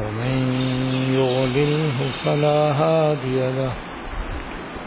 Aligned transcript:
ومن 0.00 0.38
يغلله 1.14 2.10
فلا 2.24 2.72
هادي 2.82 3.38
له 3.58 3.72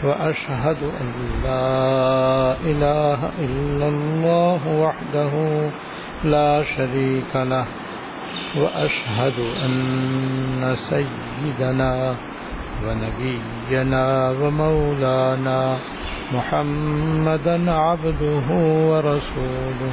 وأشهد 0.04 0.82
أن 0.82 1.08
لا 1.44 2.56
إله 2.70 3.20
إلا 3.38 3.88
الله 3.88 4.60
وحده 4.84 5.34
لا 6.24 6.64
شريك 6.76 7.36
له 7.36 7.66
وأشهد 8.56 9.38
أن 9.64 10.74
سيدنا 10.74 12.16
ونبينا 12.86 14.30
ومولانا 14.30 15.78
محمدا 16.32 17.72
عبده 17.72 18.48
ورسوله 18.90 19.92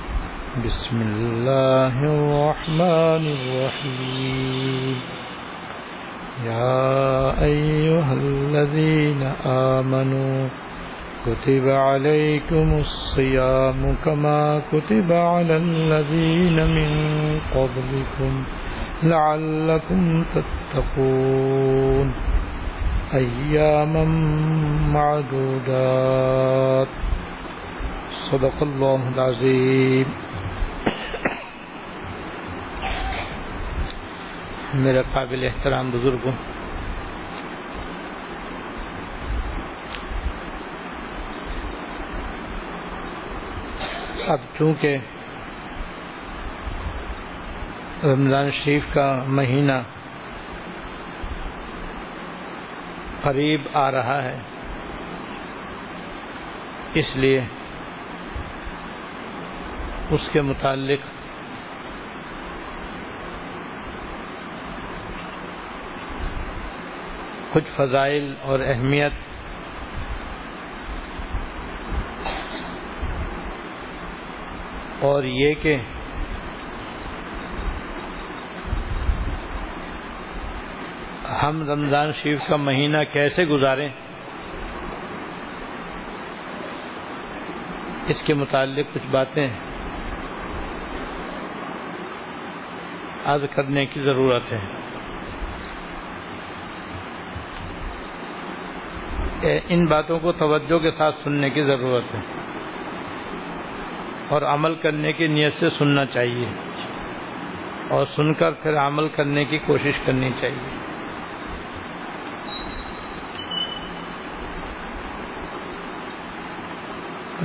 بسم 0.51 1.01
الله 1.01 1.95
الرحمن 2.03 3.23
الرحيم 3.31 5.01
يا 6.43 7.43
أيها 7.43 8.13
الذين 8.13 9.23
آمنوا 9.47 10.49
كتب 11.25 11.69
عليكم 11.69 12.79
الصيام 12.79 13.95
كما 14.05 14.61
كتب 14.71 15.11
على 15.11 15.57
الذين 15.57 16.67
من 16.67 16.91
قبلكم 17.55 18.43
لعلكم 19.03 20.23
تتقون. 20.35 22.11
أياما 23.13 24.05
معدودات. 24.93 26.87
صدق 28.11 28.63
الله 28.63 29.09
العظيم 29.15 30.05
میرے 34.73 35.01
قابل 35.13 35.43
احترام 35.43 35.89
بزرگوں، 35.91 36.31
اب 44.27 44.39
چونکہ 44.57 44.97
رمضان 48.03 48.49
شریف 48.51 48.93
کا 48.93 49.07
مہینہ 49.27 49.77
قریب 53.23 53.67
آ 53.73 53.91
رہا 53.91 54.21
ہے، 54.23 54.37
اس 56.99 57.15
لیے 57.15 57.41
اس 60.09 60.29
کے 60.29 60.41
متعلق 60.41 61.01
کچھ 67.53 67.63
فضائل 67.63 68.35
اور 68.41 68.59
اہمیت۔ 68.59 69.11
اور 74.99 75.23
یہ 75.23 75.53
کہ 75.61 75.75
ہم 81.43 81.69
رمضان 81.69 82.11
شریف 82.11 82.47
کا 82.47 82.55
مہینہ 82.55 82.97
کیسے 83.13 83.45
گزاریں، 83.45 83.89
اس 88.07 88.23
کے 88.23 88.33
متعلق 88.33 88.93
کچھ 88.93 89.07
باتیں 89.11 89.47
عرض 93.25 93.43
کرنے 93.55 93.85
کی 93.85 94.01
ضرورت 94.01 94.51
ہے۔ 94.51 94.90
ان 99.43 99.85
باتوں 99.85 100.19
کو 100.19 100.31
توجہ 100.31 100.79
کے 100.79 100.91
ساتھ 100.91 101.15
سننے 101.15 101.49
کی 101.49 101.63
ضرورت 101.63 102.15
ہے 102.15 102.19
اور 104.29 104.41
عمل 104.41 104.75
کرنے 104.75 105.13
کی 105.13 105.27
نیت 105.27 105.53
سے 105.53 105.69
سننا 105.69 106.05
چاہیے 106.05 106.45
اور 107.89 108.05
سن 108.05 108.33
کر 108.33 108.51
پھر 108.51 108.77
عمل 108.77 109.07
کرنے 109.07 109.45
کی 109.45 109.57
کوشش 109.57 109.99
کرنی 110.05 110.29
چاہیے۔ 110.41 110.77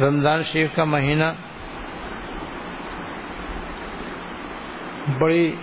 رمضان 0.07 0.43
شریف 0.43 0.71
کا 0.75 0.85
مہینہ 0.85 1.25
بڑی 5.19 5.57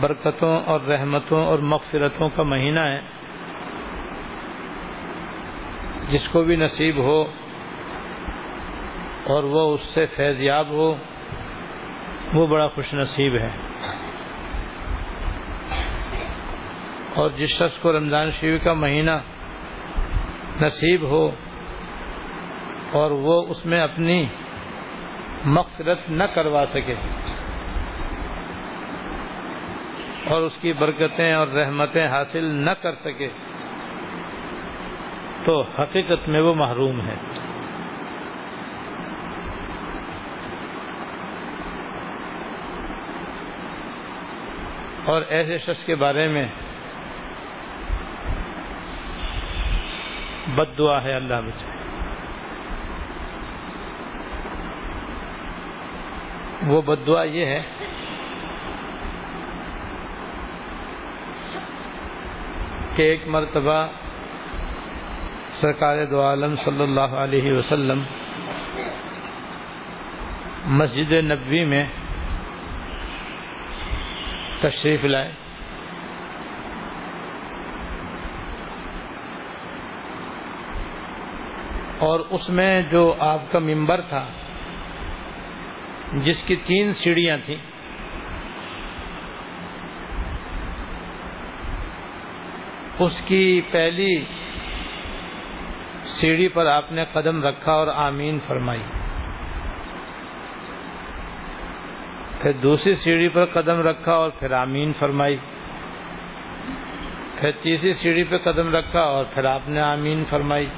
برکتوں 0.00 0.60
اور 0.60 0.80
رحمتوں 0.80 1.46
اور 1.46 1.58
مغفرتوں 1.58 2.28
کا 2.36 2.42
مہینہ 2.42 2.80
ہے۔ 2.80 3.15
جس 6.08 6.28
کو 6.28 6.42
بھی 6.42 6.56
نصیب 6.56 6.98
ہو 6.98 7.22
اور 9.26 9.44
وہ 9.44 9.74
اس 9.74 9.80
سے 9.80 10.06
فیضیاب 10.06 10.70
ہو، 10.70 10.94
وہ 12.34 12.46
بڑا 12.46 12.68
خوش 12.68 12.94
نصیب 12.94 13.34
ہے۔ 13.34 13.50
اور 17.14 17.30
جس 17.30 17.48
شخص 17.48 17.78
کو 17.78 17.92
رمضان 17.92 18.30
شریف 18.30 18.64
کا 18.64 18.72
مہینہ 18.72 19.10
نصیب 20.62 21.02
ہو 21.02 21.30
اور 22.92 23.10
وہ 23.10 23.46
اس 23.48 23.66
میں 23.66 23.80
اپنی 23.80 24.26
مغفرت 25.44 26.10
نہ 26.10 26.24
کروا 26.34 26.64
سکے 26.64 26.94
اور 30.26 30.42
اس 30.42 30.56
کی 30.56 30.72
برکتیں 30.72 31.32
اور 31.32 31.46
رحمتیں 31.46 32.08
حاصل 32.08 32.44
نہ 32.44 32.70
کر 32.70 32.92
سکے 32.92 33.28
تو 35.46 35.62
حقیقت 35.62 36.28
میں 36.28 36.40
وہ 36.40 36.54
محروم 36.54 37.00
ہے۔ 37.00 37.14
اور 45.04 45.22
ایسے 45.28 45.58
شخص 45.58 45.84
کے 45.86 45.94
بارے 45.94 46.28
میں 46.28 46.46
بد 50.48 50.78
دعا 50.78 51.02
ہے 51.02 51.12
اللہ 51.12 51.34
بچے 51.34 51.74
وہ 56.66 56.82
بد 56.82 57.06
دعا 57.06 57.22
یہ 57.22 57.46
ہے 57.46 57.62
کہ 62.96 63.02
ایک 63.02 63.28
مرتبہ 63.28 63.86
سرکار 65.56 66.04
دو 66.04 66.22
عالم 66.22 66.54
صلی 66.54 66.82
اللہ 66.82 67.00
علیہ 67.00 67.52
وسلم 67.52 68.02
مسجد 70.64 71.12
نبوی 71.12 71.64
میں 71.64 71.84
تشریف 74.60 75.04
لائے۔ 75.04 75.32
اور 81.98 82.20
اس 82.30 82.50
میں 82.50 82.82
جو 82.82 83.14
آپ 83.18 83.52
کا 83.52 83.58
ممبر 83.58 84.00
تھا، 84.00 84.26
جس 86.12 86.42
کی 86.42 86.56
تین 86.56 86.94
سیڑھیاں 86.94 87.38
تھیں، 87.44 87.56
اس 92.98 93.22
کی 93.24 93.60
پہلی 93.70 94.24
سیڑھی 96.20 96.48
پر 96.48 96.66
آپ 96.66 96.92
نے 96.92 97.04
قدم 97.12 97.44
رکھا 97.44 97.72
اور 97.72 97.86
آمین 97.86 98.38
فرمائی۔ 98.46 98.82
پھر 102.40 102.52
دوسری 102.52 102.94
سیڑھی 102.94 103.28
پر 103.28 103.44
قدم 103.44 103.80
رکھا 103.80 104.12
اور 104.12 104.30
پھر 104.30 104.52
آمین 104.52 104.92
فرمائی۔ 104.92 105.36
پھر 107.40 107.50
تیسری 107.62 107.92
سیڑھی 107.92 108.24
پہ 108.24 108.36
قدم 108.38 108.76
رکھا 108.76 109.00
اور 109.00 109.24
پھر 109.34 109.44
آپ 109.44 109.68
نے 109.68 109.80
آمین 109.80 110.24
فرمائی۔ 110.24 110.68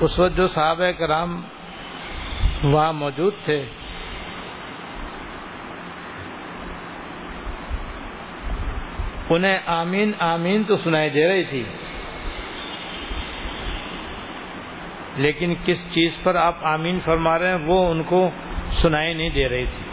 اس 0.00 0.20
وقت 0.20 0.36
جو 0.36 0.46
صحابہ 0.46 0.90
کرام 0.98 1.40
وہاں 2.62 2.92
موجود 2.92 3.34
تھے، 3.44 3.64
انہیں 9.30 9.58
آمین 9.66 10.12
آمین 10.18 10.64
تو 10.64 10.76
سنائی 10.76 11.10
دے 11.10 11.28
رہی 11.28 11.44
تھی۔ 11.44 11.64
لیکن 15.16 15.54
کس 15.64 15.94
چیز 15.94 16.22
پر 16.22 16.34
آپ 16.34 16.66
آمین 16.66 16.98
فرما 17.00 17.38
رہے 17.38 17.48
ہیں، 17.48 17.66
وہ 17.66 17.88
ان 17.88 18.02
کو 18.02 18.30
سنائی 18.68 19.14
نہیں 19.14 19.30
دے 19.30 19.48
رہی 19.48 19.66
تھی۔ 19.66 19.84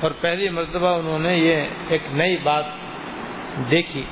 اور 0.00 0.10
پہلی 0.10 0.48
مرتبہ 0.48 0.98
انہوں 0.98 1.18
نے 1.18 1.36
یہ 1.36 1.64
ایک 1.88 2.02
نئی 2.12 2.36
بات 2.36 2.64
دیکھی۔ 3.70 4.02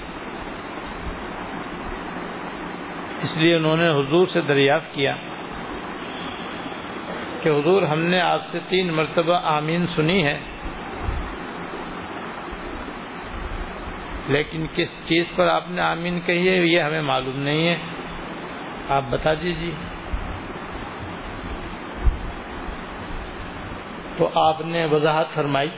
اس 3.22 3.36
لیے 3.36 3.54
انہوں 3.54 3.76
نے 3.76 3.88
حضور 3.88 4.26
سے 4.26 4.40
دریافت 4.40 4.94
کیا 4.94 5.14
کہ 7.42 7.48
حضور 7.48 7.82
ہم 7.82 7.98
نے 7.98 8.20
آپ 8.20 8.46
سے 8.46 8.58
تین 8.68 8.92
مرتبہ 8.92 9.40
آمین 9.42 9.86
سنی 9.86 10.24
ہے۔ 10.24 10.38
لیکن 14.32 14.66
کس 14.74 15.00
چیز 15.08 15.24
پر 15.36 15.46
آپ 15.46 15.70
نے 15.70 15.82
آمین 15.82 16.20
کہی 16.26 16.48
ہے، 16.48 16.56
یہ 16.56 16.80
ہمیں 16.80 17.02
معلوم 17.02 17.40
نہیں 17.40 17.68
ہے۔ 17.68 17.76
آپ 18.88 19.02
بتا 19.10 19.34
دیجیے 19.34 19.72
تو 24.16 24.28
آپ 24.34 24.60
نے 24.60 24.84
وضاحت 24.84 25.28
فرمائی 25.34 25.68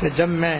کہ 0.00 0.08
جب 0.08 0.28
میں 0.28 0.58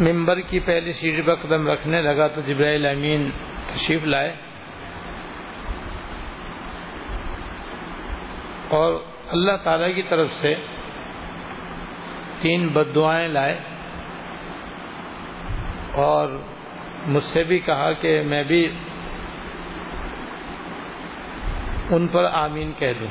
ممبر 0.00 0.40
کی 0.40 0.60
پہلی 0.60 0.92
سیڑھی 0.92 1.22
پر 1.22 1.34
قدم 1.34 1.68
رکھنے 1.68 2.02
لگا 2.02 2.26
تو 2.26 2.40
جبرائیل 2.40 2.86
امین 2.86 3.30
تشریف 3.72 4.04
لائے 4.04 4.34
اور 8.68 8.92
اللہ 9.30 9.56
تعالی 9.62 9.92
کی 9.92 10.02
طرف 10.02 10.30
سے 10.30 10.54
تین 12.40 12.68
بد 12.68 12.94
دعائیں 12.94 13.28
لائے 13.28 13.60
اور 15.92 16.28
مجھ 17.06 17.24
سے 17.24 17.44
بھی 17.44 17.58
کہا 17.58 17.92
کہ 17.92 18.22
میں 18.22 18.44
بھی 18.44 18.72
ان 21.90 22.06
پر 22.06 22.24
آمین 22.24 22.72
کہہ 22.78 22.92
دوں۔ 23.00 23.06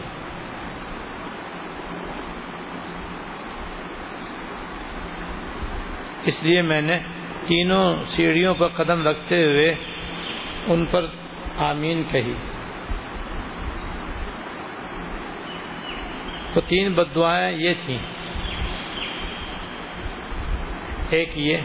اس 6.26 6.44
لیے 6.44 6.62
میں 6.62 6.82
نے 6.82 7.00
تینوں 7.48 7.96
سیڑھیوں 8.06 8.54
پر 8.54 8.68
قدم 8.68 9.08
رکھتے 9.08 9.46
ہوئے 9.46 9.76
ان 10.68 10.86
پر 10.86 11.06
آمین 11.58 12.04
کہی۔ 12.12 12.34
تو 16.54 16.62
تین 16.62 16.94
بد 16.94 17.16
دعائیں 17.16 17.58
یہ 17.58 17.74
تھیں۔ 17.86 17.98
ایک 21.10 21.30
یہ 21.36 21.58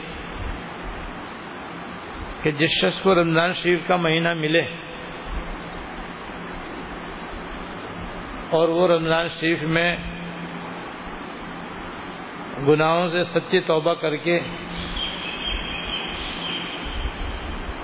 کہ 2.43 2.51
جس 2.51 2.71
شخص 2.71 3.03
کو 3.03 3.15
رمضان 3.15 3.53
شریف 3.53 3.81
کا 3.87 3.97
مہینہ 3.97 4.35
ملے 4.35 4.63
اور 8.51 8.69
وہ 8.69 8.89
رمضان 8.89 9.29
شریف 9.29 9.63
میں 9.63 9.97
گناہوں 12.69 13.09
سے 13.11 13.23
سچی 13.23 13.61
توبہ 13.61 13.95
کر 13.95 14.17
کے 14.17 14.41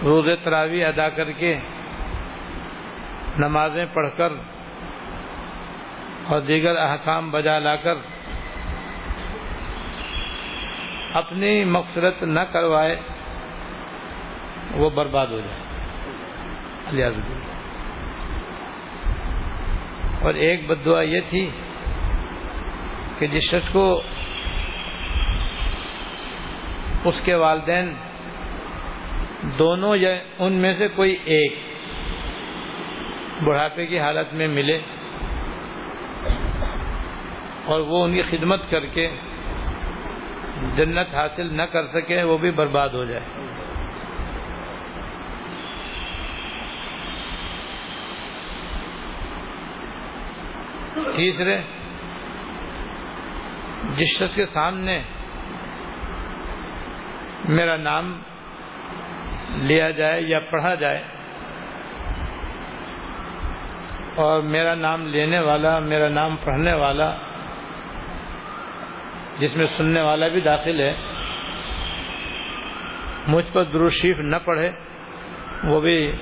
روز 0.02 0.28
تراوی 0.44 0.84
ادا 0.84 1.08
کر 1.08 1.32
کے، 1.32 1.58
نمازیں 3.38 3.86
پڑھ 3.92 4.08
کر 4.16 4.32
اور 6.26 6.40
دیگر 6.40 6.76
احکام 6.76 7.30
بجا 7.30 7.58
لا 7.58 7.76
کر 7.76 7.94
اپنی 11.12 11.64
مقصرت 11.64 12.22
نہ 12.22 12.40
کروائے، 12.40 12.96
وہ 14.72 14.90
برباد 14.90 15.26
ہو 15.26 15.40
جائے۔ 15.40 17.10
اور 20.22 20.34
ایک 20.34 20.66
بد 20.66 20.84
دعا 20.84 21.00
یہ 21.00 21.20
تھی 21.28 21.50
کہ 23.18 23.26
جس 23.26 23.50
شخص 23.50 23.68
کو 23.72 24.02
اس 27.04 27.20
کے 27.20 27.34
والدین 27.34 27.94
دونوں 29.58 29.96
یا 29.96 30.10
ان 30.38 30.52
میں 30.52 30.74
سے 30.74 30.88
کوئی 30.88 31.16
ایک 31.24 31.54
بڑھاپے 33.44 33.86
کی 33.86 33.98
حالت 33.98 34.34
میں 34.34 34.48
ملے 34.48 34.80
اور 37.70 37.80
وہ 37.80 38.04
ان 38.04 38.14
کی 38.14 38.22
خدمت 38.22 38.70
کر 38.70 38.86
کے 38.86 39.08
جنت 40.76 41.14
حاصل 41.14 41.56
نہ 41.56 41.62
کر 41.62 41.86
سکے، 41.86 42.22
وہ 42.22 42.38
بھی 42.38 42.50
برباد 42.50 42.88
ہو 42.88 43.04
جائے۔ 43.04 43.20
تیسرے، 51.16 51.60
جس 53.96 54.18
شخص 54.18 54.34
کے 54.34 54.46
سامنے 54.46 55.02
میرا 57.48 57.76
نام 57.76 58.20
لیا 59.54 59.90
جائے 59.90 60.22
یا 60.22 60.40
پڑھا 60.40 60.74
جائے 60.74 61.02
اور 64.14 64.42
میرا 64.42 64.74
نام 64.74 65.06
لینے 65.06 65.40
والا، 65.40 65.78
میرا 65.78 66.08
نام 66.08 66.36
پڑھنے 66.44 66.72
والا 66.72 67.16
جس 69.40 69.56
میں 69.56 69.64
سننے 69.64 70.00
والا 70.00 70.28
بھی 70.28 70.40
داخل 70.40 70.80
ہے۔ 70.80 70.94
مجھ 73.28 73.46
پر 73.52 73.64
دروشیف 73.64 74.18
نہ 74.18 74.36
پڑھے، 74.44 74.70
وہ 75.64 75.80
بھی 75.80 76.12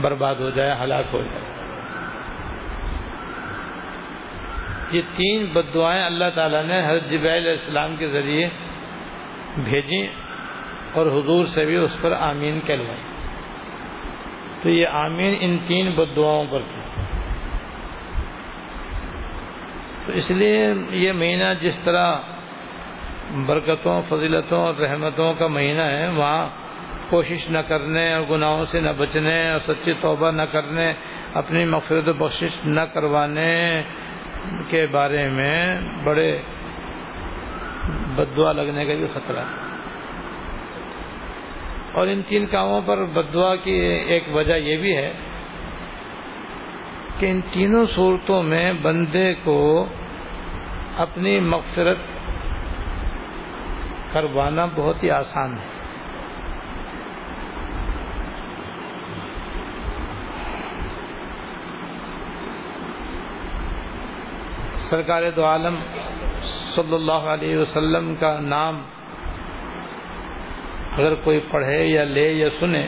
برباد 0.00 0.34
ہو 0.34 0.50
جائے، 0.50 0.74
ہلاک 0.84 1.04
ہو 1.12 1.22
جائے۔ 1.22 1.44
یہ 4.90 5.02
تین 5.16 5.46
بد 5.52 5.74
دعائیں 5.74 6.04
اللہ 6.04 6.24
تعالیٰ 6.34 6.64
نے 6.64 6.80
حضرت 6.86 7.10
جب 7.10 7.26
علیہ 7.34 7.50
السلام 7.50 7.96
کے 7.96 8.08
ذریعے 8.08 8.48
بھیجی 9.64 10.06
اور 10.92 11.06
حضور 11.06 11.44
سے 11.44 11.64
بھی 11.64 11.76
اس 11.76 11.90
پر 12.00 12.12
آمین 12.12 12.60
کہلوائی 12.66 13.00
تو 14.62 14.68
یہ 14.68 14.86
آمین 14.86 15.34
ان 15.40 15.58
تین 15.66 15.90
بد 15.90 16.16
دعاؤں 16.16 16.46
پر 16.50 16.60
تھی 16.60 17.02
تو 20.06 20.12
اس 20.12 20.30
لیے 20.30 20.74
یہ 20.90 21.12
مہینہ 21.12 21.54
جس 21.60 21.80
طرح 21.84 22.16
برکتوں، 23.34 24.02
فضیلتوں 24.08 24.66
اور 24.66 24.74
رحمتوں 24.74 25.34
کا 25.34 25.46
مہینہ 25.46 25.82
ہے، 25.82 26.08
وہاں 26.08 26.48
کوشش 27.10 27.50
نہ 27.50 27.58
کرنے 27.58 28.14
اور 28.14 28.22
گناہوں 28.30 28.64
سے 28.64 28.80
نہ 28.80 28.90
بچنے 28.98 29.50
اور 29.50 29.58
سچی 29.58 29.92
توبہ 30.00 30.30
نہ 30.30 30.42
کرنے، 30.42 30.92
اپنی 31.34 31.64
مغفرت 31.64 32.08
و 32.08 32.12
بخشش 32.12 32.64
نہ 32.64 32.80
کروانے 32.80 33.82
کے 34.68 34.86
بارے 34.86 35.28
میں 35.28 35.80
بڑے 36.04 36.42
بدعا 38.16 38.52
لگنے 38.52 38.84
کا 38.84 38.94
بھی 38.94 39.06
خطرہ 39.12 39.38
ہے۔ 39.38 39.66
اور 41.92 42.06
ان 42.06 42.22
تین 42.22 42.46
کاموں 42.46 42.80
پر 42.86 43.04
بدعا 43.04 43.56
کی 43.56 43.74
ایک 44.06 44.24
وجہ 44.32 44.54
یہ 44.54 44.76
بھی 44.76 44.96
ہے 44.96 45.12
کہ 47.18 47.26
ان 47.26 47.40
تینوں 47.40 47.84
صورتوں 47.84 48.42
میں 48.42 48.72
بندے 48.72 49.34
کو 49.44 49.86
اپنی 50.96 51.40
مغفرت 51.40 51.96
کروانا 54.16 54.66
بہت 54.66 55.02
ہی 55.02 55.10
آسان 55.10 55.58
ہے۔ 55.58 55.64
سرکار 64.76 65.22
دو 65.36 65.44
عالم 65.44 65.74
صلی 66.44 66.94
اللہ 66.94 67.12
علیہ 67.12 67.58
وسلم 67.58 68.14
کا 68.14 68.40
نام 68.40 68.82
اگر 70.92 71.14
کوئی 71.14 71.40
پڑھے 71.50 71.84
یا 71.84 72.04
لے 72.04 72.32
یا 72.32 72.48
سنے 72.48 72.86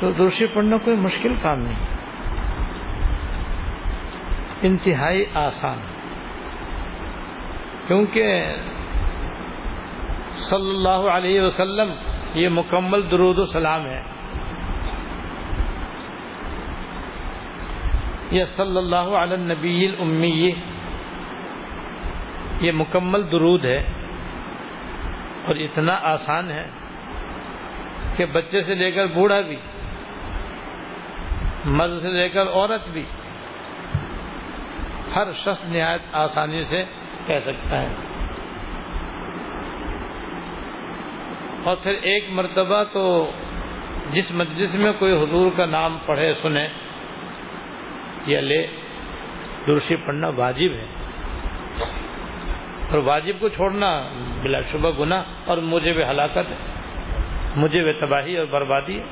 تو 0.00 0.12
دوسری 0.12 0.46
پڑھنا 0.46 0.76
کوئی 0.76 0.96
مشکل 0.96 1.34
کام 1.42 1.58
نہیں۔ 1.58 1.96
انتہائی 4.62 5.24
آسان۔ 5.34 5.78
کیونکہ 7.86 8.44
صلی 10.42 10.70
اللہ 10.70 11.10
علیہ 11.10 11.40
وسلم، 11.40 11.92
یہ 12.34 12.48
مکمل 12.48 13.10
درود 13.10 13.38
و 13.38 13.44
سلام 13.44 13.86
ہے۔ 13.86 14.02
یہ 18.30 18.44
صلی 18.44 18.76
اللہ 18.76 19.16
علیہ 19.16 19.36
نبی 19.36 19.86
الامی 19.86 20.50
یہ 22.60 22.72
مکمل 22.72 23.30
درود 23.32 23.64
ہے 23.64 23.78
اور 25.46 25.56
اتنا 25.56 25.98
آسان 26.02 26.50
ہے 26.50 26.68
کہ 28.16 28.26
بچے 28.26 28.60
سے 28.60 28.74
لے 28.74 28.90
کر 28.92 29.06
بوڑھا 29.06 29.40
بھی، 29.40 29.56
مرد 31.64 32.00
سے 32.02 32.08
لے 32.08 32.28
کر 32.28 32.46
عورت 32.46 32.88
بھی 32.88 33.04
ہر 35.16 35.32
شخص 35.32 35.64
نہایت 35.64 36.00
آسانی 36.12 36.64
سے 36.64 36.84
کہہ 37.26 37.38
سکتا 37.38 37.82
ہے۔ 37.82 38.11
اور 41.64 41.76
پھر 41.76 41.90
ایک 41.90 42.24
مرتبہ 42.30 42.84
تو 42.92 43.30
جس 44.12 44.32
مجلس 44.34 44.74
میں 44.74 44.92
کوئی 44.98 45.12
حضور 45.12 45.50
کا 45.56 45.66
نام 45.66 45.98
پڑھے 46.06 46.32
سنے 46.32 46.68
یا 48.26 48.40
لے، 48.40 48.66
درشی 49.66 49.96
پڑھنا 49.96 50.28
واجب 50.28 50.72
ہے۔ 50.72 50.86
اور 52.90 52.98
واجب 52.98 53.32
کو 53.40 53.48
چھوڑنا 53.48 54.08
بلا 54.42 54.60
شبہ 54.60 54.90
گنا 54.98 55.22
اور 55.44 55.58
مجھے 55.58 55.92
بھی 55.92 56.04
ہلاکت 56.04 56.38
ہے، 56.38 56.56
مجھے 57.56 57.84
بھی 57.84 57.92
تباہی 57.92 58.36
اور 58.36 58.46
بربادی 58.46 59.00
ہے۔ 59.00 59.04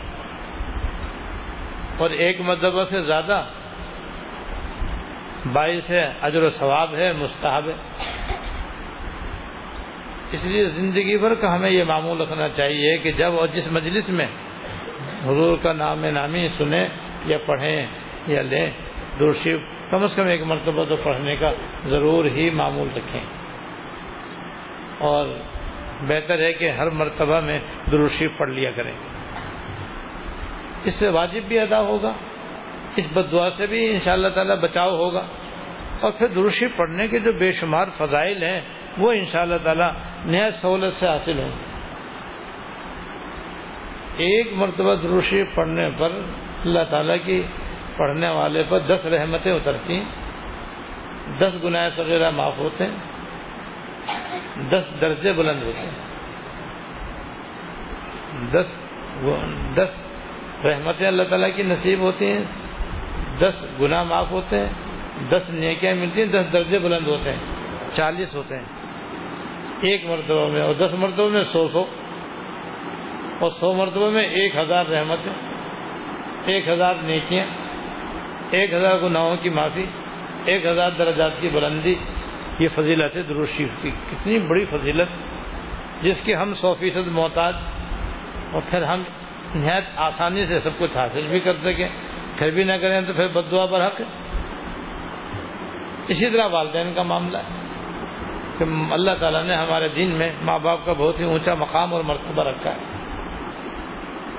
اور 1.99 2.11
ایک 2.11 2.41
مرتبہ 2.41 2.85
سے 2.85 3.03
زیادہ 3.03 3.45
باعث 5.53 5.91
ہے، 5.91 6.13
اجر 6.21 6.43
و 6.43 6.51
ثواب 6.51 6.95
ہے، 6.95 7.13
مستحب 7.13 7.69
ہے۔ 7.69 7.77
اس 10.33 10.47
لیے 10.47 10.69
زندگی 10.69 11.19
بھر 11.19 11.35
کا 11.35 11.55
ہمیں 11.55 11.71
یہ 11.71 11.85
معمول 11.85 12.21
رکھنا 12.21 12.49
چاہیے 12.49 12.99
کہ 12.99 13.13
جب 13.13 13.33
اور 13.39 13.47
جس 13.47 13.73
مجلس 13.73 14.09
میں 14.09 14.27
حضور 15.23 15.59
کا 15.59 15.73
نام 15.73 16.05
نامی 16.05 16.49
سنیں 16.49 16.89
یا 17.27 17.39
پڑھیں 17.47 17.87
یا 18.27 18.43
لیں 18.43 18.71
درشی 19.21 19.57
کم 19.91 20.03
از 20.03 20.17
کم 20.17 20.27
ایک 20.27 20.43
مرتبہ 20.43 20.85
تو 20.85 20.97
پڑھنے 20.97 21.37
کا 21.37 21.53
ضرور 21.87 22.25
ہی 22.25 22.51
معمول 22.51 22.89
رکھیں۔ 22.97 23.21
اور 24.99 25.27
بہتر 26.01 26.39
ہے 26.39 26.53
کہ 26.53 26.71
ہر 26.71 26.91
مرتبہ 26.91 27.41
میں 27.41 27.59
دروشی 27.91 28.29
پڑھ 28.29 28.51
لیا 28.51 28.71
کریں۔ 28.77 28.93
اس 30.85 30.95
سے 30.95 31.09
واجب 31.09 31.41
بھی 31.49 31.59
ادا 31.59 31.81
ہوگا، 31.81 32.13
اس 32.97 33.17
بدعا 33.17 33.51
سے 33.51 33.67
بھی 33.67 33.95
ان 33.95 34.01
شاء 34.01 34.13
اللہ 34.13 34.29
تعالی 34.29 34.53
بچاؤ 34.63 34.91
ہوگا۔ 34.91 35.27
اور 36.01 36.13
پھر 36.13 36.27
دروشی 36.27 36.67
پڑھنے 36.77 37.09
کے 37.09 37.19
جو 37.19 37.33
بے 37.33 37.51
شمار 37.51 37.87
فضائل 37.99 38.43
ہیں 38.43 38.61
وہ 38.99 39.13
ان 39.13 39.25
شاء 39.25 39.41
اللہ 39.41 39.57
تعالیٰ 39.65 39.93
نہایت 40.25 40.55
سہولت 40.55 40.93
سے 40.93 41.09
حاصل 41.09 41.39
ہوں۔ 41.39 41.51
ایک 44.17 44.53
مرتبہ 44.53 44.95
دروشی 44.95 45.45
پڑھنے 45.55 45.91
پر 45.99 46.11
اللہ 46.65 46.79
تعالیٰ 46.91 47.17
کی 47.25 47.43
پڑھنے 47.97 48.29
والے 48.29 48.63
پر 48.69 48.79
دس 48.79 49.07
رحمتیں 49.07 49.53
اترتی 49.53 49.95
ہیں۔ 49.95 50.05
دس 51.39 51.65
گناہ 51.65 51.89
وغیرہ 51.99 52.31
معاف 52.31 52.59
ہوتے 52.59 52.87
ہیں۔ 52.87 52.93
دس 54.71 55.01
درجے 55.01 55.33
بلند 55.33 55.63
ہوتے 55.63 55.87
ہیں۔ 55.87 56.11
دس 58.53 58.83
دس 59.77 60.07
رحمتیں 60.65 61.07
اللہ 61.07 61.23
تعالیٰ 61.23 61.57
کی 61.57 61.63
نصیب 61.63 61.99
ہوتی 61.99 62.33
ہیں۔ 62.33 62.45
دس 63.39 63.67
گناہ 63.81 64.03
معاف 64.03 64.31
ہوتے 64.31 64.67
ہیں۔ 64.67 64.73
دس 65.31 65.51
نیکیاں 65.51 65.95
ملتی 65.95 66.23
ہیں۔ 66.23 66.29
دس 66.29 66.53
درجے 66.53 66.79
بلند 66.79 67.07
ہوتے 67.07 67.33
ہیں۔ 67.33 67.41
چالیس 67.93 68.37
ہوتے 68.37 68.59
ہیں۔ 68.59 68.80
ایک 69.81 70.05
مرتبہ 70.05 70.49
میں 70.49 70.63
اور 70.63 70.75
دس 70.75 70.95
مرتبہ 70.99 71.29
میں 71.29 71.41
سو 71.41 71.69
سو 71.69 71.85
اور 73.41 73.51
سو 73.51 73.73
مرتبہ 73.73 74.11
میں 74.11 74.23
ایک 74.23 74.57
ہزار 74.57 74.87
رحمتیں، 74.87 75.33
ایک 76.47 76.69
ہزار 76.69 76.95
نیکیاں، 77.03 77.47
ایک 78.51 78.73
ہزار 78.73 78.99
گناہوں 78.99 79.37
کی 79.37 79.49
معافی، 79.49 79.87
ایک 80.45 80.67
ہزار 80.67 80.91
درجات 80.99 81.33
کی 81.41 81.49
بلندی۔ 81.49 81.97
یہ 82.61 82.69
فضیلت 82.69 83.17
ہے 83.17 83.23
شریف 83.47 83.83
کی 83.83 83.91
کتنی 83.91 84.39
بڑی 84.39 84.65
فضیلت، 84.65 85.09
جس 86.03 86.23
کی 86.25 86.35
ہم 86.35 86.53
سو 86.55 86.75
فیصد 86.75 87.07
محتاج 87.07 87.55
اور 88.53 88.63
پھر 88.71 88.83
ہم 88.83 89.03
نہایت 89.55 89.85
آسانی 89.97 90.47
سے 90.47 90.59
سب 90.59 90.71
کچھ 90.79 90.97
حاصل 90.97 91.27
بھی 91.27 91.41
کر 91.41 91.55
سکیں۔ 91.55 91.89
پھر 92.39 92.51
بھی 92.51 92.65
نہ 92.65 92.73
کریں 92.73 93.01
تو 93.01 93.13
پھر 93.13 93.29
بد 93.29 93.51
دعا 93.51 93.67
پر 93.67 93.87
حق 93.87 94.01
ہے۔ 94.01 94.07
اسی 96.09 96.33
طرح 96.33 96.47
والدین 96.47 96.95
کا 96.95 97.03
معاملہ 97.03 97.39
ہے۔ 97.39 97.60
کہ 98.61 98.93
اللہ 98.93 99.11
تعالیٰ 99.21 99.45
نے 99.45 99.55
ہمارے 99.55 99.89
دین 99.89 100.11
میں 100.11 100.33
ماں 100.43 100.59
باپ 100.59 100.79
کا 100.85 100.93
بہت 100.93 101.19
ہی 101.19 101.25
اونچا 101.25 101.55
مقام 101.55 101.95
اور 101.95 102.05
مرتبہ 102.05 102.43
رکھا 102.43 102.71
ہے۔ 102.71 102.79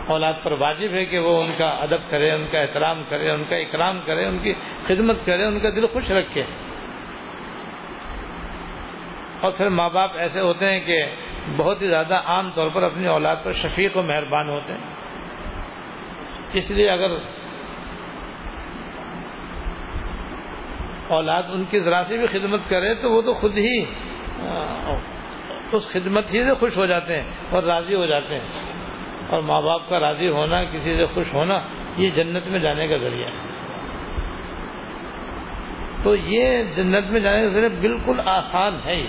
اولاد 0.08 0.34
پر 0.44 0.52
واجب 0.52 0.88
ہے 0.92 1.06
کہ 1.06 1.20
وہ 1.20 1.44
ان 1.44 1.52
کا 1.58 1.70
ادب 1.70 2.10
کرے، 2.10 2.32
ان 2.32 2.46
کا 2.52 2.60
احترام 2.60 3.04
کرے، 3.10 3.30
ان 3.30 3.44
کا 3.50 3.56
اکرام 3.56 4.00
کرے، 4.06 4.26
ان 4.26 4.38
کی 4.38 4.54
خدمت 4.88 5.26
کرے، 5.26 5.46
ان 5.46 5.60
کا 5.60 5.70
دل 5.70 5.88
خوش 5.88 6.12
رکھے۔ 6.12 6.44
اور 9.42 9.52
پھر 9.52 9.70
ماں 9.70 9.90
باپ 9.90 10.12
ایسے 10.18 10.42
ہوتے 10.42 10.66
ہیں 10.66 10.80
کہ 10.80 11.04
بہت 11.58 11.82
ہی 11.82 11.88
زیادہ 11.88 12.16
عام 12.16 12.52
طور 12.56 12.70
پر 12.74 12.84
اپنی 12.84 13.08
اولاد 13.08 13.36
پر 13.44 13.52
شفیق 13.52 13.98
و 13.98 14.02
مہربان 14.02 14.50
ہوتے 14.50 14.74
ہیں۔ 14.74 14.96
اس 16.54 16.72
لیے 16.72 16.90
اگر 16.90 17.12
اولاد 21.08 21.44
ان 21.50 21.64
کی 21.70 21.80
ذرا 21.80 22.02
سی 22.06 22.18
بھی 22.18 22.28
خدمت 22.28 22.60
کرے 22.70 22.94
تو 22.94 23.12
وہ 23.12 23.22
تو 23.22 23.34
خود 23.34 23.58
ہی 23.58 23.86
ہاں، 24.42 25.00
اس 25.72 25.92
خدمت 25.92 26.34
ہی 26.34 26.44
سے 26.44 26.54
خوش 26.54 26.78
ہو 26.78 26.86
جاتے 26.86 27.22
ہیں 27.22 27.32
اور 27.50 27.64
راضی 27.64 27.96
ہو 27.96 28.06
جاتے 28.06 28.36
ہیں۔ 28.36 28.48
اور 29.30 29.42
ماں 29.42 29.62
باپ 29.62 29.90
کا 29.90 30.00
راضی 30.00 30.28
ہونا، 30.28 30.64
کسی 30.64 30.96
سے 30.98 31.06
خوش 31.06 31.34
ہونا، 31.34 31.60
یہ 31.98 32.10
جنت 32.10 32.48
میں 32.48 32.60
جانے 32.60 32.88
کا 32.88 32.98
ذریعہ 32.98 33.28
ہے۔ 33.28 33.52
تو 36.04 36.16
یہ 36.16 36.64
جنت 36.76 37.12
میں 37.12 37.20
جانے 37.20 37.42
کا 37.42 37.48
ذریعہ 37.48 37.70
بالکل 37.70 38.20
آسان 38.26 38.80
ہے 38.86 39.02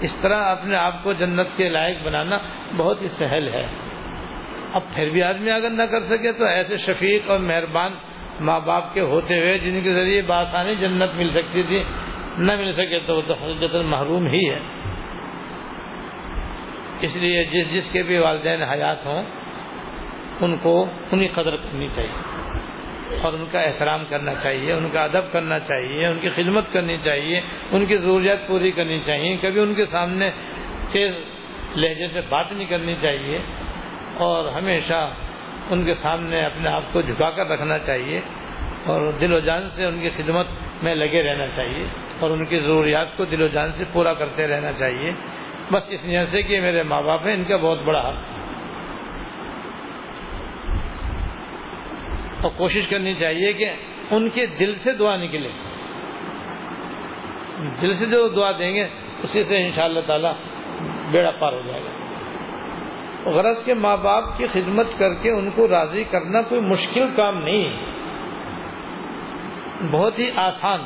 اس 0.00 0.20
طرح 0.22 0.42
اپنے 0.42 0.76
آپ 0.76 1.02
کو 1.02 1.12
جنت 1.12 1.46
کے 1.56 1.68
لائق 1.68 2.02
بنانا 2.04 2.38
بہت 2.76 3.02
ہی 3.02 3.08
سہل 3.08 3.48
ہے۔ 3.48 3.66
اب 4.72 4.82
پھر 4.94 5.10
بھی 5.10 5.22
آدمی 5.22 5.50
اگر 5.50 5.70
نہ 5.70 5.82
کر 5.82 6.00
سکے 6.00 6.32
تو 6.32 6.44
ایسے 6.44 6.74
شفیق 6.74 7.30
اور 7.30 7.38
مہربان 7.38 7.92
ماں 8.40 8.60
باپ 8.60 8.94
کے 8.94 9.00
ہوتے 9.00 9.38
ہوئے 9.38 9.58
جن 9.58 9.80
کے 9.82 9.94
ذریعے 9.94 10.22
بآسانی 10.22 10.74
جنت 10.74 11.14
مل 11.14 11.30
سکتی 11.30 11.62
تھی۔ 11.62 11.84
نہ 12.38 12.56
مل 12.56 12.72
سکے 12.72 13.00
تو 13.06 13.16
وہ 13.16 13.22
تو 13.26 13.34
حقیقت 13.34 13.74
محروم 13.74 14.26
ہی 14.26 14.50
ہے۔ 14.50 14.58
اس 17.00 17.16
لیے 17.16 17.44
جس 17.44 17.74
جس 17.74 17.92
کے 17.92 18.02
بھی 18.02 18.18
والدین 18.18 18.62
حیات 18.62 19.06
ہوں، 19.06 19.24
ان 20.40 20.56
کو 20.56 20.86
انہیں 21.12 21.28
قدر 21.32 21.56
کرنی 21.56 21.88
چاہیے۔ 21.96 22.40
اور 23.22 23.32
ان 23.32 23.44
کا 23.52 23.60
احترام 23.60 24.04
کرنا 24.08 24.34
چاہیے، 24.34 24.72
ان 24.72 24.88
کا 24.92 25.04
ادب 25.04 25.32
کرنا 25.32 25.58
چاہیے، 25.58 26.06
ان 26.06 26.18
کی 26.20 26.30
خدمت 26.30 26.64
کرنی 26.72 26.96
چاہیے، 27.04 27.40
ان 27.70 27.86
کی 27.86 27.96
ضروریات 27.96 28.46
پوری 28.46 28.70
کرنی 28.70 29.00
چاہیے۔ 29.06 29.36
کبھی 29.36 29.60
ان 29.60 29.74
کے 29.74 29.86
سامنے 29.86 30.30
تیز 30.92 31.12
لہجے 31.76 32.06
سے 32.12 32.20
بات 32.28 32.52
نہیں 32.52 32.68
کرنی 32.68 32.94
چاہیے۔ 33.02 33.38
اور 34.16 34.48
ہمیشہ 34.48 35.10
ان 35.70 35.84
کے 35.84 35.94
سامنے 35.94 36.44
اپنے 36.44 36.68
آپ 36.68 36.92
کو 36.92 37.00
جھکا 37.00 37.30
کر 37.30 37.46
رکھنا 37.46 37.78
چاہیے۔ 37.78 38.20
اور 38.86 39.12
دل 39.12 39.32
و 39.32 39.38
جان 39.38 39.68
سے 39.68 39.86
ان 39.86 40.00
کی 40.00 40.08
خدمت 40.08 40.46
میں 40.82 40.94
لگے 40.94 41.22
رہنا 41.22 41.46
چاہیے۔ 41.56 41.86
اور 42.20 42.30
ان 42.30 42.44
کی 42.44 42.58
ضروریات 42.58 43.16
کو 43.16 43.24
دل 43.24 43.42
و 43.42 43.48
جان 43.48 43.72
سے 43.72 43.84
پورا 43.92 44.14
کرتے 44.14 44.46
رہنا 44.46 44.72
چاہیے۔ 44.72 45.12
بس 45.72 45.90
اس 45.90 46.06
نیت 46.06 46.28
سے 46.28 46.42
کہ 46.42 46.60
میرے 46.60 46.82
ماں 46.82 47.02
باپ 47.02 47.26
ہیں، 47.26 47.34
ان 47.34 47.44
کا 47.44 47.56
بہت 47.56 47.78
بڑا 47.82 48.08
حق۔ 48.08 48.14
اور 52.42 52.50
کوشش 52.56 52.88
کرنی 52.88 53.14
چاہیے 53.14 53.52
کہ 53.52 53.66
ان 54.10 54.28
کے 54.28 54.46
دل 54.46 54.74
سے 54.74 54.92
دعا 54.92 55.16
نکلے۔ 55.16 55.48
دل 57.82 57.90
سے 57.90 58.06
جو 58.06 58.28
دعا 58.28 58.50
دیں 58.58 58.74
گے، 58.74 58.84
اسی 59.22 59.42
سے 59.42 59.62
ان 59.62 59.68
شاء 59.68 59.84
اللہ 59.84 60.00
تعالی 60.00 60.28
بیڑا 61.10 61.30
پار 61.30 61.52
ہو 61.52 61.60
جائے 61.66 61.82
گا۔ 61.84 61.90
غرض 63.30 63.64
کے 63.64 63.74
ماں 63.74 63.96
باپ 63.96 64.38
کی 64.38 64.46
خدمت 64.46 64.86
کر 64.98 65.14
کے 65.14 65.30
ان 65.30 65.50
کو 65.50 65.68
راضی 65.68 66.04
کرنا 66.04 66.42
کوئی 66.42 66.60
مشکل 66.60 67.06
کام 67.16 67.44
نہیں 67.44 67.64
ہے۔ 67.64 67.90
بہت 69.90 70.18
ہی 70.18 70.30
آسان۔ 70.36 70.80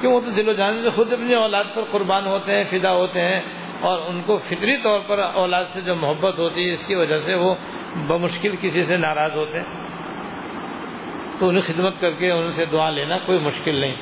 کیوں 0.00 0.12
وہ 0.12 0.20
تو 0.20 0.30
دل 0.30 0.48
و 0.48 0.52
جان 0.52 0.82
سے 0.82 0.90
خود 0.90 1.12
اپنی 1.12 1.34
اولاد 1.34 1.64
پر 1.74 1.82
قربان 1.90 2.26
ہوتے 2.26 2.56
ہیں، 2.56 2.64
فدا 2.70 2.92
ہوتے 2.92 3.20
ہیں 3.20 3.40
اور 3.80 3.98
ان 4.06 4.22
کو 4.26 4.38
فطری 4.38 4.76
طور 4.76 5.00
پر 5.06 5.18
اولاد 5.18 5.64
سے 5.64 5.80
جو 5.80 5.94
محبت 5.94 6.38
ہوتی 6.38 6.68
ہے، 6.68 6.72
اس 6.72 6.86
کی 6.86 6.94
وجہ 6.94 7.20
سے 7.20 7.34
وہ 7.34 7.54
بمشکل 8.06 8.56
کسی 8.60 8.82
سے 8.82 8.96
ناراض 8.96 9.34
ہوتے 9.34 9.60
ہیں۔ 9.60 9.86
تو 11.38 11.48
انہیں 11.48 11.62
خدمت 11.66 11.94
کر 12.00 12.10
کے 12.10 12.30
ان 12.30 12.50
سے 12.52 12.64
دعا 12.64 12.90
لینا 12.90 13.18
کوئی 13.18 13.38
مشکل 13.38 13.74
نہیں۔ 13.74 13.94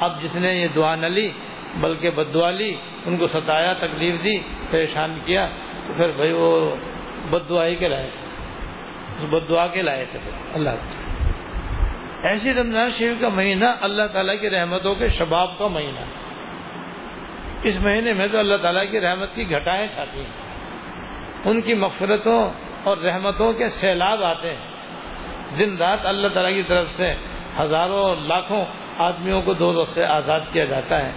اب 0.00 0.22
جس 0.22 0.36
نے 0.36 0.54
یہ 0.54 0.68
دعا 0.74 0.94
نہ 0.94 1.06
لی، 1.06 1.30
بلکہ 1.80 2.10
بد 2.10 2.34
دعا 2.34 2.50
لی، 2.50 2.76
ان 3.06 3.16
کو 3.16 3.26
ستایا، 3.26 3.72
تکلیف 3.72 4.24
دی، 4.24 4.38
پریشان 4.70 5.18
کیا، 5.24 5.48
تو 5.86 5.94
پھر 5.96 6.10
بھائی 6.16 6.32
وہ 6.32 6.76
بد 7.30 7.48
دعا 7.48 7.66
ہی 7.66 7.74
کے 7.74 7.88
رہے 7.88 8.10
اس 9.16 9.24
بد 9.30 9.48
دعا 9.48 9.66
کے 9.66 9.82
لائے 9.82 10.04
تھے۔ 10.10 10.18
اللہ 10.54 10.70
ایسی 12.24 12.54
رمضان 12.54 12.90
شریف 12.90 13.20
کا 13.20 13.28
مہینہ 13.28 13.64
اللہ 13.80 14.02
تعالیٰ 14.12 14.40
کی 14.40 14.50
رحمتوں 14.50 14.94
کے 14.94 15.04
شباب 15.04 15.58
کا 15.58 15.68
مہینہ 15.68 16.00
اس 17.62 17.80
مہینے 17.80 18.12
میں 18.12 18.28
تو 18.28 18.38
اللہ 18.38 18.56
تعالیٰ 18.56 18.90
کی 18.90 19.00
رحمت 19.00 19.34
کی 19.34 19.50
گھٹائیں 19.50 19.86
چھاتی 19.86 20.20
ہیں۔ 20.20 20.60
ان 21.44 21.60
کی 21.60 21.74
مغفرتوں 21.74 22.50
اور 22.84 22.96
رحمتوں 22.96 23.52
کے 23.52 23.68
سیلاب 23.68 24.24
آتے 24.24 24.54
ہیں۔ 24.54 24.68
دن 25.58 25.76
رات 25.76 26.06
اللہ 26.06 26.28
تعالیٰ 26.28 26.54
کی 26.54 26.62
طرف 26.62 26.88
سے 26.88 27.14
ہزاروں 27.58 28.16
لاکھوں 28.16 28.64
آدمیوں 28.98 29.42
کو 29.42 29.54
دو 29.54 29.72
روز 29.72 29.88
سے 29.88 30.04
آزاد 30.04 30.40
کیا 30.52 30.64
جاتا 30.64 31.06
ہے۔ 31.06 31.12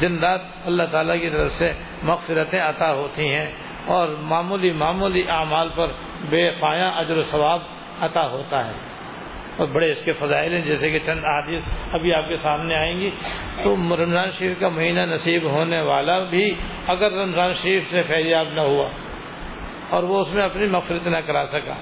دن 0.00 0.18
رات 0.18 0.40
اللہ 0.64 0.82
تعالیٰ 0.82 1.20
کی 1.20 1.30
طرف 1.30 1.50
سے 1.50 1.72
مغفرتیں 2.02 2.60
عطا 2.60 2.92
ہوتی 2.92 3.34
ہیں 3.34 3.52
اور 3.86 4.08
معمولی 4.08 4.72
معمولی 4.72 5.22
اعمال 5.28 5.68
پر 5.74 5.86
بے 6.28 6.50
پایا 6.50 6.88
اجر 6.88 7.16
و 7.16 7.22
ثواب 7.22 7.60
عطا 8.00 8.26
ہوتا 8.26 8.66
ہے۔ 8.66 8.89
اور 9.56 9.68
بڑے 9.68 9.90
اس 9.92 10.04
کے 10.04 10.12
فضائل 10.12 10.52
ہیں، 10.52 10.60
جیسے 10.60 10.90
کہ 10.90 10.98
چند 10.98 11.24
عادث 11.24 11.78
ابھی 11.92 12.14
آپ 12.14 12.28
کے 12.28 12.36
سامنے 12.36 12.74
آئیں 12.74 12.98
گی۔ 12.98 13.10
تو 13.64 13.76
رمضان 13.76 14.30
شریف 14.30 14.60
کا 14.60 14.68
مہینہ 14.68 15.00
نصیب 15.00 15.44
ہونے 15.44 15.80
والا 15.80 16.18
بھی 16.18 16.54
اگر 16.86 17.12
رمضان 17.12 17.52
شریف 17.52 17.86
سے 17.86 18.02
فیضیاب 18.02 18.48
نہ 18.48 18.60
ہوا 18.60 18.88
اور 19.90 20.02
وہ 20.02 20.20
اس 20.20 20.34
میں 20.34 20.42
اپنی 20.42 20.66
مغفرت 20.66 21.06
نہ 21.06 21.16
کرا 21.16 21.44
سکا 21.44 21.74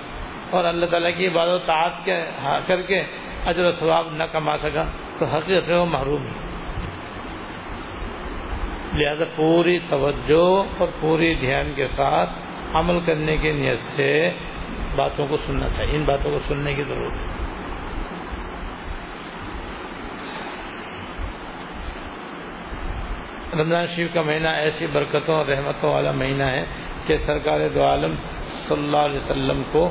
اور 0.51 0.65
اللہ 0.65 0.87
تعالیٰ 0.87 1.11
کی 1.19 1.27
عبادت 1.27 1.67
تعات 1.67 2.05
کے 2.05 2.25
کر 2.67 2.83
کے 2.83 3.03
اجر 3.47 3.65
و 3.65 3.71
ثواب 3.71 4.07
نہ 4.13 4.25
کما 4.33 4.57
سکا، 4.57 4.85
تو 5.19 5.25
حقیقت 5.25 5.69
میں 5.69 5.77
وہ 5.77 5.87
محروم 5.87 6.23
ہے۔ 6.23 6.49
لہذا 8.95 9.25
پوری 9.37 9.79
توجہ 9.89 10.63
اور 10.79 10.89
پوری 11.01 11.35
دھیان 11.35 11.73
کے 11.77 11.87
ساتھ 11.87 12.31
عمل 12.73 13.01
کرنے 13.07 13.37
کی 13.37 13.53
نیت 13.53 13.79
سے 13.79 14.31
باتوں 14.97 15.27
کو 15.27 15.37
سننا 15.37 15.69
چاہیے، 15.69 15.97
ان 15.97 16.05
باتوں 16.05 16.31
کو 16.31 16.39
سننے 16.39 16.75
کی 16.75 16.83
ضرورت 16.83 17.13
ہے۔ 17.13 17.38
رمضان 23.59 23.87
شریف 23.87 24.15
کا 24.15 24.23
مہینہ 24.23 24.49
ایسی 24.49 24.87
برکتوں 24.87 25.35
اور 25.35 25.47
رحمتوں 25.47 25.93
والا 25.93 26.12
مہینہ 26.12 26.43
ہے 26.43 26.65
کہ 27.07 27.15
سرکار 27.17 27.69
دو 27.75 27.85
عالم 27.85 28.15
صلی 28.50 28.85
اللہ 28.85 28.97
علیہ 28.97 29.17
وسلم 29.17 29.62
کو 29.73 29.91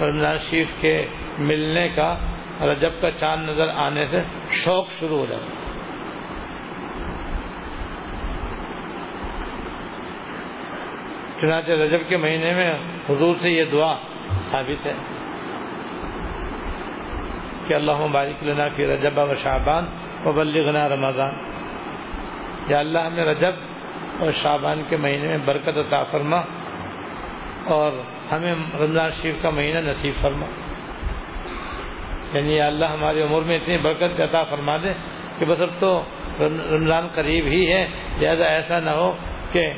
رمضان 0.00 0.38
شریف 0.38 0.68
کے 0.80 1.06
ملنے 1.38 1.88
کا 1.88 2.14
رجب 2.60 3.00
کا 3.00 3.10
چاند 3.10 3.48
نظر 3.48 3.68
آنے 3.68 4.06
سے 4.06 4.22
شوق 4.64 4.90
شروع 4.90 5.18
ہو 5.18 5.26
جاتا 5.26 5.54
چنانچہ 11.40 11.70
رجب 11.70 12.08
کے 12.08 12.16
مہینے 12.16 12.52
میں 12.54 12.72
حضور 13.10 13.34
سے 13.34 13.50
یہ 13.50 13.64
دعا 13.64 13.94
ثابت 14.40 14.86
ہے 14.86 14.92
کہ 17.66 17.74
اللہ 17.74 18.06
مبارک 18.06 18.44
لنا 18.44 18.68
فی 18.68 18.86
رجب 18.86 19.18
و 19.18 19.34
شعبان 19.34 19.84
و 20.24 20.32
بلغنا 20.32 20.88
رمضان۔ 20.88 21.55
یا 22.68 22.78
اللہ 22.78 22.98
ہمیں 22.98 23.24
رجب 23.24 23.52
اور 24.20 24.30
شعبان 24.32 24.82
کے 24.88 24.96
مہینے 24.96 25.28
میں 25.28 25.38
برکت 25.44 25.78
عطا 25.78 26.02
فرما 26.02 26.42
اور 27.64 27.92
ہمیں 28.32 28.54
رمضان 28.80 29.08
شریف 29.10 29.34
کا 29.42 29.50
مہینہ 29.50 29.78
نصیب 29.78 30.14
فرما۔ 30.14 30.46
یعنی 32.32 32.60
اللہ 32.60 32.84
ہماری 32.84 33.22
عمر 33.22 33.42
میں 33.42 33.56
اتنی 33.56 33.78
برکت 33.78 34.20
عطا 34.20 34.44
فرما 34.44 34.76
دے 34.76 34.92
کہ 35.38 35.46
بس 35.46 35.60
اب 35.60 35.70
تو 35.78 36.04
رمضان 36.70 37.06
قریب 37.14 37.46
ہی 37.46 37.72
ہے، 37.72 37.88
لہذا 38.20 38.44
ایسا 38.44 38.80
نہ 38.80 38.90
ہو 38.90 39.16
کہ 39.52 39.72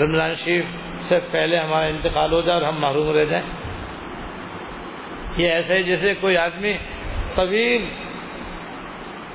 رمضان 0.00 0.34
شریف 0.34 0.64
سے 1.00 1.18
پہلے 1.30 1.58
ہمارا 1.58 1.86
انتقال 1.86 2.32
ہو 2.32 2.40
جائے 2.40 2.60
اور 2.60 2.72
ہم 2.72 2.80
محروم 2.80 3.10
رہ 3.10 3.24
جائیں۔ 3.24 3.46
یہ 5.36 5.50
ایسا 5.50 5.74
ہے 5.74 5.82
جیسے 5.82 6.14
کوئی 6.14 6.36
آدمی 6.36 6.76
طویل 7.34 7.88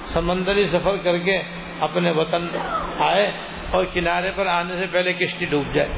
سمندری 0.03 0.67
سفر 0.67 0.97
کر 0.97 1.17
کے 1.17 1.41
اپنے 1.79 2.11
وطن 2.11 2.47
آئے 2.99 3.31
اور 3.71 3.85
کنارے 3.93 4.31
پر 4.35 4.45
آنے 4.45 4.79
سے 4.79 4.85
پہلے 4.91 5.13
کشتی 5.13 5.45
ڈوب 5.45 5.73
جائے۔ 5.73 5.89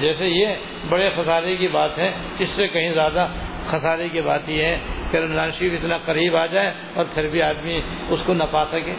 جیسے 0.00 0.26
یہ 0.26 0.46
بڑے 0.88 1.08
خسارے 1.08 1.56
کی 1.56 1.68
بات 1.68 1.98
ہے، 1.98 2.12
اس 2.38 2.48
سے 2.48 2.68
کہیں 2.68 2.92
زیادہ 2.92 3.28
خسارے 3.62 4.08
کی 4.08 4.20
بات 4.20 4.48
یہ 4.48 4.64
ہے 4.64 4.78
کہ 5.12 5.16
رمضان 5.16 5.50
شریف 5.50 5.72
اتنا 5.72 5.98
قریب 5.98 6.36
آ 6.36 6.46
جائے 6.46 6.72
اور 6.94 7.04
پھر 7.14 7.28
بھی 7.28 7.42
آدمی 7.42 7.80
اس 8.08 8.24
کو 8.24 8.34
نہ 8.34 8.44
پا 8.50 8.64
سکے۔ 8.64 8.94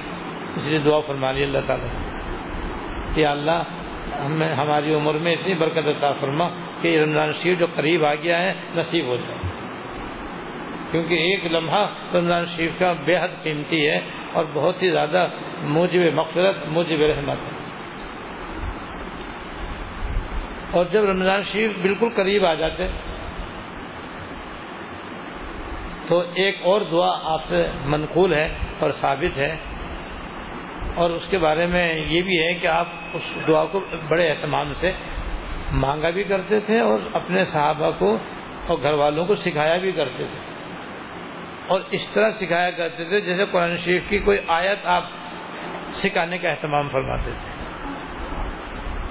اس 0.55 0.69
لیے 0.69 0.79
دعا 0.79 0.99
فرما 0.99 1.31
لی 1.31 1.43
اللہ 1.43 1.57
تعالیٰ 1.67 1.87
کہ 3.15 3.25
اللہ 3.25 3.63
ہمیں 4.25 4.53
ہماری 4.53 4.93
عمر 4.93 5.13
میں 5.13 5.33
اتنی 5.33 5.53
برکت 5.53 5.87
عطا 5.87 6.11
فرما 6.11 6.49
کہ 6.81 7.01
رمضان 7.01 7.31
شریف 7.31 7.59
جو 7.59 7.65
قریب 7.75 8.05
آ 8.05 8.15
گیا 8.15 8.43
ہے، 8.43 8.53
نصیب 8.75 9.05
ہو 9.05 9.15
جائے۔ 9.15 9.39
کیونکہ 10.91 11.13
ایک 11.13 11.45
لمحہ 11.45 11.85
رمضان 12.15 12.45
شریف 12.45 12.71
کا 12.79 12.93
بے 13.05 13.17
حد 13.17 13.43
قیمتی 13.43 13.89
ہے۔ 13.89 14.01
اور 14.33 14.45
بہت 14.53 14.83
ہی 14.83 14.89
زیادہ 14.89 15.27
موجب 15.61 16.13
مغفرت، 16.13 16.67
موجب 16.67 17.01
رحمت۔ 17.01 17.37
اور 20.71 20.85
جب 20.91 21.03
رمضان 21.03 21.41
شریف 21.41 21.71
بالکل 21.81 22.07
قریب 22.15 22.45
آ 22.45 22.53
جاتے، 22.53 22.87
تو 26.07 26.19
ایک 26.19 26.57
اور 26.63 26.81
دعا 26.91 27.33
آپ 27.33 27.43
سے 27.43 27.67
منقول 27.85 28.33
ہے 28.33 28.55
اور 28.79 28.89
ثابت 28.89 29.37
ہے۔ 29.37 29.57
اور 30.95 31.09
اس 31.09 31.29
کے 31.29 31.37
بارے 31.37 31.65
میں 31.65 31.95
یہ 31.95 32.21
بھی 32.21 32.47
ہے 32.47 32.53
کہ 32.53 32.67
آپ 32.67 32.87
اس 33.13 33.37
دعا 33.47 33.65
کو 33.65 33.79
بڑے 34.09 34.29
اہتمام 34.29 34.73
سے 34.73 34.91
مانگا 35.71 36.09
بھی 36.09 36.23
کرتے 36.23 36.59
تھے 36.59 36.79
اور 36.79 36.99
اپنے 37.13 37.41
صحابہ 37.41 37.91
کو 37.99 38.17
اور 38.67 38.77
گھر 38.81 38.93
والوں 38.93 39.25
کو 39.25 39.35
سکھایا 39.35 39.77
بھی 39.77 39.91
کرتے 39.91 40.25
تھے۔ 40.25 40.50
اور 41.71 41.81
اس 41.91 42.07
طرح 42.13 42.29
سکھایا 42.29 42.69
کرتے 42.71 43.05
تھے 43.05 43.21
جیسے 43.21 43.45
قرآن 43.51 43.77
شریف 43.77 44.09
کی 44.09 44.19
کوئی 44.19 44.37
آیت 44.47 44.85
آپ 44.85 45.03
سکھانے 45.91 46.37
کا 46.37 46.49
اہتمام 46.49 46.87
فرماتے 46.87 47.31
تھے۔ 47.31 47.49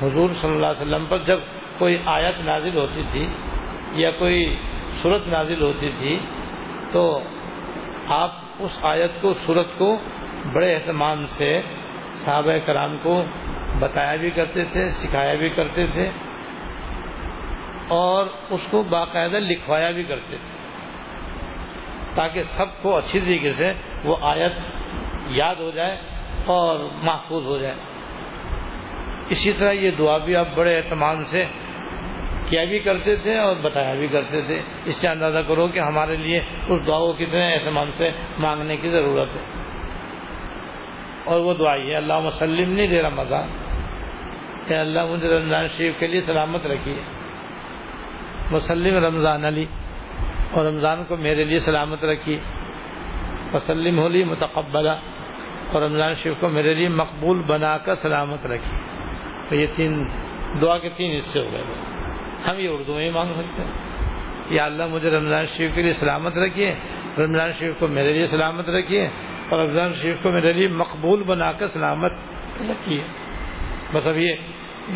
حضور 0.06 0.30
صلی 0.30 0.54
اللہ 0.54 0.66
علیہ 0.66 0.82
وسلم 0.82 1.06
پر 1.08 1.18
جب 1.18 1.40
کوئی 1.78 1.98
آیت 2.06 2.40
نازل 2.40 2.76
ہوتی 2.76 3.02
تھی 3.12 3.26
یا 3.92 4.10
کوئی 4.10 4.56
صورت 4.90 5.28
نازل 5.28 5.62
ہوتی 5.62 5.90
تھی 5.98 6.18
تو 6.92 7.22
آپ 8.08 8.30
اس 8.58 8.78
آیت 8.82 9.20
کو 9.20 9.32
صورت 9.32 9.78
کو 9.78 9.98
بڑے 10.52 10.74
اہتمام 10.74 11.24
سے 11.24 11.60
صحابہ 12.14 12.52
کرام 12.66 12.96
کو 13.02 13.24
بتایا 13.80 14.16
بھی 14.16 14.30
کرتے 14.30 14.64
تھے، 14.64 14.88
سکھایا 14.88 15.34
بھی 15.34 15.48
کرتے 15.48 15.86
تھے 15.86 16.10
اور 17.88 18.26
اس 18.50 18.66
کو 18.70 18.82
باقاعدہ 18.82 19.36
لکھوایا 19.36 19.90
بھی 19.90 20.02
کرتے 20.02 20.36
تھے۔ 20.36 20.59
تاکہ 22.14 22.42
سب 22.42 22.82
کو 22.82 22.96
اچھی 22.96 23.20
طریقے 23.20 23.52
سے 23.52 23.72
وہ 24.04 24.16
آیت 24.20 24.52
یاد 25.26 25.54
ہو 25.54 25.70
جائے 25.74 25.98
اور 26.46 26.88
محفوظ 27.02 27.44
ہو 27.44 27.58
جائے۔ 27.58 27.74
اسی 29.28 29.52
طرح 29.52 29.72
یہ 29.72 29.90
دعا 29.90 30.18
بھی 30.18 30.36
آپ 30.36 30.48
بڑے 30.54 30.76
اہتمام 30.76 31.24
سے 31.24 31.44
کیا 32.48 32.64
بھی 32.64 32.78
کرتے 32.78 33.16
تھے 33.16 33.38
اور 33.38 33.56
بتایا 33.56 33.94
بھی 33.94 34.06
کرتے 34.06 34.42
تھے۔ 34.42 34.62
اس 34.84 34.94
سے 34.94 35.08
اندازہ 35.08 35.38
کرو 35.38 35.68
کہ 35.68 35.78
ہمارے 35.78 36.16
لیے 36.16 36.40
اس 36.68 36.86
دعا 36.86 36.98
کو 36.98 37.12
کتنے 37.12 37.54
اہتمام 37.54 37.90
سے 37.92 38.10
مانگنے 38.38 38.76
کی 38.76 38.90
ضرورت 38.90 39.28
ہے۔ 39.36 39.62
اور 41.24 41.40
وہ 41.40 41.54
دعا 41.54 41.74
یہ 41.74 41.96
اللہ 41.96 42.20
مسلم 42.20 42.72
نہیں 42.72 42.86
دے 42.86 43.02
رمضان 43.02 43.48
کہ 44.66 44.74
اللہ، 44.74 45.06
مجھے 45.06 45.28
رمضان 45.28 45.66
شریف 45.66 45.94
کے 45.98 46.06
لیے 46.06 46.20
سلامت 46.20 46.66
رکھیے۔ 46.66 47.02
مسلم 48.50 49.04
رمضان 49.04 49.44
علی۔ 49.44 49.66
اور 50.50 50.64
رمضان 50.64 51.04
کو 51.08 51.16
میرے 51.16 51.44
لیے 51.44 51.56
سلامت 51.56 52.04
رکھیے۔ 52.04 52.40
مسلم 53.54 53.98
ہولی 53.98 54.24
متقبلہ 54.24 54.90
اور 55.72 55.82
رمضان 55.82 56.14
شریف 56.14 56.34
کو 56.40 56.48
میرے 56.48 56.74
لیے 56.74 56.88
مقبول 56.88 57.42
بنا 57.42 57.78
کر 57.78 57.94
سلامت 57.94 58.46
رکھیے۔ 58.46 58.78
تو 59.48 59.54
یہ 59.54 59.66
تین 59.76 60.08
دعا 60.60 60.78
کے 60.78 60.88
تین 60.88 61.14
حصے 61.14 61.40
ہو 61.40 61.52
گئے۔ 61.52 61.62
ہم 62.46 62.58
یہ 62.58 62.68
اردو 62.68 62.94
میں 62.94 63.04
ہی 63.04 63.10
مانگ 63.10 63.32
سکتے 63.32 63.62
ہیں۔ 63.62 63.72
یا 64.50 64.64
اللہ 64.64 64.82
مجھے 64.90 65.10
رمضان 65.10 65.44
شریف 65.44 65.74
کے 65.74 65.82
لیے 65.82 65.92
سلامت 65.92 66.38
رکھیے۔ 66.38 66.74
رمضان 67.18 67.52
شریف 67.52 67.74
کو 67.78 67.86
میرے 67.86 68.12
لیے 68.12 68.24
سلامت 68.24 68.68
رکھیے۔ 68.68 69.08
اور 69.48 69.66
رمضان 69.66 69.92
شریف 69.92 70.16
کو 70.22 70.30
میرے 70.30 70.52
لیے 70.52 70.68
مقبول 70.68 71.22
بنا 71.22 71.52
کر 71.52 71.66
سلامت 71.66 72.12
رکھیے۔ 72.60 73.04
بس 73.92 74.08
اب 74.08 74.16
یہ 74.16 74.34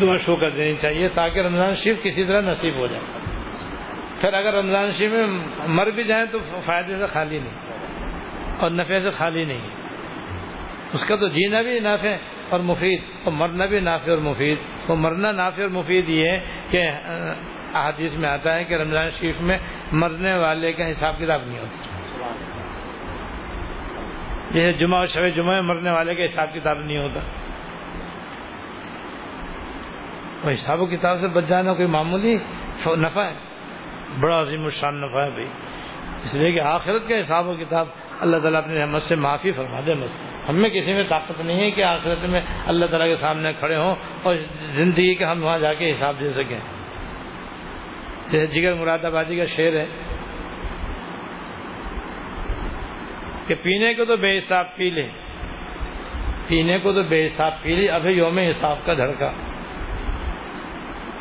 دعا 0.01 0.17
شو 0.17 0.35
کر 0.35 0.49
دینی 0.49 0.75
چاہیے 0.75 1.09
تاکہ 1.09 1.39
رمضان 1.39 1.73
شریف 1.73 2.03
کسی 2.03 2.23
طرح 2.23 2.41
نصیب 2.41 2.73
ہو 2.75 2.87
جائے۔ 2.87 3.24
پھر 4.25 4.33
اگر 4.33 4.53
رمضان 4.53 4.87
شریف 4.87 5.11
میں 5.11 5.27
مر 5.67 5.87
بھی 5.87 6.03
جائیں 6.03 6.25
تو 6.31 6.39
فائدے 6.61 6.97
سے 6.97 7.07
خالی 7.07 7.39
نہیں 7.39 7.53
اور 8.59 8.71
نفع 8.71 8.99
سے 8.99 9.11
خالی 9.11 9.43
نہیں 9.45 9.61
اس 10.93 11.07
کا 11.07 11.15
تو 11.15 11.27
جینا 11.27 11.61
بھی 11.61 11.79
نافع 11.79 12.15
اور 12.49 12.59
مفید 12.59 13.01
اور 13.23 13.33
مرنا 13.33 13.65
بھی 13.65 13.79
نافع 13.79 14.09
اور 14.09 14.17
مفید۔ 14.17 14.57
تو 14.87 14.95
مرنا 14.95 15.31
نافع 15.31 15.61
اور 15.61 15.69
مفید 15.69 16.09
یہ 16.09 16.29
ہے 16.29 16.39
کہ 16.69 16.89
احادیث 17.73 18.13
میں 18.13 18.29
آتا 18.29 18.55
ہے 18.55 18.63
کہ 18.63 18.73
رمضان 18.73 19.09
شریف 19.09 19.41
میں 19.41 19.57
مرنے 19.91 20.33
والے 20.33 20.73
کا 20.73 20.91
حساب 20.91 21.19
کتاب 21.19 21.41
نہیں 21.45 21.59
ہوتا۔ 21.59 21.87
جیسے 24.51 24.73
جمعہ 24.73 24.97
اور 24.97 25.05
شب 25.05 25.27
جمعہ 25.35 25.53
میں 25.53 25.61
مرنے 25.61 25.91
والے 25.91 26.15
کا 26.15 26.23
حساب 26.23 26.53
کتاب 26.53 26.79
نہیں 26.79 26.97
ہوتا۔ 26.97 27.19
وہ 30.43 30.49
حساب 30.51 30.81
و 30.81 30.85
کتاب 30.85 31.19
سے 31.21 31.27
بچ 31.27 31.43
جانا 31.47 31.73
کوئی 31.73 31.87
معمولی 31.87 32.37
نفع 32.85 33.21
ہے۔ 33.21 33.44
بڑا 34.19 34.41
عظیم 34.41 34.63
الشان 34.63 35.01
نفع 35.01 35.21
ہے 35.21 35.29
بھائی۔ 35.29 35.47
اس 36.21 36.35
لیے 36.35 36.51
کہ 36.51 36.59
آخرت 36.59 37.09
کا 37.09 37.19
حساب 37.19 37.47
و 37.47 37.53
کتاب 37.53 37.87
اللہ 38.19 38.37
تعالیٰ 38.37 38.63
اپنی 38.63 38.79
رحمت 38.79 39.01
سے 39.01 39.15
معافی 39.15 39.51
فرما 39.51 39.81
دے 39.85 39.93
بس۔ 39.93 40.09
ہم 40.49 40.61
میں 40.61 40.69
کسی 40.69 40.93
میں 40.93 41.03
طاقت 41.09 41.41
نہیں 41.41 41.59
ہے 41.59 41.71
کہ 41.71 41.83
آخرت 41.83 42.25
میں 42.25 42.41
اللہ 42.65 42.85
تعالیٰ 42.85 43.07
کے 43.07 43.15
سامنے 43.15 43.53
کھڑے 43.53 43.75
ہوں 43.75 43.95
اور 44.23 44.35
زندگی 44.67 45.15
کا 45.15 45.31
ہم 45.31 45.43
وہاں 45.43 45.59
جا 45.59 45.73
کے 45.73 45.91
حساب 45.91 46.19
دے 46.19 46.29
سکیں۔ 46.29 46.59
جیسے 48.31 48.47
جگر 48.47 48.73
مراد 48.73 49.05
آبادی 49.05 49.37
کا 49.37 49.43
شعر 49.43 49.73
ہے 49.73 49.85
کہ 53.47 53.55
پینے 53.55 53.93
کو 53.93 54.05
تو 54.05 54.17
بے 54.17 54.37
حساب 54.37 54.75
پی 54.75 54.89
لے 54.89 55.09
پینے 56.47 56.77
کو 56.77 56.93
تو 56.93 57.03
بے 57.03 57.25
حساب 57.25 57.61
پی 57.61 57.75
لی 57.75 57.89
اب 57.89 58.05
ہے 58.05 58.11
یوم 58.11 58.37
حساب 58.37 58.85
کا 58.85 58.93
دھڑکا۔ 58.93 59.31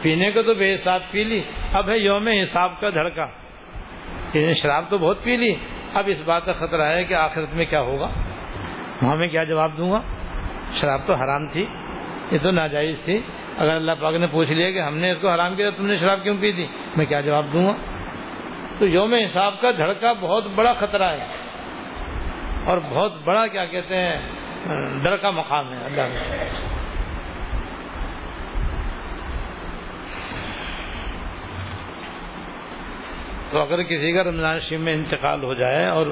پینے 0.04 0.30
کو 0.30 0.42
تو 0.42 0.54
بے 0.54 0.74
حساب 0.74 1.00
پی 1.10 1.24
لی، 1.24 1.40
اب 1.72 1.90
ہے 1.90 1.98
یوم 1.98 2.28
حساب 2.28 2.80
کا 2.80 2.90
دھڑکا۔ 2.90 3.26
شراب 4.54 4.84
تو 4.88 4.98
بہت 4.98 5.22
پی 5.22 5.36
لی، 5.36 5.54
اب 5.94 6.04
اس 6.06 6.22
بات 6.24 6.44
کا 6.44 6.52
خطرہ 6.52 6.82
ہے 6.82 7.04
کہ 7.04 7.14
آخرت 7.14 7.54
میں 7.54 7.64
کیا 7.64 7.80
ہوگا؟ 7.80 8.10
وہاں 9.02 9.16
میں 9.16 9.28
کیا 9.28 9.44
جواب 9.44 9.78
دوں 9.78 9.90
گا؟ 9.90 10.00
شراب 10.70 11.00
تو 11.06 11.14
حرام 11.14 11.46
تھی، 11.46 11.66
یہ 12.30 12.38
تو 12.42 12.50
ناجائز 12.50 13.04
تھی۔ 13.04 13.20
اگر 13.58 13.70
اللہ 13.70 13.92
پاک 14.00 14.14
نے 14.14 14.26
پوچھ 14.26 14.50
لیا 14.50 14.70
کہ 14.70 14.80
ہم 14.80 14.96
نے 14.96 15.10
اس 15.10 15.18
کو 15.20 15.30
حرام 15.30 15.54
کیا 15.54 15.70
تم 15.70 15.86
نے 15.86 15.98
شراب 15.98 16.22
کیوں 16.22 16.36
پی 16.40 16.52
تھی 16.52 16.66
میں 16.96 17.06
کیا 17.06 17.20
جواب 17.20 17.52
دوں 17.52 17.66
گا؟ 17.66 17.76
تو 18.78 18.86
یوم 18.86 19.14
حساب 19.14 19.60
کا 19.60 19.70
دھڑکا 19.70 20.12
بہت 20.12 20.46
بڑا 20.54 20.72
خطرہ 20.72 21.16
ہے۔ 21.16 21.26
اور 22.66 22.78
بہت 22.90 23.12
بڑا 23.24 23.46
کیا 23.46 23.64
کہتے 23.64 23.96
ہیں 23.96 24.30
ڈر 25.02 25.16
کا 25.16 25.30
مقام 25.30 25.72
ہے۔ 25.72 25.84
اللہ 25.84 26.02
تو 33.54 33.60
اگر 33.60 33.82
کسی 33.82 34.12
کا 34.12 34.24
رمضان 34.24 34.58
شریف 34.58 34.80
میں 34.80 34.92
انتقال 34.92 35.42
ہو 35.42 35.54
جائے 35.54 35.86
اور 35.86 36.06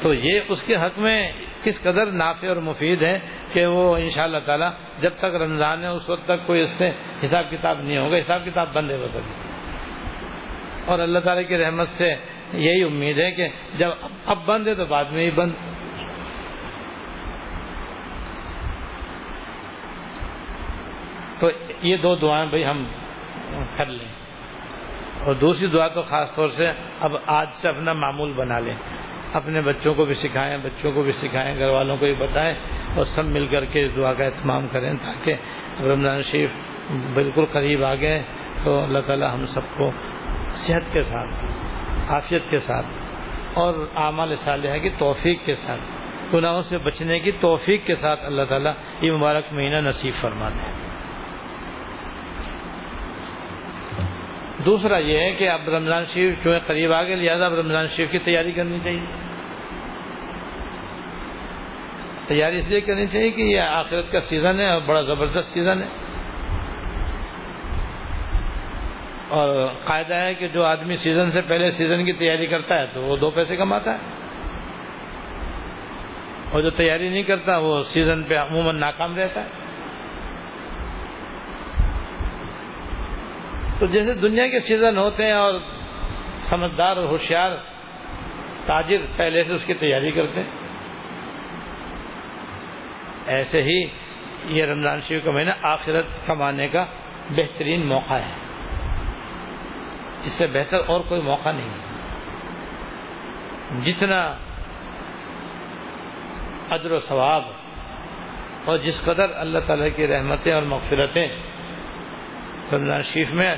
تو 0.00 0.14
یہ 0.14 0.40
اس 0.48 0.62
کے 0.62 0.76
حق 0.76 0.98
میں 0.98 1.32
کس 1.62 1.82
قدر 1.82 2.06
نافع 2.06 2.48
اور 2.48 2.56
مفید 2.56 3.02
ہے 3.02 3.18
کہ 3.52 3.66
وہ 3.66 3.96
ان 3.96 4.08
شاء 4.08 4.24
اللہ 4.24 4.38
تعالیٰ 4.46 4.70
جب 5.00 5.10
تک 5.18 5.24
رمضان 5.24 5.82
ہے 5.82 5.88
اس 5.88 6.10
وقت 6.10 6.24
تک 6.24 6.46
کوئی 6.46 6.60
اس 6.60 6.70
سے 6.70 6.90
حساب 7.24 7.50
کتاب 7.50 7.80
نہیں 7.80 7.98
ہوگا، 7.98 8.16
حساب 8.16 8.40
کتاب 8.44 8.72
بند 8.72 8.90
ہے 8.90 8.96
بس 8.96 9.16
ابھی 9.16 9.34
اور 10.86 10.98
اللہ 10.98 11.18
تعالیٰ 11.18 11.48
کی 11.48 11.58
رحمت 11.58 11.88
سے 11.88 12.14
یہی 12.52 12.82
امید 12.82 13.18
ہے 13.18 13.30
کہ 13.30 13.48
جب 13.78 13.90
اب 14.26 14.38
بند 14.46 14.68
ہے 14.68 14.74
تو 14.74 14.84
بعد 14.84 15.04
میں 15.04 15.24
ہی 15.24 15.30
بند۔ 15.30 15.52
تو 21.40 21.50
یہ 21.82 21.96
دو 21.96 22.14
دعائیں 22.14 22.46
بھائی 22.46 22.64
ہم 22.64 22.84
کر 23.76 23.86
لیں۔ 23.86 24.21
اور 25.24 25.34
دوسری 25.34 25.68
دعا 25.68 25.88
تو 25.88 26.02
خاص 26.02 26.34
طور 26.34 26.48
سے 26.48 26.70
اب 27.00 27.16
آج 27.26 27.46
سے 27.52 27.68
اپنا 27.68 27.92
معمول 27.92 28.32
بنا 28.32 28.58
لیں۔ 28.58 28.74
اپنے 29.32 29.60
بچوں 29.60 29.94
کو 29.94 30.04
بھی 30.04 30.14
سکھائیں، 30.14 30.58
بچوں 30.58 30.92
کو 30.92 31.02
بھی 31.02 31.12
سکھائیں، 31.12 31.58
گھر 31.58 31.68
والوں 31.68 31.96
کو 31.96 32.06
بھی 32.06 32.14
بتائیں 32.14 32.54
اور 32.94 33.02
سب 33.02 33.24
مل 33.24 33.46
کر 33.46 33.64
کے 33.64 33.84
اس 33.84 33.96
دعا 33.96 34.12
کا 34.12 34.24
اہتمام 34.24 34.68
کریں 34.68 34.94
تاکہ 34.94 35.34
رمضان 35.82 36.22
شریف 36.22 36.50
بالکل 37.14 37.44
قریب 37.52 37.84
آ 37.84 37.94
گئے۔ 37.94 38.22
تو 38.64 38.82
اللہ 38.82 38.98
تعالی 38.98 39.26
ہم 39.34 39.44
سب 39.44 39.60
کو 39.76 39.90
صحت 40.50 40.92
کے 40.92 41.02
ساتھ، 41.02 41.44
عافیت 42.10 42.42
کے 42.50 42.58
ساتھ 42.58 42.86
اور 43.54 43.86
اعمال 43.96 44.34
صالحہ 44.34 44.78
کی 44.78 44.90
توفیق 44.98 45.44
کے 45.44 45.54
ساتھ، 45.54 45.80
گناہوں 46.34 46.60
سے 46.60 46.78
بچنے 46.78 47.20
کی 47.20 47.32
توفیق 47.32 47.86
کے 47.86 47.94
ساتھ 47.94 48.24
اللہ 48.24 48.42
تعالیٰ 48.42 48.72
یہ 49.00 49.12
مبارک 49.12 49.52
مہینہ 49.52 49.76
نصیب 49.76 50.12
فرما 50.12 50.48
دیں 50.48 50.81
دوسرا 54.64 54.98
یہ 54.98 55.18
ہے 55.18 55.32
کہ 55.32 55.48
اب 55.48 55.68
رمضان 55.68 56.04
شریف 56.04 56.44
جو 56.44 56.54
ہے 56.54 56.58
قریب 56.66 56.92
آ 56.92 57.02
گئے 57.02 57.16
لہٰذا 57.16 57.46
اب 57.46 57.54
رمضان 57.54 57.84
شریف 57.86 58.10
کی 58.10 58.18
تیاری 58.18 58.52
کرنی 58.52 58.78
چاہیے۔ 58.84 59.00
تیاری 62.26 62.56
اس 62.56 62.68
لیے 62.70 62.80
کرنی 62.80 63.06
چاہیے 63.06 63.30
کہ 63.30 63.42
یہ 63.42 63.60
آخرت 63.60 64.12
کا 64.12 64.20
سیزن 64.20 64.60
ہے 64.60 64.70
اور 64.70 64.80
بڑا 64.86 65.00
زبردست 65.00 65.52
سیزن 65.52 65.82
ہے۔ 65.82 65.88
اور 69.28 69.68
قاعدہ 69.84 70.14
ہے 70.14 70.34
کہ 70.34 70.48
جو 70.48 70.64
آدمی 70.64 70.96
سیزن 70.96 71.30
سے 71.30 71.40
پہلے 71.40 71.68
سیزن 71.68 72.04
کی 72.04 72.12
تیاری 72.12 72.46
کرتا 72.46 72.78
ہے 72.78 72.86
تو 72.92 73.02
وہ 73.02 73.16
دو 73.16 73.30
پیسے 73.30 73.56
کماتا 73.56 73.94
ہے۔ 73.94 73.98
اور 76.50 76.60
جو 76.60 76.70
تیاری 76.70 77.08
نہیں 77.08 77.22
کرتا 77.22 77.58
وہ 77.58 77.80
سیزن 77.80 78.22
پہ 78.22 78.36
عموماً 78.36 78.76
ناکام 78.76 79.16
رہتا 79.16 79.44
ہے۔ 79.44 79.61
تو 83.82 83.86
جیسے 83.86 84.14
دنیا 84.14 84.46
کے 84.46 84.58
سیزن 84.58 84.98
ہوتے 84.98 85.24
ہیں 85.24 85.32
اور 85.32 85.54
سمجھدار 86.36 86.96
اور 86.96 87.04
ہوشیار 87.04 87.50
تاجر 88.66 88.96
پہلے 89.16 89.44
سے 89.44 89.54
اس 89.54 89.64
کی 89.66 89.74
تیاری 89.74 90.10
کرتے 90.10 90.42
ہیں۔ 90.42 90.50
ایسے 93.26 93.62
ہی 93.62 93.86
یہ 94.44 94.64
رمضان 94.64 95.00
شریف 95.00 95.24
کا 95.24 95.30
مہینہ 95.30 95.50
آخرت 95.62 96.04
کمانے 96.26 96.68
کا 96.68 96.84
بہترین 97.30 97.86
موقع 97.86 98.14
ہے۔ 98.14 98.34
اس 100.22 100.32
سے 100.32 100.46
بہتر 100.46 100.78
اور 100.86 101.00
کوئی 101.00 101.20
موقع 101.20 101.52
نہیں۔ 101.52 101.74
جتنا 103.84 104.34
ادر 106.70 106.92
و 106.92 106.98
ثواب 106.98 107.42
اور 108.64 108.78
جس 108.78 109.04
قدر 109.04 109.26
اللہ 109.34 109.58
تعالی 109.66 109.90
کی 109.90 110.06
رحمتیں 110.06 110.52
اور 110.52 110.62
مغفرتیں 110.62 111.28
رمضان 112.72 113.00
شریف 113.00 113.30
میں 113.30 113.56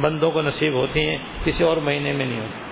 بندوں 0.00 0.30
کو 0.30 0.42
نصیب 0.42 0.72
ہوتی 0.72 1.08
ہیں، 1.08 1.18
کسی 1.44 1.64
اور 1.64 1.76
مہینے 1.76 2.12
میں 2.12 2.26
نہیں 2.26 2.40
ہوتی۔ 2.40 2.68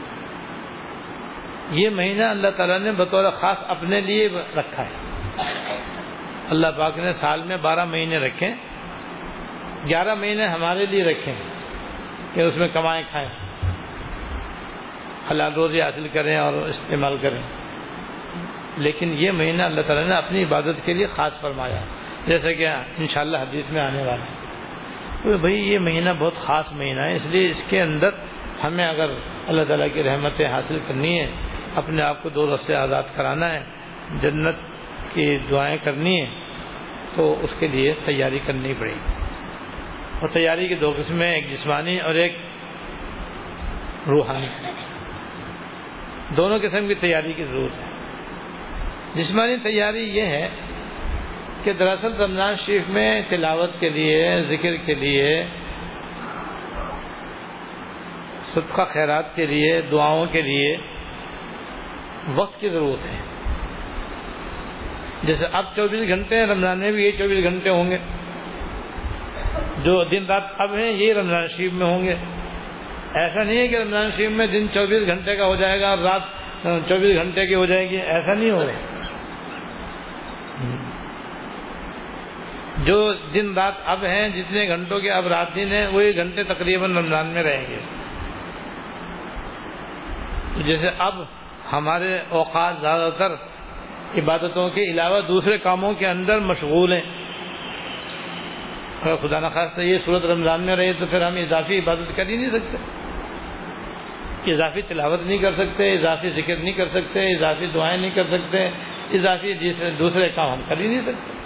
یہ 1.70 1.90
مہینہ 1.90 2.22
اللہ 2.22 2.48
تعالیٰ 2.57 2.81
نے 2.81 2.92
بطور 2.92 3.31
خاص 3.31 3.64
اپنے 3.68 4.00
لیے 4.00 4.29
رکھا 4.57 4.83
ہے۔ 4.83 4.92
اللہ 6.48 6.66
پاک 6.79 6.98
نے 6.98 7.11
سال 7.11 7.42
میں 7.42 7.57
بارہ 7.57 7.85
مہینے 7.85 8.18
رکھے، 8.18 8.52
گیارہ 9.88 10.14
مہینے 10.14 10.46
ہمارے 10.46 10.87
لیے 10.87 11.05
رکھے 11.05 11.35
کہ 12.35 12.40
اس 12.40 12.57
میں 12.57 12.68
کمائیں 12.68 13.05
کھائیں۔ 13.11 13.29
حلال 15.31 15.52
روزی 15.52 15.83
حاصل 15.83 16.09
کریں 16.12 16.37
اور 16.37 16.52
استعمال 16.52 17.16
کریں۔ 17.22 17.42
لیکن 18.76 19.14
یہ 19.18 19.31
مہینہ 19.31 19.62
اللہ 19.62 19.81
تعالیٰ 19.81 20.07
نے 20.07 20.14
اپنی 20.14 20.42
عبادت 20.42 20.85
کے 20.85 20.94
لیے 20.94 21.07
خاص 21.07 21.40
فرمایا، 21.40 21.81
جیسے 22.26 22.55
کہ 22.55 22.68
انشاءاللہ 22.68 23.38
حدیث 23.38 23.70
میں 23.70 23.83
آنے 23.83 23.98
والا 23.98 24.24
ہے۔ 24.24 24.46
بھائی 25.35 25.73
یہ 25.73 25.79
مہینہ 25.79 26.11
بہت 26.19 26.35
خاص 26.35 26.73
مہینہ 26.73 27.01
ہے، 27.01 27.12
اس 27.12 27.27
لیے 27.27 27.49
اس 27.49 27.62
کے 27.62 27.83
اندر 27.83 28.09
ہمیں 28.65 28.89
اگر 28.89 29.11
اللہ 29.47 29.62
تعالیٰ 29.65 29.87
کی 29.95 30.03
رحمتیں 30.03 30.47
حاصل 30.47 30.79
کرنی 30.89 31.21
ہے 31.21 31.31
اپنے 31.75 32.03
آپ 32.03 32.23
کو 32.23 32.29
دو 32.29 32.55
رس 32.55 32.67
سے 32.67 32.77
آزاد 32.77 33.03
کرانا 33.15 33.53
ہے، 33.53 33.65
جنت 34.23 34.57
کی 35.15 35.39
دعائیں 35.51 35.77
کرنی 35.85 36.21
ہے 36.21 36.27
تو 37.15 37.41
اس 37.43 37.55
کے 37.59 37.67
لیے 37.67 37.95
تیاری 38.05 38.39
کرنی 38.47 38.75
پڑے 38.79 38.93
گی۔ 38.93 39.12
اور 40.21 40.29
تیاری 40.29 40.69
کی 40.69 40.75
دو 40.75 40.95
قسمیں 40.97 41.35
ایک 41.35 41.51
جسمانی 41.51 42.01
اور 42.01 42.15
ایک 42.15 42.33
روحانی۔ 44.07 44.47
دونوں 46.37 46.59
قسم 46.62 46.89
کی 46.89 46.95
تیاری 46.95 47.33
کی 47.33 47.45
ضرورت 47.45 47.73
ہے۔ 47.73 47.91
جسمانی 49.15 49.57
تیاری 49.57 50.03
یہ 50.03 50.23
ہے 50.23 50.49
کہ 51.66 51.72
دراصل 51.72 52.12
رمضان 52.12 52.55
شریف 52.55 52.88
میں 52.88 53.22
تلاوت 53.31 53.70
کے 53.81 53.88
لیے، 53.88 54.42
ذکر 54.48 54.76
کے 54.76 54.94
لیے، 54.94 55.46
صدقہ 58.40 58.83
خیرات 58.83 59.35
کے 59.35 59.46
لیے، 59.46 59.81
دعاؤں 59.81 60.26
کے 60.26 60.42
لیے 60.42 60.76
وقت 62.35 62.61
کی 62.61 62.68
ضرورت 62.68 63.07
ہے۔ 63.07 63.20
جیسے 65.22 65.46
اب 65.52 65.64
چوبیس 65.76 66.09
گھنٹے 66.09 66.37
ہیں 66.37 66.46
رمضان 66.46 66.79
میں 66.79 66.92
بھی 66.92 67.05
یہ 67.05 67.11
چوبیس 67.18 67.44
گھنٹے 67.44 67.70
ہوں 67.70 67.90
گے۔ 67.90 67.98
جو 69.85 70.05
دن 70.05 70.24
رات 70.26 70.42
اب 70.59 70.76
ہیں، 70.76 70.92
یہ 70.92 71.12
رمضان 71.12 71.46
شریف 71.46 71.72
میں 71.72 71.87
ہوں 71.87 72.05
گے۔ 72.05 72.14
ایسا 73.14 73.42
نہیں 73.42 73.59
ہے 73.59 73.68
کہ 73.68 73.76
رمضان 73.76 74.05
شریف 74.16 74.31
میں 74.31 74.46
دن 74.46 74.68
چوبیس 74.74 75.07
گھنٹے 75.07 75.37
کا 75.37 75.46
ہو 75.46 75.57
جائے 75.57 75.81
گا 75.81 75.88
اور 75.88 75.98
رات 75.98 76.22
چوبیس 76.62 77.16
گھنٹے 77.16 77.46
کی 77.46 77.55
ہو 77.55 77.66
جائے 77.66 77.90
گی 77.90 77.96
ایسا 77.96 78.35
نہیں 78.35 78.50
ہوگا 78.50 78.96
جو 82.87 83.12
دن 83.35 83.55
رات 83.55 83.72
اب 83.85 84.05
ہیں، 84.05 84.29
جتنے 84.29 84.68
گھنٹوں 84.68 85.01
کے 85.01 85.11
اب 85.11 85.27
رات 85.27 85.55
دن 85.55 85.72
ہیں، 85.72 85.87
وہی 85.87 86.16
گھنٹے 86.16 86.44
تقریباً 86.44 86.96
رمضان 86.96 87.27
میں 87.27 87.42
رہیں 87.42 87.66
گے۔ 87.70 87.81
جیسے 90.62 90.90
اب 90.99 91.14
ہمارے 91.72 92.18
اوقات 92.29 92.75
زیادہ 92.81 93.11
تر 93.18 93.33
عبادتوں 94.18 94.70
کے 94.70 94.90
علاوہ 94.90 95.20
دوسرے 95.20 95.59
کاموں 95.59 95.94
کے 95.94 96.07
اندر 96.07 96.40
مشغول 96.40 96.92
ہیں۔ 96.92 97.01
اگر 99.03 99.16
خدا 99.16 99.40
نخواستہ 99.40 99.81
یہ 99.81 99.99
صورت 99.99 100.25
رمضان 100.25 100.61
میں 100.62 100.77
رہے 100.77 100.92
تو 100.92 101.07
پھر 101.07 101.22
ہم 101.22 101.37
اضافی 101.37 101.79
عبادت 101.79 102.16
کر 102.16 102.27
ہی 102.27 102.37
نہیں 102.37 102.51
سکتے۔ 102.51 102.77
اضافی 104.53 104.83
تلاوت 104.83 105.20
نہیں 105.22 105.38
کر 105.38 105.53
سکتے، 105.53 105.94
اضافی 105.94 106.31
ذکر 106.31 106.57
نہیں 106.57 106.72
کر 106.72 106.88
سکتے، 106.88 107.35
اضافی 107.35 107.66
دعائیں 107.66 107.99
نہیں 107.99 108.11
کر 108.11 108.25
سکتے، 108.25 108.70
اضافی 109.11 109.55
دوسرے 109.99 110.29
کام 110.29 110.53
ہم 110.53 110.68
کر 110.68 110.77
ہی 110.77 110.87
نہیں 110.87 111.01
سکتے۔ 111.01 111.46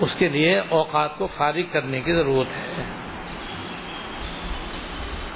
اس 0.00 0.14
کے 0.14 0.28
لیے 0.28 0.58
اوقات 0.58 1.18
کو 1.18 1.26
فارغ 1.26 1.72
کرنے 1.72 2.00
کی 2.00 2.12
ضرورت 2.12 2.48
ہے۔ 2.48 2.84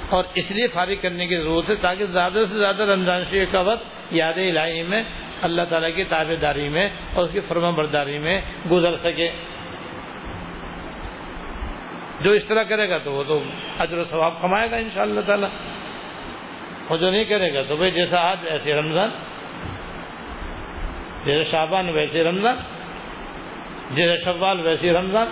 اور 0.09 0.23
اس 0.33 0.51
لیے 0.51 0.67
فارغ 0.67 0.91
کرنے 1.01 1.27
کی 1.27 1.37
ضرورت 1.37 1.69
ہے 1.69 1.75
تاکہ 1.75 2.05
زیادہ 2.05 2.39
سے 2.49 2.57
زیادہ 2.57 2.83
رمضان 2.83 3.23
شریف 3.29 3.51
کا 3.51 3.59
وقت 3.59 3.83
یاد 4.11 4.33
الہی 4.33 4.83
میں، 4.83 5.03
اللہ 5.41 5.61
تعالیٰ 5.69 5.95
کی 5.95 6.03
تابے 6.03 6.35
داری 6.35 6.69
میں 6.69 6.89
اور 7.13 7.23
اس 7.23 7.33
کی 7.33 7.39
فرما 7.39 7.69
برداری 7.69 8.19
میں 8.19 8.41
گزر 8.71 8.95
سکے۔ 8.95 9.29
جو 12.21 12.31
اس 12.31 12.45
طرح 12.45 12.63
کرے 12.63 12.89
گا 12.89 12.97
تو 12.97 13.13
وہ 13.13 13.23
تو 13.23 13.43
اجر 13.79 13.97
و 13.97 14.03
ثواب 14.03 14.41
کمائے 14.41 14.71
گا 14.71 14.75
ان 14.75 14.89
شاء 14.93 15.01
اللہ 15.01 15.21
تعالیٰ۔ 15.21 15.49
اور 16.87 16.97
جو 16.97 17.11
نہیں 17.11 17.23
کرے 17.23 17.53
گا 17.53 17.61
تو 17.61 17.75
بھائی 17.75 17.91
جیسا 17.91 18.19
آج 18.19 18.37
ایسے 18.43 18.73
رمضان، 18.73 19.09
جیسے 21.25 21.43
شابان 21.43 21.89
ویسے 21.89 22.23
رمضان۔ 22.23 22.74
جیسے 23.91 24.23
شوال 24.23 24.59
ویسے 24.59 24.93
رمضان۔ 24.93 25.27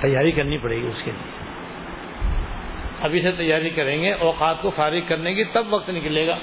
تیاری 0.00 0.32
کرنی 0.32 0.58
پڑے 0.58 0.76
گی 0.76 0.86
اس 0.86 1.02
کے 1.02 1.10
لیے۔ 1.10 1.40
ابھی 3.00 3.20
سے 3.20 3.32
تیاری 3.32 3.70
کریں 3.70 4.02
گے 4.02 4.12
اوقات 4.12 4.62
کو 4.62 4.70
فارغ 4.70 4.98
کرنے 5.08 5.34
کی 5.34 5.44
تب 5.44 5.74
وقت 5.74 5.90
نکلے 5.90 6.26
گا۔ 6.26 6.38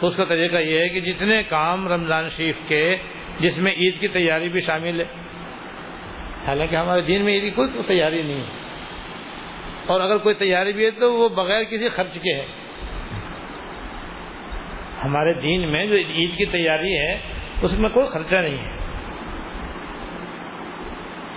تو 0.00 0.06
اس 0.06 0.16
کا 0.16 0.24
طریقہ 0.24 0.56
یہ 0.56 0.78
ہے 0.78 0.88
کہ 0.88 1.00
جتنے 1.00 1.42
کام 1.48 1.88
رمضان 1.88 2.28
شریف 2.28 2.56
کے 2.68 2.96
جس 3.40 3.58
میں 3.58 3.72
عید 3.72 4.00
کی 4.00 4.08
تیاری 4.08 4.48
بھی 4.48 4.60
شامل 4.60 5.00
ہے۔ 5.00 5.06
حالانکہ 6.46 6.76
ہمارے 6.76 7.00
دین 7.00 7.24
میں 7.24 7.34
عید 7.34 7.42
کی 7.42 7.50
کوئی 7.50 7.68
تیاری 7.86 8.22
نہیں 8.22 8.40
ہے۔ 8.40 8.68
اور 9.86 10.00
اگر 10.00 10.18
کوئی 10.18 10.34
تیاری 10.34 10.72
بھی 10.72 10.84
ہے 10.84 10.90
تو 10.90 11.14
وہ 11.14 11.28
بغیر 11.28 11.64
کسی 11.64 11.88
خرچ 11.88 12.14
کے 12.14 12.34
ہے۔ 12.34 12.46
ہمارے 15.04 15.32
دین 15.32 15.72
میں 15.72 15.86
جو 15.86 15.94
عید 15.94 16.36
کی 16.36 16.44
تیاری 16.44 16.96
ہے، 16.98 17.20
اس 17.62 17.78
میں 17.78 17.90
کوئی 17.90 18.06
خرچہ 18.06 18.36
نہیں 18.36 18.58
ہے۔ 18.58 18.78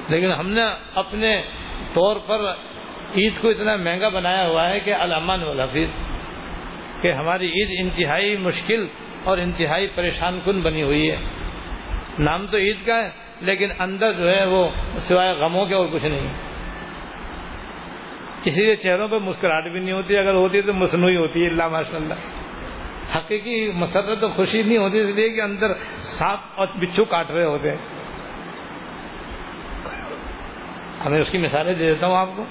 لیکن 0.09 0.31
ہم 0.31 0.49
نے 0.49 0.61
اپنے 0.95 1.41
طور 1.93 2.15
پر 2.27 2.39
عید 3.15 3.33
کو 3.41 3.49
اتنا 3.49 3.75
مہنگا 3.75 4.09
بنایا 4.09 4.47
ہوا 4.47 4.69
ہے 4.69 4.79
کہ 4.79 4.95
علمان 4.95 5.43
والحفیظ، 5.43 5.89
کہ 7.01 7.11
ہماری 7.11 7.47
عید 7.47 7.67
انتہائی 7.79 8.37
مشکل 8.37 8.87
اور 9.23 9.37
انتہائی 9.37 9.87
پریشان 9.95 10.39
کن 10.45 10.61
بنی 10.61 10.83
ہوئی 10.83 11.11
ہے۔ 11.11 11.17
نام 12.19 12.47
تو 12.47 12.57
عید 12.57 12.77
کا 12.85 12.97
ہے، 12.97 13.09
لیکن 13.41 13.69
اندر 13.79 14.13
جو 14.13 14.29
ہے 14.29 14.45
وہ 14.45 14.69
سوائے 14.97 15.33
غموں 15.33 15.65
کے 15.65 15.73
اور 15.73 15.87
کچھ 15.93 16.05
نہیں۔ 16.05 16.33
اسی 18.45 18.65
لیے 18.65 18.75
چہروں 18.75 19.07
پہ 19.07 19.15
مسکراہٹ 19.15 19.71
بھی 19.71 19.79
نہیں 19.79 19.91
ہوتی، 19.91 20.17
اگر 20.17 20.35
ہوتی 20.35 20.61
تو 20.61 20.73
مصنوعی 20.73 21.15
ہوتی 21.15 21.43
ہے، 21.43 21.49
اللہ 21.49 21.67
ماشاء 21.67 21.95
اللہ 21.95 22.13
حقیقی 23.15 23.71
مسرت 23.71 24.19
تو 24.19 24.29
خوشی 24.29 24.63
نہیں 24.63 24.77
ہوتی، 24.77 24.99
اس 24.99 25.05
لیے 25.05 25.29
کہ 25.29 25.41
اندر 25.41 25.73
سانپ 25.99 26.39
اور 26.55 26.67
بچھو 26.75 27.05
کاٹ 27.05 27.31
رہے 27.31 27.45
ہوتے 27.45 27.71
ہیں۔ 27.71 27.77
ہمیں 31.05 31.19
اس 31.19 31.31
کی 31.31 31.37
مثالیں 31.37 31.73
دے 31.73 31.93
دیتا 31.93 32.07
ہوں 32.07 32.17
آپ 32.17 32.29
کو 32.35 32.45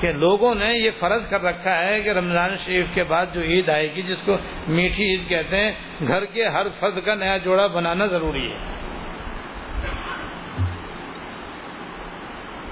کہ 0.00 0.12
لوگوں 0.12 0.54
نے 0.54 0.74
یہ 0.74 0.90
فرض 0.90 1.30
کر 1.30 1.42
رکھا 1.42 1.86
ہے 1.86 2.00
کہ 2.00 2.08
رمضان 2.08 2.56
شریف 2.56 2.86
کے 2.94 3.04
بعد 3.04 3.26
جو 3.34 3.40
عید 3.40 3.68
آئے 3.68 3.94
گی، 3.94 4.02
جس 4.02 4.22
کو 4.24 4.36
میٹھی 4.68 5.04
عید 5.04 5.28
کہتے 5.28 5.56
ہیں، 5.56 5.72
گھر 6.08 6.24
کے 6.24 6.46
ہر 6.46 6.68
فرد 6.68 7.04
کا 7.04 7.14
نیا 7.14 7.36
جوڑا 7.36 7.66
بنانا 7.66 8.06
ضروری 8.06 8.52
ہے۔ 8.52 8.72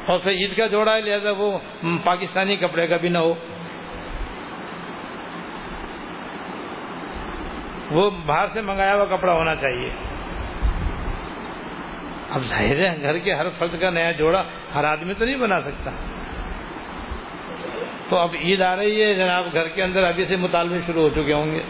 اور 0.06 0.18
پھر 0.18 0.30
عید 0.30 0.56
کا 0.56 0.66
جوڑا 0.66 0.96
ہے 0.96 1.00
لہذا 1.00 1.30
وہ 1.30 1.58
پاکستانی 2.04 2.56
کپڑے 2.56 2.86
کا 2.86 2.96
بھی 2.96 3.08
نہ 3.08 3.18
ہو۔ 3.18 3.34
وہ 7.90 8.10
باہر 8.26 8.46
سے 8.46 8.60
منگایا 8.60 8.94
ہوا 8.94 9.04
کپڑا 9.04 9.32
ہونا 9.32 9.54
چاہیے۔ 9.54 9.92
اب 12.30 12.44
ظاہر 12.44 12.76
ہے 12.76 13.02
گھر 13.02 13.18
کے 13.18 13.34
ہر 13.34 13.46
فرد 13.58 13.80
کا 13.80 13.90
نیا 13.90 14.10
جوڑا 14.10 14.44
ہر 14.74 14.84
آدمی 14.84 15.14
تو 15.14 15.24
نہیں 15.24 15.36
بنا 15.36 15.58
سکتا۔ 15.58 15.90
تو 18.08 18.16
اب 18.16 18.30
عید 18.40 18.62
آ 18.62 18.76
رہی 18.76 19.02
ہے، 19.02 19.14
جناب 19.14 19.44
گھر 19.52 19.68
کے 19.68 19.82
اندر 19.82 20.02
ابھی 20.02 20.24
سے 20.24 20.36
مطالبے 20.36 20.78
شروع 20.86 21.02
ہو 21.02 21.08
چکے 21.08 21.32
ہوں 21.32 21.50
گے 21.50 21.62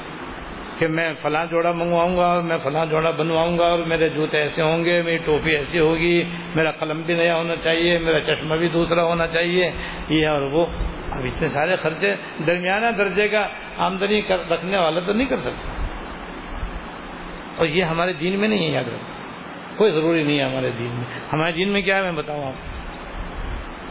کہ 0.78 0.88
میں 0.88 1.14
فلاں 1.22 1.46
جوڑا 1.46 1.72
منگواؤں 1.72 2.16
گا 2.16 2.26
اور 2.26 2.42
میں 2.42 2.58
فلاں 2.58 2.86
جوڑا 2.86 3.10
بنواؤں 3.10 3.58
گا 3.58 3.64
اور 3.64 3.78
میرے 3.78 4.08
جوتے 4.08 4.38
ایسے 4.38 4.62
ہوں 4.62 4.84
گے، 4.84 5.02
میری 5.02 5.16
ٹوپی 5.16 5.50
ایسی 5.50 5.78
ہوگی، 5.78 6.22
میرا 6.54 6.70
قلم 6.70 7.02
بھی 7.02 7.14
نیا 7.14 7.36
ہونا 7.36 7.56
چاہیے، 7.56 7.98
میرا 7.98 8.20
چشمہ 8.20 8.54
بھی 8.54 8.68
دوسرا 8.68 9.02
ہونا 9.02 9.26
چاہیے۔ 9.26 9.70
یہ 10.08 10.28
اور 10.28 10.42
وہ۔ 10.42 10.66
اب 11.12 11.24
اتنے 11.24 11.48
سارے 11.48 11.76
خرچے، 11.76 12.14
درمیانہ 12.46 12.86
درجے 12.98 13.28
کا 13.28 13.48
آمدنی 13.76 14.20
رکھنے 14.50 14.78
والا 14.78 15.00
تو 15.00 15.12
نہیں 15.12 15.28
کر 15.28 15.40
سکتا۔ 15.40 15.79
اور 17.60 17.68
یہ 17.68 17.84
ہمارے 17.84 18.12
دین 18.12 18.40
میں 18.40 18.48
نہیں 18.48 18.66
ہے 18.66 18.70
یاد 18.70 18.84
رکھو 18.84 19.20
کوئی 19.76 19.92
ضروری 19.92 20.22
نہیں 20.22 20.38
ہے 20.38 20.44
ہمارے 20.44 20.70
دین 20.70 20.92
میں۔ 20.92 21.20
ہمارے 21.32 21.52
دین 21.52 21.72
میں 21.72 21.82
کیا 21.82 21.96
ہے 21.96 22.02
میں 22.02 22.12
بتاؤں 22.12 22.44
آپ۔ 22.44 22.52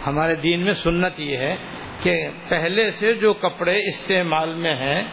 ہمارے 0.07 0.35
دین 0.35 0.59
میں 0.59 0.73
سنت 0.73 1.19
یہ 1.19 1.37
ہے 1.37 1.55
کہ 1.99 2.29
پہلے 2.49 2.87
سے 2.87 3.13
جو 3.13 3.33
کپڑے 3.33 3.87
استعمال 3.87 4.53
میں 4.55 4.75
ہیں 4.75 5.03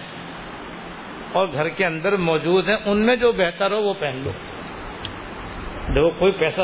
اور 1.33 1.49
گھر 1.53 1.69
کے 1.69 1.85
اندر 1.85 2.17
موجود 2.17 2.69
ہیں، 2.69 2.77
ان 2.85 3.07
میں 3.07 3.17
جو 3.17 3.33
بہتر 3.33 3.71
ہو 3.71 3.83
وہ 3.83 3.95
پہن 3.95 4.17
لو۔ 4.17 4.31
دیکھو، 5.89 6.11
کوئی 6.11 6.33
پیسہ 6.33 6.61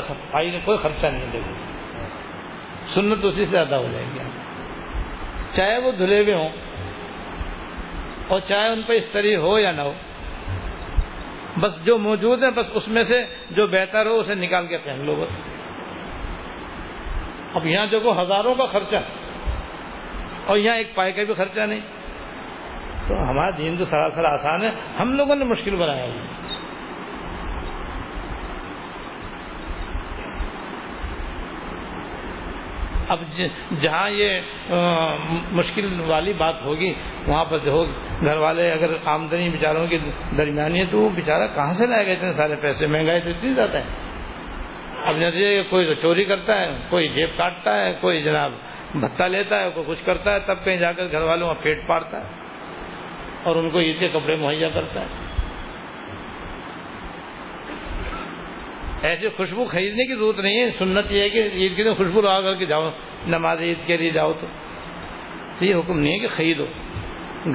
کوئی 0.65 0.79
خرچہ 0.79 1.07
نہیں 1.07 1.33
دیکھو۔ 1.33 1.55
سنت 2.81 3.25
اسی 3.25 3.45
سے 3.45 3.51
زیادہ 3.51 3.75
ہو 3.75 3.87
جائے 3.93 4.05
گی۔ 4.05 4.19
چاہے 5.53 5.79
وہ 5.79 5.93
دھلے 5.93 6.23
ہوئے 6.23 6.35
ہوں 6.35 6.49
اور 8.29 8.41
چاہے 8.41 8.69
ان 8.69 8.83
پہ 8.83 8.93
استری 8.93 9.37
ہو 9.37 9.59
یا 9.59 9.71
نہ 9.71 9.81
ہو۔ 9.81 9.93
بس 11.61 11.85
جو 11.85 11.99
موجود 11.99 12.43
ہیں، 12.43 12.51
بس 12.51 12.67
اس 12.75 12.89
میں 12.89 13.05
سے 13.05 13.25
جو 13.51 13.67
بہتر 13.67 14.07
ہو، 14.07 14.21
اسے 14.21 14.35
نکال 14.35 14.67
کے 14.67 14.79
پہن 14.79 15.07
لو 15.07 15.15
بس۔ 15.15 15.41
اب 17.55 17.67
یہاں 17.67 17.87
جو 17.87 17.99
ہزاروں 18.23 18.55
کا 18.55 18.67
خرچہ، 18.67 18.97
اور 20.47 20.57
یہاں 20.57 20.77
ایک 20.77 20.95
پائے 20.95 21.13
کا 21.13 21.23
بھی 21.23 21.35
خرچہ 21.35 21.61
نہیں۔ 21.61 21.81
تو 23.09 23.31
ہمارا 23.31 23.51
دین 23.59 23.77
تو 23.77 23.85
سراسر 23.85 24.25
آسان 24.25 24.63
ہے۔ 24.63 24.71
ہم 25.01 25.15
لوگوں 25.15 25.37
نے 25.37 25.45
مشکل 25.45 25.77
بنایا 25.77 26.05
ہے۔ 26.05 26.52
اب 33.13 33.23
جہاں 33.81 34.09
یہ 34.11 34.31
مشکل 35.53 35.89
والی 36.07 36.33
بات 36.33 36.63
ہوگی، 36.65 36.93
وہاں 37.27 37.45
پر 37.45 37.59
جو 37.59 37.85
گھر 38.21 38.37
والے 38.37 38.71
اگر 38.73 38.95
آمدنی 39.05 39.49
بیچاروں 39.49 39.87
کی 39.87 39.99
درمیانی 40.39 40.81
ہے 40.81 40.85
تو 40.91 41.01
وہ 41.01 41.09
بیچارہ 41.15 41.47
کہاں 41.55 41.73
سے 41.79 41.87
لائے 41.87 42.07
گا 42.07 42.13
اتنے 42.13 42.33
سارے 42.33 42.57
پیسے؟ 42.63 42.87
مہنگائی 42.87 43.21
تو 43.21 43.31
اتنی 43.31 43.55
زیادہ 43.55 43.79
ہے۔ 43.79 44.11
اب 45.05 45.17
نتیجے 45.17 45.63
کوئی 45.71 45.87
تو 45.87 45.95
چوری 45.95 46.25
کرتا 46.25 46.61
ہے، 46.61 46.71
کوئی 46.89 47.09
جیب 47.09 47.31
کاٹتا 47.37 47.75
ہے، 47.81 47.93
کوئی 48.01 48.23
جناب 48.23 48.53
بھتا 48.95 49.27
لیتا 49.27 49.61
ہے، 49.61 49.71
کوئی 49.75 49.87
کچھ 49.89 50.05
کرتا 50.05 50.35
ہے، 50.35 50.39
تب 50.47 50.65
کہیں 50.65 50.77
جا 50.77 50.93
کر 50.93 51.07
گھر 51.13 51.23
والوں 51.23 51.47
کا 51.47 51.55
پیٹ 51.63 51.87
پاڑتا 51.87 52.21
ہے 52.21 52.29
اور 53.43 53.57
ان 53.57 53.71
کو 53.71 53.79
عید 53.79 53.99
کے 54.01 54.09
کپڑے 54.09 54.37
مہیا 54.37 54.69
کرتا 54.69 55.01
ہے۔ 55.01 55.32
ایسی 59.03 59.29
خوشبو 59.29 59.65
خریدنے 59.65 60.05
کی 60.05 60.15
ضرورت 60.15 60.39
نہیں 60.39 60.61
ہے۔ 60.61 60.71
سنت 60.71 61.11
یہ 61.11 61.21
ہے 61.21 61.29
کہ 61.29 61.43
عید 61.53 61.77
کے 61.77 61.85
دن 61.85 61.95
خوشبو 61.95 62.21
لگا 62.21 62.41
کر 62.41 62.55
کے 62.55 62.67
جاؤ۔ 62.67 62.91
نماز 63.27 63.61
عید 63.61 63.87
کے 63.87 63.97
لیے 63.97 64.11
جاؤ 64.11 64.33
تو۔ 64.33 64.47
یہ 65.65 65.75
حکم 65.75 65.99
نہیں 65.99 66.15
ہے 66.15 66.19
کہ 66.19 66.27
خریدو۔ 66.29 66.65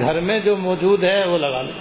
گھر 0.00 0.20
میں 0.20 0.40
جو 0.40 0.56
موجود 0.56 1.04
ہے 1.04 1.28
وہ 1.28 1.38
لگا 1.38 1.62
لو۔ 1.62 1.72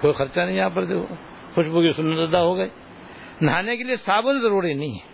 کوئی 0.00 0.12
خرچہ 0.12 0.40
نہیں، 0.40 0.56
یہاں 0.56 0.70
پر 0.70 0.84
جو 0.84 1.06
خوشبو 1.54 1.80
کی 1.82 1.90
سنت 1.90 2.18
ادا 2.18 2.42
ہو 2.42 2.56
گئی۔ 2.56 2.68
نہانے 3.40 3.76
کے 3.76 3.84
لیے 3.84 3.94
صابن 3.94 4.40
ضروری 4.40 4.74
نہیں 4.74 4.94
ہے۔ 4.94 5.12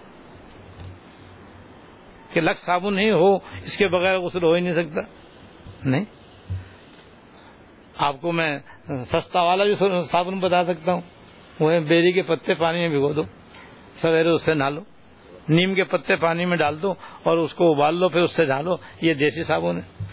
کہ 2.33 2.41
لکھ 2.41 2.59
صابن 2.59 2.95
نہیں 2.95 3.11
ہو، 3.11 3.37
اس 3.37 3.77
کے 3.77 3.89
بغیر 3.89 4.19
غسل 4.19 4.43
ہو 4.43 4.53
ہی 4.53 4.61
نہیں 4.61 4.75
سکتا۔ 4.75 5.01
نہیں۔ 5.85 6.05
آپ 7.99 8.21
کو 8.21 8.33
میں 8.33 8.59
سستا 9.05 9.43
والا 9.43 9.65
بھی 9.65 9.73
صابن 10.07 10.39
بتا 10.39 10.65
سکتا 10.65 10.93
ہوں۔ 10.93 11.01
وہ 11.61 11.81
بیری 11.81 12.13
کے 12.13 12.23
پتے 12.23 12.55
پانی 12.55 12.81
میں 12.81 12.89
بھگو 12.89 13.13
دو، 13.13 13.23
سویرے 13.95 14.29
اس 14.29 14.43
سے 14.43 14.55
نہالو، 14.55 14.81
نیم 15.49 15.75
کے 15.75 15.85
پتے 15.85 16.17
پانی 16.17 16.45
میں 16.45 16.57
ڈال 16.57 16.83
دو 16.83 16.95
اور 17.23 17.39
اس 17.39 17.55
کو 17.55 17.73
ابال 17.73 17.95
لو، 17.95 18.09
پھر 18.09 18.21
اس 18.21 18.37
سے 18.37 18.45
ڈالو 18.45 18.77
یہ 19.01 19.15
دیسی 19.15 19.45
صابن 19.45 19.77
ہے۔ 19.77 20.05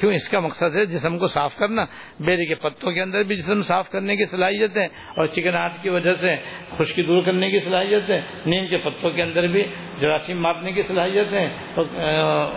کیوں؟ 0.00 0.12
اس 0.12 0.28
کا 0.28 0.40
مقصد 0.40 0.76
ہے 0.76 0.86
جسم 0.86 1.18
کو 1.18 1.28
صاف 1.28 1.56
کرنا۔ 1.56 1.84
بیری 2.20 2.46
کے 2.46 2.54
پتوں 2.54 2.92
کے 2.92 3.02
اندر 3.02 3.22
بھی 3.22 3.36
جسم 3.36 3.62
صاف 3.62 3.90
کرنے 3.90 4.16
کی 4.16 4.24
صلاحیت 4.24 4.76
ہے 4.76 4.84
اور 5.16 5.26
چکن 5.26 5.54
آٹ 5.54 5.82
کی 5.82 5.88
وجہ 5.88 6.14
سے 6.14 6.36
خشکی 6.78 7.02
دور 7.02 7.22
کرنے 7.22 7.50
کی 7.50 7.60
صلاحیت 7.60 8.10
ہے۔ 8.10 8.20
نیم 8.46 8.66
کے 8.66 8.76
پتوں 8.76 9.10
کے 9.10 9.22
اندر 9.22 9.46
بھی 9.46 9.64
جراثیم 10.00 10.40
مارنے 10.40 10.72
کی 10.72 10.82
صلاحیت 10.82 11.32
ہے 11.32 11.46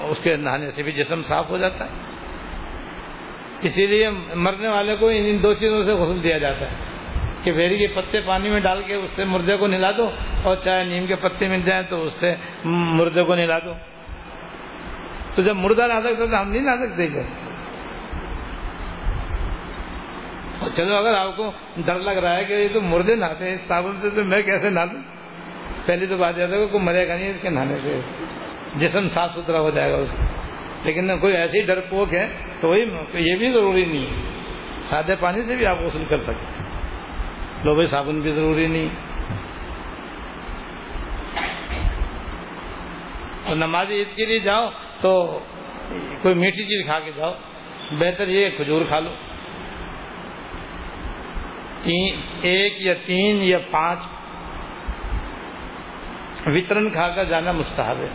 اس 0.08 0.20
کے 0.20 0.36
نہانے 0.36 0.70
سے 0.70 0.84
بھی 0.84 0.92
جسم 0.92 1.22
صاف 1.22 1.50
ہو 1.50 1.58
جاتا 1.58 1.86
ہے۔ 1.86 2.15
اسی 3.66 3.88
لیے 3.88 4.10
مرنے 4.36 4.68
والے 4.68 4.96
کو 4.96 5.08
ان 5.08 5.44
دو 5.44 5.54
چیزوں 5.54 5.84
سے 5.84 5.92
غسل 5.92 6.24
دیا 6.24 6.38
جاتا 6.38 6.72
ہے 6.72 6.76
کہ 7.44 7.52
بیری 7.52 7.78
کے 7.78 7.88
پتے 7.88 8.22
پانی 8.26 8.50
میں 8.50 8.60
ڈال 8.60 8.84
کے 8.84 8.94
اس 8.94 9.10
سے 9.10 9.26
مردے 9.26 9.58
کو 9.58 9.68
نلا 9.68 9.92
دو 9.98 10.10
اور 10.44 10.56
چاہے 10.56 10.84
نیم 10.84 11.06
کے 11.06 11.16
پتے 11.16 11.48
مل 11.48 11.62
جائیں 11.62 11.84
تو 11.90 12.04
اس 12.04 12.14
سے 12.14 12.36
مردے 12.66 13.24
کو 13.24 13.36
نلا 13.36 13.60
دو۔ 13.60 13.74
تو 15.36 15.42
جب 15.42 15.56
مردہ 15.56 15.88
نہ 15.88 16.00
سکتا 16.00 16.26
تو 16.26 16.42
ہم 16.42 16.50
نہیں 16.50 16.62
نہ 16.62 16.86
سکتے 16.86 17.08
چلو 20.76 20.96
اگر 20.96 21.14
آپ 21.14 21.38
کو 21.38 21.52
ڈر 21.78 22.00
لگ 22.00 22.10
رہا 22.10 22.38
ہے 22.38 22.46
کہ 22.46 22.54
یہ 22.54 22.68
تو 22.74 22.82
مردے 22.82 23.16
نہاتے 23.16 23.50
ہیں 23.50 23.56
صابن 23.56 23.92
سے 24.02 24.10
تو 24.10 24.24
میں 24.24 24.42
کیسے 24.42 24.70
نہ 24.70 24.80
لوں 24.80 25.02
پہلی 25.86 26.06
تو 26.06 26.18
بات 26.18 26.38
ہے 26.38 26.48
کوئی 26.48 26.84
مرے 26.84 27.08
گا 27.08 27.16
نہیں 27.16 27.30
اس 27.30 27.42
کے 27.42 27.50
نہانے 27.50 27.76
سے۔ 27.80 28.00
جسم 28.76 29.04
صاف 29.04 29.32
ستھرا 29.32 29.60
ہو 29.60 29.70
جائے 29.70 29.92
گا 29.92 29.98
اس 29.98 30.12
کا۔ 30.12 30.26
لیکن 30.84 31.20
کوئی 31.20 31.36
ایسی 31.36 31.62
ڈر 31.62 31.80
پوک 31.80 32.14
ہے 32.14 32.45
تو 32.66 32.70
وہی 32.70 32.82
یہ 33.14 33.36
بھی 33.36 33.52
ضروری 33.52 33.86
نہیں 33.86 34.24
سادے 34.80 35.16
پانی 35.16 35.42
سے 35.42 35.56
بھی 35.56 35.66
آپ 35.66 35.78
غسل 35.80 36.06
کر 36.06 36.18
سکتے 36.18 36.64
لو 37.64 37.74
بھائی 37.74 37.88
صابن 37.88 38.20
بھی 38.20 38.32
ضروری 38.32 38.68
نہیں۔ 38.68 38.90
اور 43.48 43.56
نماز 43.56 43.88
عید 43.90 44.08
کے 44.16 44.26
لیے 44.26 44.40
جاؤ 44.40 44.70
تو 45.02 45.40
کوئی 46.22 46.36
میٹھی 46.36 46.64
چیز 46.64 46.86
کھا 46.86 47.00
کے 47.00 47.12
جاؤ۔ 47.16 47.34
بہتر 47.92 48.28
یہ 48.28 48.50
کھجور 48.58 48.82
کھا 48.88 49.00
لو۔ 49.00 49.12
تین، 51.84 52.16
ایک 52.42 52.74
یا 52.78 52.94
تین 53.06 53.38
یا 53.42 53.58
پانچ۔ 53.72 54.00
وترن 56.46 56.90
کھا 56.90 57.08
کر 57.08 57.24
جانا 57.24 57.52
مستحب 57.52 57.98
ہے۔ 57.98 58.10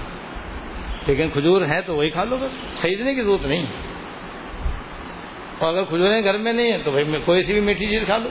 لیکن 1.07 1.31
کھجور 1.31 1.63
ہے 1.63 1.83
تو 1.83 1.95
وہی 1.95 2.11
کھا 2.11 2.25
لو 2.25 2.37
بس۔ 2.37 2.83
خریدنے 2.83 3.15
کی 3.15 3.23
ضرورت 3.23 3.47
نہیں۔ 3.47 3.90
اور 5.61 5.69
اگر 5.69 5.85
کھجوریں 5.85 6.23
گھر 6.23 6.39
میں 6.39 6.53
نہیں 6.53 6.73
ہے 6.73 6.77
تو 6.85 6.91
بھائی 6.91 7.05
کوئی 7.25 7.43
سی 7.43 7.53
بھی 7.53 7.61
میٹھی 7.61 7.87
چیز 7.87 8.03
کھا 8.05 8.17
لو 8.17 8.29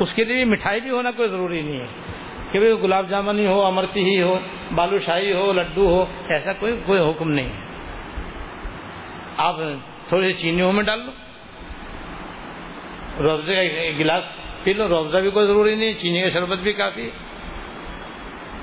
اس 0.00 0.14
کے 0.14 0.24
لیے 0.24 0.36
بھی 0.36 0.44
مٹھائی 0.44 0.80
بھی 0.80 0.90
ہونا 0.90 1.10
کوئی 1.10 1.28
ضروری 1.28 1.62
نہیں 1.62 1.80
ہے۔ 1.80 1.86
کہ 2.52 2.58
بھائی 2.58 2.74
گلاب 2.82 3.08
جامن 3.08 3.38
ہی 3.38 3.46
ہو، 3.46 3.62
امرتی 3.62 4.00
ہی 4.00 4.22
ہو، 4.22 4.38
بالو 4.74 4.98
شاہی 4.98 5.32
ہو، 5.32 5.52
لڈو 5.52 5.86
ہو، 5.86 6.06
ایسا 6.28 6.52
کوئی 6.52 6.80
کوئی 6.86 7.00
حکم 7.00 7.30
نہیں 7.30 7.48
ہے۔ 7.48 7.66
آپ 9.36 9.56
تھوڑی 10.08 10.32
سی 10.32 10.42
چینیوں 10.42 10.72
میں 10.72 10.84
ڈال 10.84 11.00
لو 11.00 11.12
روزے 13.22 13.54
کا 13.54 13.98
گلاس 13.98 14.24
پی 14.64 14.72
لو، 14.72 14.88
روزہ 14.88 15.18
بھی 15.18 15.30
کوئی 15.30 15.46
ضروری 15.46 15.74
نہیں، 15.74 15.92
چینی 15.92 16.22
کا 16.22 16.28
شربت 16.28 16.58
بھی 16.58 16.72
کافی 16.72 17.10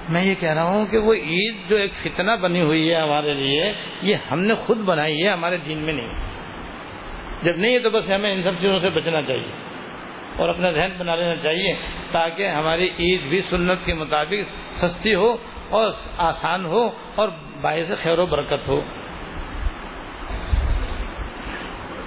میں 0.09 0.23
یہ 0.23 0.35
کہہ 0.39 0.53
رہا 0.53 0.63
ہوں 0.63 0.85
کہ 0.85 0.97
وہ 0.97 1.13
عید 1.13 1.69
جو 1.69 1.75
ایک 1.75 1.91
فتنہ 1.93 2.31
بنی 2.41 2.61
ہوئی 2.61 2.89
ہے 2.89 2.95
ہمارے 2.95 3.33
لیے، 3.33 3.73
یہ 4.01 4.15
ہم 4.31 4.39
نے 4.39 4.53
خود 4.53 4.77
بنائی 4.77 5.23
ہے، 5.23 5.29
ہمارے 5.29 5.57
دین 5.57 5.77
میں 5.77 5.93
نہیں۔ 5.93 6.28
جب 7.43 7.57
نہیں 7.57 7.73
ہے 7.73 7.79
تو 7.79 7.89
بس 7.89 8.11
ہمیں 8.11 8.31
ان 8.31 8.43
سب 8.43 8.51
چیزوں 8.61 8.79
سے 8.79 8.89
بچنا 8.89 9.21
چاہیے 9.21 9.51
اور 10.37 10.49
اپنا 10.49 10.71
ذہن 10.71 10.89
بنا 10.97 11.15
لینا 11.15 11.35
چاہیے 11.35 11.75
تاکہ 12.11 12.47
ہماری 12.47 12.89
عید 12.99 13.21
بھی 13.21 13.41
سنت 13.41 13.85
کے 13.85 13.93
مطابق 13.93 14.73
سستی 14.75 15.15
ہو 15.15 15.37
اور 15.69 15.91
آسان 16.17 16.65
ہو 16.65 16.89
اور 17.15 17.29
باعث 17.61 18.03
خیر 18.03 18.19
و 18.19 18.25
برکت 18.25 18.67
ہو۔ 18.67 18.81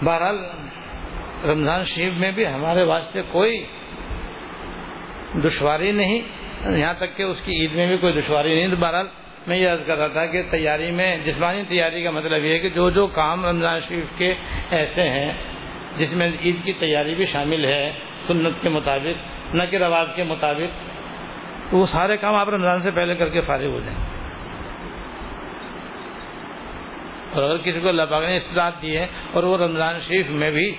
بہرحال 0.03 0.39
رمضان 1.45 1.85
شریف 1.85 2.13
میں 2.19 2.33
بھی 2.33 2.47
ہمارے 2.47 2.83
واسطے 2.83 3.23
کوئی 3.23 3.65
دشواری 5.35 5.93
نہیں، 5.93 6.21
یہاں 6.79 6.95
تک 6.95 7.17
کہ 7.17 7.23
اس 7.23 7.41
کی 7.41 7.53
عید 7.53 7.73
میں 7.73 7.87
بھی 7.87 7.97
کوئی 7.97 8.13
دشواری 8.13 8.55
نہیں۔ 8.55 8.69
تو 8.69 8.77
بہرحال 8.77 9.07
میں 9.47 9.59
یہ 9.59 9.69
عرض 9.69 9.87
کر 9.87 9.99
رہا 9.99 10.07
تھا 10.07 10.27
کہ 10.27 10.43
تیاری 10.51 10.91
میں 10.91 11.17
جسمانی 11.19 11.63
تیاری 11.69 12.03
کا 12.03 12.11
مطلب 12.11 12.45
یہ 12.45 12.53
ہے 12.53 12.59
کہ 12.59 12.69
جو 12.69 12.91
جو 12.91 13.07
کام 13.07 13.47
رمضان 13.47 13.81
شریف 13.81 14.19
کے 14.19 14.35
ایسے 14.71 15.09
ہیں، 15.09 15.33
جس 15.97 16.15
میں 16.15 16.31
عید 16.45 16.57
کی 16.65 16.73
تیاری 16.73 17.15
بھی 17.15 17.27
شامل 17.27 17.65
ہے 17.65 17.93
سنت 18.21 18.63
کے 18.63 18.69
مطابق، 18.69 19.55
نہ 19.55 19.63
کہ 19.71 19.77
رواج 19.77 20.07
کے 20.17 20.23
مطابق 20.23 20.93
وہ 21.75 21.87
سارے 21.87 22.17
کام 22.17 22.35
آپ 22.35 22.49
رمضان 22.49 22.81
سے 22.81 22.91
پہلے 22.91 23.15
کر 23.15 23.29
کے 23.29 23.41
فارغ 23.41 23.67
ہو 23.67 23.81
جائیں۔ 23.81 23.99
اور 27.33 27.43
اگر 27.43 27.59
کسی 27.59 27.81
کو 27.81 27.89
اللہ 27.89 28.03
پاک 28.03 28.25
نے 28.25 28.37
اصلاحات 28.37 28.83
دی 28.83 28.97
ہے 28.97 29.07
اور 29.33 29.43
وہ 29.43 29.59
رمضان 29.59 30.01
شریف 30.01 30.31
میں 30.31 30.51
بھی 30.51 30.75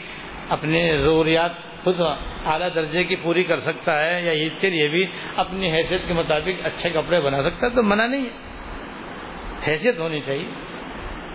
اپنے 0.49 0.97
ضروریات 0.97 1.52
خود 1.84 1.99
اعلیٰ 2.45 2.69
درجے 2.76 3.04
کی 3.04 3.15
پوری 3.15 3.43
کر 3.43 3.60
سکتا 3.60 4.06
ہے 4.06 4.21
یا 4.26 4.32
عید 4.32 4.62
کے 4.62 4.69
لیے 4.69 4.88
بھی 4.88 5.06
اپنی 5.36 5.71
حیثیت 5.71 6.02
کے 6.08 6.13
مطابق 6.13 6.65
اچھے 6.65 6.89
کپڑے 6.89 7.21
بنا 7.21 7.43
سکتا 7.43 7.67
ہے، 7.67 7.76
تو 7.76 7.84
منع 7.84 8.08
نہیں 8.08 8.26
ہے۔ 8.26 8.52
حیثیت 9.67 9.99
ہونی 9.99 10.19
چاہیے 10.26 10.49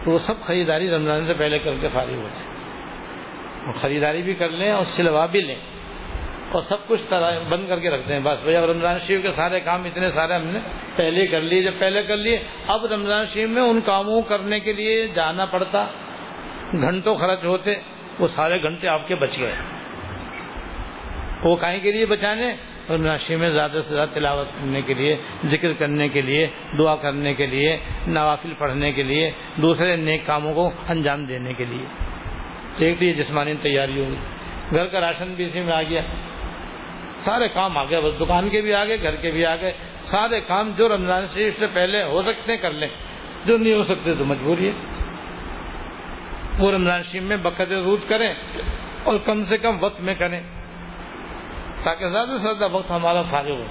تو 0.04 0.10
وہ 0.10 0.18
سب 0.18 0.40
خریداری 0.40 0.90
رمضان 0.90 1.26
سے 1.26 1.34
پہلے 1.34 1.58
کر 1.58 1.74
کے 1.80 1.88
فارغ 1.88 2.14
ہو 2.14 2.28
جائے 2.28 2.58
خریداری 3.76 4.22
بھی 4.22 4.34
کر 4.34 4.48
لیں 4.48 4.70
اور 4.70 4.84
سلوا 4.84 5.26
بھی 5.26 5.40
لیں۔ 5.40 5.56
اور 6.52 6.62
سب 6.62 6.86
کچھ 6.86 7.00
طرح 7.10 7.38
بند 7.48 7.68
کر 7.68 7.80
کے 7.80 7.90
رکھتے 7.90 8.12
ہیں 8.12 8.20
بس 8.20 8.40
بھائی، 8.42 8.56
اب 8.56 8.70
رمضان 8.70 8.98
شریف 8.98 9.22
کے 9.22 9.28
سارے 9.28 9.60
کام 9.60 9.84
اتنے 9.84 10.10
سارے 10.10 10.34
ہم 10.34 10.42
نے 10.42 10.58
پہلے 10.96 11.26
کر 11.26 11.40
لیے۔ 11.40 11.62
جب 11.62 11.72
پہلے 11.78 12.02
کر 12.02 12.16
لیے، 12.16 12.38
اب 12.66 12.84
رمضان 12.84 13.26
شریف 13.26 13.48
میں 13.48 13.62
ان 13.62 13.80
کاموں 13.80 14.22
کرنے 14.22 14.60
کے 14.60 14.72
لیے 14.72 15.08
جانا 15.08 15.44
پڑتا۔ 15.44 15.86
گھنٹوں 16.72 17.14
خرچ 17.14 17.44
ہوتے، 17.44 17.74
وہ 18.18 18.28
سارے 18.28 18.62
گھنٹے 18.62 18.88
آپ 18.88 19.08
کے 19.08 19.14
بچ 19.14 19.38
گئے۔ 19.40 19.54
وہ 21.44 21.56
کہیں 21.56 21.80
کے 21.80 21.92
لیے 21.92 22.06
بچانے؟ 22.06 22.56
اور 22.88 22.98
ناشی 22.98 23.36
میں 23.36 23.50
زیادہ 23.50 23.80
سے 23.88 23.94
زیادہ 23.94 24.08
تلاوت 24.14 24.48
کرنے 24.60 24.82
کے 24.82 24.94
لیے، 24.94 25.16
ذکر 25.44 25.72
کرنے 25.72 26.08
کے 26.08 26.22
لیے، 26.22 26.46
دعا 26.78 26.96
کرنے 26.96 27.34
کے 27.34 27.46
لیے، 27.46 27.76
نوافل 28.06 28.52
پڑھنے 28.58 28.92
کے 28.92 29.02
لیے، 29.02 29.30
دوسرے 29.62 29.96
نیک 29.96 30.26
کاموں 30.26 30.54
کو 30.54 30.70
انجام 30.88 31.24
دینے 31.24 31.52
کے 31.54 31.64
لیے۔ 31.64 31.86
ایک 32.78 33.02
لیے 33.02 33.12
جسمانی 33.12 33.54
تیاری 33.62 34.04
ہوگی 34.04 34.16
گھر 34.70 34.86
کا 34.86 35.00
راشن 35.00 35.34
بھی 35.34 35.44
اسی 35.44 35.60
میں 35.60 35.72
آ 35.72 35.82
گیا۔ 35.82 36.02
سارے 37.16 37.48
کام 37.48 37.78
آ 37.78 37.84
گئے، 37.84 38.00
بس 38.00 38.20
دکان 38.20 38.48
کے 38.48 38.60
بھی 38.60 38.74
آ 38.74 38.84
گئے، 38.84 39.02
گھر 39.02 39.16
کے 39.16 39.30
بھی 39.30 39.46
آ 39.46 39.56
گئے۔ 39.56 39.72
سارے 39.98 40.40
کام 40.40 40.70
جو 40.76 40.88
رمضان 40.88 41.26
شریف 41.34 41.58
سے 41.58 41.66
پہلے 41.66 42.02
ہو 42.02 42.22
سکتے 42.22 42.56
کر 42.56 42.70
لیں۔ 42.70 42.88
جو 43.44 43.58
نہیں 43.58 43.74
ہو 43.74 43.82
سکتے 43.82 44.14
تو 44.14 44.24
مجبوری 44.24 44.68
ہے۔ 44.68 44.72
وہ 46.58 46.72
رمضان 46.72 47.02
شریف 47.02 47.22
میں 47.22 47.36
بقد 47.36 47.72
رود 47.72 48.00
کریں 48.08 48.34
اور 49.04 49.18
کم 49.18 49.44
سے 49.44 49.58
کم 49.58 49.76
وقت 49.80 50.00
میں 50.00 50.14
کریں۔ 50.14 50.40
تاکہ 51.84 52.08
زیادہ 52.08 52.28
سے 52.28 52.38
زیادہ 52.38 52.72
وقت 52.72 52.90
ہمارا 52.90 53.22
فارغ 53.22 53.60
ہو۔ 53.60 53.66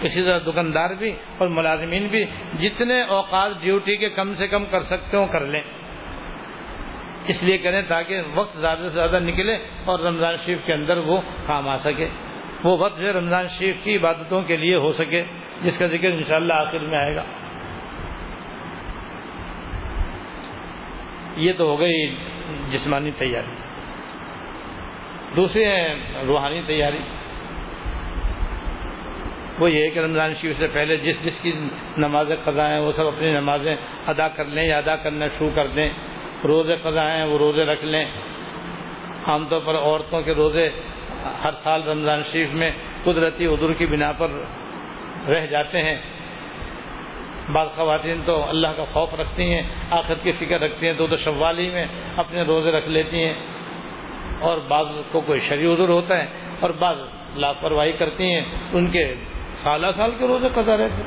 اسی 0.00 0.22
طرح 0.22 0.38
دکاندار 0.38 0.90
بھی 0.90 1.16
اور 1.38 1.48
ملازمین 1.48 2.06
بھی 2.06 2.24
جتنے 2.60 3.02
اوقات 3.02 3.50
ڈیوٹی 3.60 3.96
کے 3.96 4.10
کم 4.10 4.32
سے 4.32 4.48
کم 4.48 4.64
کر 4.64 4.80
سکتے 4.80 5.16
ہوں 5.16 5.26
کر 5.26 5.46
لیں۔ 5.46 5.60
اس 7.26 7.44
لیے 7.44 7.58
کریں 7.58 7.82
تاکہ 7.88 8.20
وقت 8.34 8.56
زیادہ 8.56 8.78
سے 8.78 8.88
زیادہ 8.88 9.18
نکلے 9.18 9.54
اور 9.84 9.98
رمضان 9.98 10.36
شریف 10.36 10.58
کے 10.66 10.72
اندر 10.72 10.96
وہ 10.96 11.20
کام 11.46 11.68
آ 11.68 11.74
سکے۔ 11.74 12.08
وہ 12.64 12.78
وقت 12.78 13.00
جو 13.00 13.12
رمضان 13.12 13.46
شریف 13.48 13.76
کی 13.82 13.96
عبادتوں 13.96 14.42
کے 14.42 14.56
لیے 14.56 14.74
ہو 14.74 14.92
سکے، 14.92 15.24
جس 15.62 15.78
کا 15.78 15.86
ذکر 15.86 16.08
انشاءاللہ 16.08 16.52
آخر 16.52 16.78
میں 16.78 16.98
آئے 16.98 17.16
گا۔ 17.16 17.24
یہ 21.36 21.52
تو 21.58 21.64
ہو 21.64 21.80
گئی 21.80 22.16
جسمانی 22.70 23.10
تیاری۔ 23.18 23.54
دوسری 25.36 25.64
ہے 25.64 25.94
روحانی 26.26 26.62
تیاری۔ 26.66 26.98
وہ 29.58 29.70
یہ 29.70 29.84
ہے 29.84 29.90
کہ 29.90 29.98
رمضان 29.98 30.34
شریف 30.34 30.58
سے 30.58 30.66
پہلے 30.68 30.96
جس 30.96 31.24
جس 31.24 31.40
کی 31.40 31.52
نمازیں 31.98 32.36
قضا 32.44 32.68
ہیں 32.68 32.78
وہ 32.78 32.90
سب 32.90 33.06
اپنی 33.06 33.30
نمازیں 33.30 33.76
ادا 34.06 34.28
کر 34.28 34.44
لیں 34.44 34.64
یا 34.64 34.78
ادا 34.78 34.96
کرنا 34.96 35.28
شروع 35.28 35.50
کر 35.54 35.66
دیں۔ 35.66 35.88
روزے 36.44 36.76
قضا 36.82 37.16
ہیں 37.16 37.24
وہ 37.24 37.38
روزے 37.38 37.64
رکھ 37.64 37.84
لیں۔ 37.84 38.04
عام 39.26 39.48
طور 39.48 39.60
پر 39.64 39.74
عورتوں 39.74 40.22
کے 40.22 40.34
روزے 40.34 40.70
ہر 41.44 41.50
سال 41.50 41.82
رمضان 41.82 42.22
شریف 42.22 42.54
میں 42.54 42.70
قدرتی 43.04 43.46
ادر 43.46 43.72
کی 43.72 43.86
بنا 43.86 44.12
پر 44.12 44.30
رہ 45.28 45.46
جاتے 45.46 45.82
ہیں۔ 45.82 45.98
بعض 47.52 47.68
خواتین 47.68 48.20
تو 48.24 48.48
اللہ 48.48 48.68
کا 48.76 48.84
خوف 48.84 49.14
رکھتی 49.14 49.54
ہیں 49.54 49.62
آخر 49.90 50.14
کی 50.22 50.32
فکر 50.32 50.60
رکھتی 50.60 50.86
ہیں 50.86 50.94
تو 50.98 51.06
تو 51.06 51.16
شوالی 51.16 51.70
میں 51.70 51.86
اپنے 52.16 52.42
روزے 52.42 52.72
رکھ 52.72 52.88
لیتی 52.88 53.24
ہیں۔ 53.24 53.34
اور 54.40 54.58
بعض 54.58 54.86
کو 55.12 55.20
کوئی 55.20 55.40
شریع 55.40 55.72
عذر 55.72 55.88
ہوتا 55.88 56.22
ہے 56.22 56.26
اور 56.60 56.70
بعض 56.70 56.96
لاپرواہی 57.34 57.92
کرتی 57.92 58.34
ہیں، 58.34 58.44
ان 58.72 58.90
کے 58.90 59.14
سالہ 59.64 59.86
سال 59.90 60.10
کے 60.18 60.26
روزے 60.26 60.48
قضا 60.48 60.76
رہتے 60.76 61.02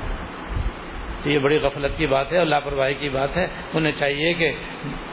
تو 1.24 1.30
یہ 1.30 1.40
بڑی 1.40 1.58
غفلت 1.58 1.98
کی 1.98 2.08
بات 2.08 2.34
ہے 2.34 2.38
اور 2.38 2.46
لاپرواہی 2.46 2.94
کی 2.94 3.10
بات 3.10 3.38
ہے۔ 3.38 3.48
انہیں 3.74 3.92
چاہیے 4.00 4.34
کہ 4.34 4.52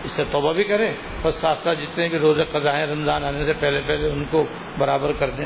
اس 0.05 0.11
سے 0.11 0.25
توبہ 0.33 0.53
بھی 0.53 0.65
کریں 0.65 0.91
اور 1.23 1.31
ساتھ 1.31 1.59
ساتھ 1.59 1.79
جتنے 1.81 2.09
بھی 2.09 2.19
روزے 2.19 2.45
قضا 2.45 2.77
ہیں 2.77 2.87
رمضان 2.87 3.25
آنے 3.25 3.45
سے 3.45 3.53
پہلے 3.53 3.81
پہلے 3.87 4.07
ان 4.07 4.25
کو 4.31 4.47
برابر 4.79 5.13
کر 5.13 5.31
دیں، 5.31 5.45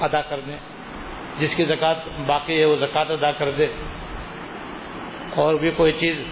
ادا 0.00 0.20
کر 0.20 0.40
دیں۔ 0.40 0.56
جس 1.38 1.56
کی 1.56 1.64
زکوٰۃ 1.64 1.94
باقی 2.26 2.60
ہے 2.60 2.64
وہ 2.64 2.76
زکوٰۃ 2.76 3.04
ادا 3.08 3.32
کر 3.32 3.50
دے۔ 3.50 3.66
اور 5.34 5.54
بھی 5.54 5.70
کوئی 5.70 5.92
چیز 5.92 6.22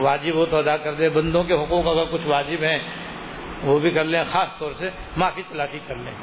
واجب 0.00 0.34
ہو 0.34 0.46
تو 0.46 0.56
ادا 0.56 0.76
کر 0.76 0.94
دے۔ 0.94 1.08
بندوں 1.08 1.44
کے 1.44 1.54
حقوق 1.54 1.86
اگر 1.86 2.04
کچھ 2.12 2.26
واجب 2.26 2.62
ہیں، 2.62 2.78
وہ 3.62 3.78
بھی 3.78 3.90
کر 3.90 4.04
لیں، 4.04 4.24
خاص 4.24 4.58
طور 4.58 4.72
سے 4.72 4.90
معافی 5.16 5.42
تلافی 5.48 5.78
کر 5.86 5.96
لیں۔ 5.96 6.14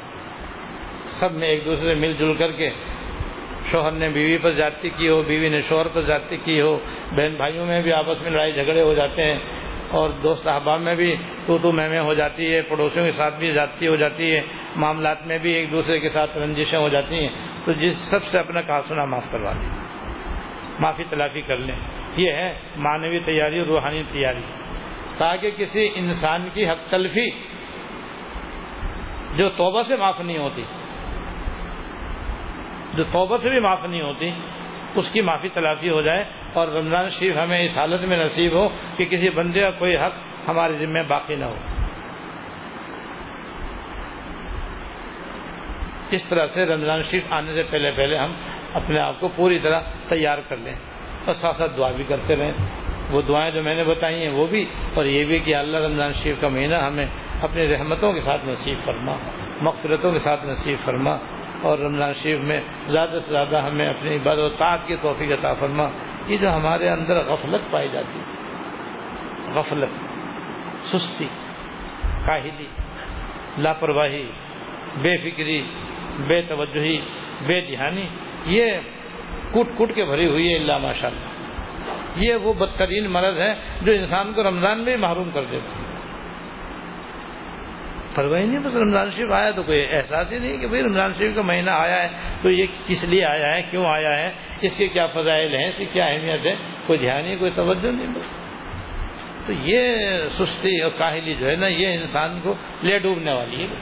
سب 1.06 1.32
میں 1.32 1.48
ایک 1.48 1.64
دوسرے 1.64 1.94
مل 1.94 2.12
جل 2.12 2.34
کر 2.34 2.52
کے 2.52 2.70
شوہر 3.64 3.90
نے 3.90 4.08
بیوی 4.08 4.38
پر 4.38 4.50
زیادتی 4.50 4.90
کی 4.90 5.08
ہو، 5.08 5.22
بیوی 5.22 5.48
نے 5.48 5.60
شوہر 5.60 5.88
پر 5.88 6.02
زیادتی 6.02 6.36
کی 6.36 6.60
ہو، 6.60 6.78
بہن 7.12 7.34
بھائیوں 7.36 7.66
میں 7.66 7.82
بھی 7.82 7.92
آپس 7.92 8.22
میں 8.22 8.30
لڑائی 8.30 8.52
جھگڑے 8.52 8.82
ہو 8.82 8.94
جاتے 8.94 9.24
ہیں 9.24 9.38
اور 9.88 10.10
دوست 10.10 10.48
احباب 10.48 10.80
میں 10.80 10.94
بھی 10.94 11.16
تو 11.46 11.58
تو 11.58 11.72
میں 11.72 12.00
ہو 12.00 12.14
جاتی 12.14 12.54
ہے، 12.54 12.62
پڑوسیوں 12.62 13.06
کے 13.06 13.12
ساتھ 13.12 13.34
بھی 13.38 13.52
زیادتی 13.52 13.86
ہو 13.86 13.96
جاتی 13.96 14.34
ہے، 14.34 14.40
معاملات 14.76 15.26
میں 15.26 15.38
بھی 15.38 15.52
ایک 15.52 15.70
دوسرے 15.70 16.00
کے 16.00 16.08
ساتھ 16.08 16.38
رنجشیں 16.38 16.78
ہو 16.78 16.88
جاتی 16.88 17.14
ہیں۔ 17.14 17.28
تو 17.64 17.72
جس 17.72 17.96
سب 17.96 18.22
سے 18.22 18.38
اپنا 18.38 18.60
کہا 18.60 18.80
سنا 18.80 19.04
معاف 19.04 19.32
کروا 19.32 19.52
دیں۔ 19.52 19.68
معافی 20.78 21.04
تلافی 21.10 21.40
کر 21.40 21.56
لیں۔ 21.56 21.76
یہ 22.16 22.32
ہے 22.32 22.58
معنوی 22.76 23.18
تیاری 23.18 23.58
اور 23.58 23.66
روحانی 23.66 24.02
تیاری۔ 24.12 24.42
تاکہ 25.18 25.50
کسی 25.50 25.88
انسان 25.94 26.48
کی 26.54 26.68
حق 26.68 26.90
تلفی 26.90 27.30
جو 29.36 29.48
توبہ 29.48 29.82
سے 29.82 29.96
معاف 29.96 30.20
نہیں 30.20 30.38
ہوتی 30.38 30.62
جو 32.94 33.04
توبہ 33.04 33.36
سے 33.36 33.50
بھی 33.50 33.60
معاف 33.60 33.84
نہیں 33.86 34.02
ہوتی، 34.02 34.30
اس 34.94 35.10
کی 35.12 35.20
معافی 35.20 35.48
تلافی 35.48 35.90
ہو 35.90 36.00
جائے 36.02 36.24
اور 36.52 36.68
رمضان 36.68 37.06
شریف 37.06 37.36
ہمیں 37.36 37.62
اس 37.64 37.78
حالت 37.78 38.04
میں 38.04 38.18
نصیب 38.18 38.52
ہو 38.52 38.68
کہ 38.96 39.04
کسی 39.04 39.30
بندے 39.30 39.60
کا 39.60 39.70
کوئی 39.70 39.96
حق 39.96 40.14
ہمارے 40.48 40.74
ذمہ 40.78 41.02
باقی 41.08 41.34
نہ 41.34 41.44
ہو۔ 41.44 41.56
اس 46.10 46.28
طرح 46.28 46.46
سے 46.46 46.66
رمضان 46.66 47.02
شریف 47.02 47.32
آنے 47.32 47.52
سے 47.54 47.62
پہلے 47.70 47.90
پہلے 47.90 48.16
ہم 48.16 48.32
اپنے 48.74 48.98
آپ 48.98 49.20
کو 49.20 49.28
پوری 49.28 49.58
طرح 49.58 49.80
تیار 50.08 50.38
کر 50.48 50.56
لیں 50.56 50.74
اور 51.24 51.32
ساتھ 51.32 51.56
ساتھ 51.56 51.76
دعا 51.76 51.90
بھی 51.90 52.04
کرتے 52.04 52.36
رہیں۔ 52.36 52.52
وہ 53.10 53.22
دعائیں 53.22 53.50
جو 53.50 53.62
میں 53.62 53.74
نے 53.74 53.84
بتائی 53.84 54.22
ہیں 54.22 54.30
وہ 54.30 54.46
بھی، 54.46 54.64
اور 54.94 55.04
یہ 55.04 55.24
بھی 55.24 55.38
کہ 55.38 55.54
اللہ 55.54 55.76
رمضان 55.76 56.12
شریف 56.12 56.40
کا 56.40 56.48
مہینہ 56.48 56.74
ہمیں 56.74 57.06
اپنی 57.42 57.68
رحمتوں 57.68 58.12
کے 58.12 58.20
ساتھ 58.20 58.46
نصیب 58.46 58.76
فرما، 58.84 59.16
مغفرتوں 59.60 60.12
کے 60.12 60.18
ساتھ 60.18 60.46
نصیب 60.46 60.76
فرما۔ 60.84 61.16
اور 61.62 61.78
رمضان 61.78 62.12
شریف 62.14 62.40
میں 62.40 62.60
زیادہ 62.86 63.18
سے 63.18 63.30
زیادہ 63.30 63.56
ہمیں 63.56 63.88
اپنی 63.88 64.16
عبادت 64.16 64.38
و 64.38 64.48
طاعت 64.48 64.78
کی 64.86 64.96
توفیق 65.02 65.32
عطا 65.32 65.54
فرما، 65.54 65.88
یہ 66.26 66.36
جو 66.36 66.54
ہمارے 66.54 66.88
اندر 66.88 67.24
غفلت 67.26 67.70
پائی 67.70 67.88
جاتی 67.92 68.18
ہے۔ 68.18 68.24
غفلت، 69.54 69.92
سستی، 70.82 71.28
کاہلی، 72.26 72.66
لاپرواہی، 73.58 74.30
بے 75.02 75.16
فکری، 75.16 75.62
بے 76.26 76.42
توجہی، 76.42 76.98
بے 77.46 77.60
دہانی 77.60 78.06
یہ 78.46 78.70
کٹ 79.50 79.78
کٹ 79.78 79.94
کے 79.94 80.04
بھری 80.04 80.26
ہوئی 80.26 80.48
ہے 80.48 80.56
اللہ 80.58 80.78
ماشاء 80.78 81.08
اللہ 81.08 81.40
یہ 82.16 82.34
وہ 82.34 82.52
بدترین 82.52 83.10
مرض 83.10 83.40
ہے 83.40 83.54
جو 83.82 83.92
انسان 83.92 84.32
کو 84.32 84.42
رمضان 84.42 84.78
میں 84.78 84.96
محروم 84.96 85.30
کر 85.34 85.44
دیتا 85.44 85.78
ہے 85.78 85.89
پرواہی 88.14 88.46
نہیں 88.46 88.58
بس 88.58 88.74
رمضان 88.74 89.10
شریف 89.10 89.32
آیا 89.32 89.50
تو 89.50 89.62
کوئی 89.62 89.86
احساس 89.90 90.32
ہی 90.32 90.38
نہیں 90.38 90.58
کہ 90.58 90.66
بھائی 90.66 90.82
رمضان 90.82 91.12
شریف 91.18 91.34
کا 91.34 91.42
مہینہ 91.42 91.70
آیا 91.70 92.02
ہے، 92.02 92.08
تو 92.42 92.50
یہ 92.50 92.66
کس 92.86 93.04
لیے 93.04 93.24
آیا 93.24 93.54
ہے، 93.54 93.62
کیوں 93.62 93.86
آیا 93.86 94.18
ہے، 94.18 94.32
اس 94.60 94.76
کے 94.76 94.88
کیا 94.88 95.06
فضائل 95.06 95.54
ہیں، 95.54 95.66
اس 95.66 95.78
کی 95.78 95.84
کیا 95.84 96.06
اہمیت 96.06 96.46
ہے، 96.46 96.54
کوئی 96.86 96.98
دھیان 96.98 97.24
نہیں، 97.24 97.36
کوئی 97.36 97.50
توجہ 97.54 97.88
نہیں 97.88 98.06
بس۔ 98.06 98.50
تو 99.46 99.52
یہ 99.52 99.96
سستی 100.28 100.80
اور 100.80 100.90
کاہلی 100.98 101.34
جو 101.34 101.50
ہے 101.50 101.56
نا، 101.56 101.66
یہ 101.66 101.98
انسان 101.98 102.40
کو 102.42 102.54
لے 102.82 102.98
ڈوبنے 102.98 103.32
والی 103.32 103.62
ہے۔ 103.62 103.74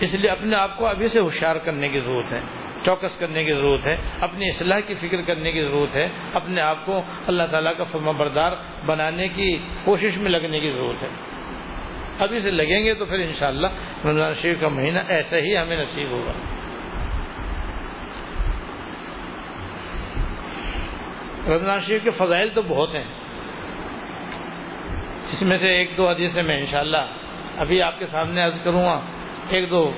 اس 0.00 0.14
لیے 0.14 0.30
اپنے 0.30 0.56
آپ 0.56 0.76
کو 0.76 0.86
ابھی 0.86 1.08
سے 1.08 1.20
ہوشیار 1.20 1.56
کرنے 1.56 1.88
کی 1.88 2.00
ضرورت 2.00 2.32
ہے۔ 2.32 2.65
چوکس 2.84 3.18
کرنے 3.18 3.44
کی 3.44 3.52
ضرورت 3.54 3.86
ہے، 3.86 3.96
اپنی 4.20 4.46
اصلاح 4.46 4.80
کی 4.80 4.94
فکر 4.94 5.22
کرنے 5.22 5.52
کی 5.52 5.62
ضرورت 5.62 5.96
ہے، 5.96 6.08
اپنے 6.32 6.60
آپ 6.60 6.86
کو 6.86 7.02
اللہ 7.26 7.42
تعالیٰ 7.50 7.76
کا 7.76 7.82
فرما 7.82 8.12
بردار 8.12 8.52
بنانے 8.86 9.28
کی 9.28 9.58
کوشش 9.84 10.18
میں 10.18 10.30
لگنے 10.30 10.60
کی 10.60 10.70
ضرورت 10.70 11.02
ہے۔ 11.02 11.08
ابھی 12.18 12.38
سے 12.38 12.50
لگیں 12.50 12.84
گے 12.84 12.94
تو 12.94 13.04
پھر 13.04 13.18
انشاءاللہ 13.18 13.66
رمضان 14.04 14.32
شریف 14.32 14.60
کا 14.60 14.68
مہینہ 14.68 14.98
ایسا 15.08 15.38
ہی 15.38 15.56
ہمیں 15.56 15.76
نصیب 15.76 16.10
ہوگا۔ 16.10 16.32
رمضان 21.46 21.78
شریف 21.78 22.02
کے 22.02 22.10
فضائل 22.10 22.48
تو 22.48 22.62
بہت 22.62 22.94
ہیں۔ 22.94 23.04
جس 25.22 25.42
میں 25.42 25.58
سے 25.58 25.68
ایک 25.68 25.96
دو 25.96 26.08
حدیثیں 26.08 26.42
میں 26.42 26.58
انشاءاللہ 26.58 27.06
ابھی 27.56 27.82
آپ 27.82 27.98
کے 27.98 28.06
سامنے 28.06 28.42
عرض 28.42 28.62
کروں 28.62 28.84
گا۔ 28.84 29.00
ایک 29.48 29.70
دو 29.70 29.92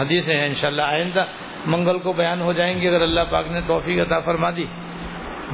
حدیثیں 0.00 0.36
ہیں 0.36 0.46
انشاءاللہ 0.46 0.82
آئندہ۔ 0.82 1.24
منگل 1.66 1.98
کو 1.98 2.12
بیان 2.12 2.40
ہو 2.40 2.52
جائیں 2.52 2.80
گی 2.80 2.88
اگر 2.88 3.00
اللہ 3.00 3.20
پاک 3.30 3.46
نے 3.46 3.60
توفیق 3.66 4.06
عطا 4.06 4.18
فرما 4.18 4.50
دی۔ 4.50 4.64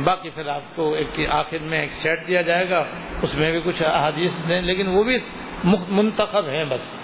باقی 0.05 0.31
پھر 0.31 0.49
آپ 0.49 0.77
کو 0.77 0.95
ایک 0.95 1.21
آخر 1.31 1.57
میں 1.63 1.81
ایک 1.81 1.91
سیٹ 1.91 2.27
دیا 2.27 2.43
جائے 2.43 2.71
گا، 2.71 2.85
اس 3.23 3.39
میں 3.39 3.53
بھی 3.53 3.61
کچھ 3.65 3.83
احادیث 3.83 4.33
دیں 4.49 4.63
لیکن 4.63 4.87
وہ 4.87 5.05
بھی 5.05 5.19
منتخب 5.89 6.45
ہیں 6.49 6.65
بس۔ 6.65 7.01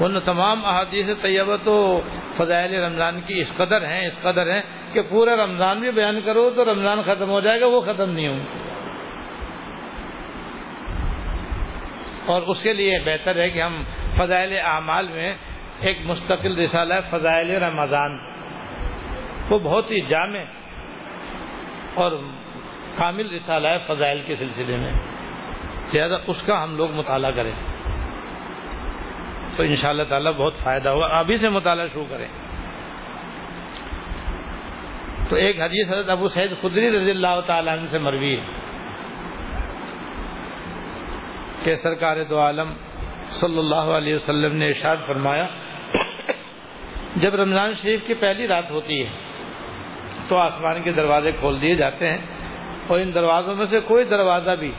ورنہ 0.00 0.18
تمام 0.18 0.66
احادیث 0.66 1.06
طیبہ 1.22 1.56
تو 1.64 2.00
فضائل 2.36 2.74
رمضان 2.74 3.20
کی 3.20 3.38
اس 3.38 3.56
قدر 3.56 3.86
ہیں، 3.86 4.06
اس 4.06 4.22
قدر 4.22 4.54
ہیں 4.54 4.62
کہ 4.92 5.02
پورا 5.02 5.36
رمضان 5.36 5.80
بھی 5.80 5.90
بیان 5.90 6.20
کرو 6.20 6.50
تو 6.50 6.64
رمضان 6.64 7.02
ختم 7.02 7.30
ہو 7.30 7.40
جائے 7.40 7.60
گا، 7.60 7.66
وہ 7.66 7.80
ختم 7.80 8.10
نہیں 8.10 8.28
ہوں۔ 8.28 8.44
اور 12.26 12.42
اس 12.42 12.62
کے 12.62 12.72
لیے 12.72 12.98
بہتر 13.04 13.36
ہے 13.36 13.50
کہ 13.50 13.62
ہم 13.62 13.82
فضائل 14.16 14.58
اعمال 14.64 15.08
میں 15.08 15.34
ایک 15.84 15.98
مستقل 16.04 16.58
رسالہ 16.58 16.94
ہے، 16.94 17.00
فضائل 17.00 17.50
رمضان۔ 17.50 18.18
وہ 19.50 19.58
بہت 19.58 19.90
ہی 19.90 20.00
جامع 20.00 20.38
اور 21.94 22.12
کامل 22.96 23.34
رسالہ 23.34 23.68
ہے 23.68 23.78
فضائل 23.78 24.22
کے 24.26 24.34
سلسلے 24.34 24.76
میں۔ 24.76 24.92
لہٰذا 25.92 26.16
اس 26.26 26.42
کا 26.42 26.62
ہم 26.62 26.76
لوگ 26.76 26.92
مطالعہ 26.92 27.30
کریں۔ 27.30 27.52
تو 29.56 29.62
ان 29.62 29.74
شاء 29.74 29.90
اللہ 29.90 30.02
تعالیٰ 30.02 30.32
بہت 30.32 30.54
فائدہ 30.56 30.88
ہوگا۔ 30.88 31.06
ابھی 31.06 31.36
سے 31.36 31.48
مطالعہ 31.48 31.86
شروع 31.92 32.04
کریں۔ 32.10 32.28
تو 35.28 35.36
ایک 35.36 35.60
حدیث 35.60 35.88
حضرت 35.88 36.08
ابو 36.08 36.28
سعید 36.28 36.50
خدری 36.60 36.90
رضی 36.90 37.10
اللہ 37.10 37.40
تعالیٰ 37.46 37.78
عنہ 37.78 37.86
سے 37.86 37.98
مروی 37.98 38.38
ہے۔ 38.38 38.44
کہ 41.64 41.76
سرکار 41.76 42.16
دو 42.30 42.40
عالم 42.40 42.72
صلی 43.14 43.58
اللہ 43.58 43.74
علیہ 43.74 44.14
وسلم 44.14 44.56
نے 44.56 44.68
ارشاد 44.68 44.96
فرمایا 45.06 45.46
جب 47.16 47.34
رمضان 47.34 47.72
شریف 47.72 48.00
کی 48.06 48.14
پہلی 48.14 48.48
رات 48.48 48.70
ہوتی 48.70 49.06
ہے، 49.06 49.10
تو 50.28 50.36
آسمان 50.36 50.82
کے 50.82 50.92
دروازے 50.92 51.32
کھول 51.32 51.60
دیے 51.60 51.74
جاتے 51.74 52.10
ہیں 52.10 52.18
اور 52.86 53.00
ان 53.00 53.14
دروازوں 53.14 53.54
میں 53.54 53.66
سے 53.66 53.80
کوئی 53.80 54.04
دروازہ 54.04 54.50
بھی 54.50 54.72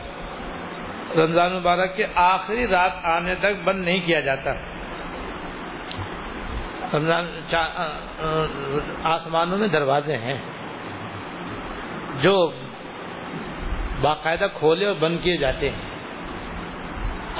رمضان 1.16 1.52
مبارک 1.52 1.96
کے 1.96 2.04
آخری 2.14 2.66
رات 2.66 2.92
آنے 3.04 3.34
تک 3.34 3.62
بند 3.64 3.84
نہیں 3.84 4.00
کیا 4.06 4.20
جاتا۔ 4.20 4.50
رمضان 6.94 7.54
آسمانوں 9.02 9.58
میں 9.58 9.68
دروازے 9.68 10.16
ہیں 10.16 10.38
جو 12.22 12.52
باقاعدہ 14.00 14.46
کھولے 14.54 14.86
اور 14.86 14.94
بند 15.00 15.18
کیے 15.22 15.36
جاتے 15.36 15.70
ہیں۔ 15.70 15.82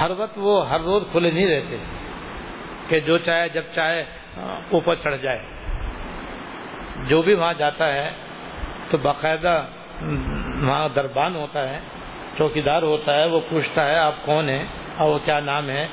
ہر 0.01 0.11
وقت 0.16 0.33
وہ 0.37 0.68
ہر 0.68 0.81
روز 0.81 1.03
کھلے 1.12 1.31
نہیں 1.31 1.47
رہتے۔ 1.47 1.95
کہ 2.89 3.01
جو 3.01 3.18
چاہے 3.18 3.49
جب 3.49 3.62
چاہے 3.74 4.05
اوپر 4.70 4.95
چڑھ 5.03 5.16
جائے۔ 5.22 5.41
جو 7.09 7.20
بھی 7.22 7.34
وہاں 7.34 7.55
جاتا 7.59 7.93
ہے 7.93 8.11
تو 8.91 8.99
باقاعدہ 8.99 9.55
وہاں 10.01 10.89
دربان 10.95 11.37
ہوتا 11.37 11.68
ہے، 11.70 11.78
چوکیدار 12.39 12.82
ہوتا 12.82 13.14
ہے، 13.16 13.26
وہ 13.26 13.41
پوچھتا 13.49 13.87
ہے 13.87 13.97
آپ 13.99 14.24
کون 14.24 14.49
ہیں، 14.49 14.64
اور 14.97 15.11
وہ 15.11 15.18
کیا 15.24 15.39
نام 15.41 15.68
ہے، 15.70 15.87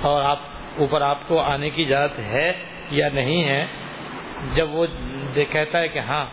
اور 0.00 0.22
آپ 0.24 0.38
اوپر 0.78 1.00
آپ 1.02 1.28
کو 1.28 1.40
آنے 1.42 1.70
کی 1.70 1.82
اجازت 1.84 2.18
ہے 2.32 2.52
یا 2.90 3.08
نہیں 3.14 3.44
ہے۔ 3.44 3.64
جب 4.54 4.74
وہ 4.74 4.86
کہتا 5.52 5.78
ہے 5.78 5.88
کہ 5.88 5.98
ہاں 6.08 6.24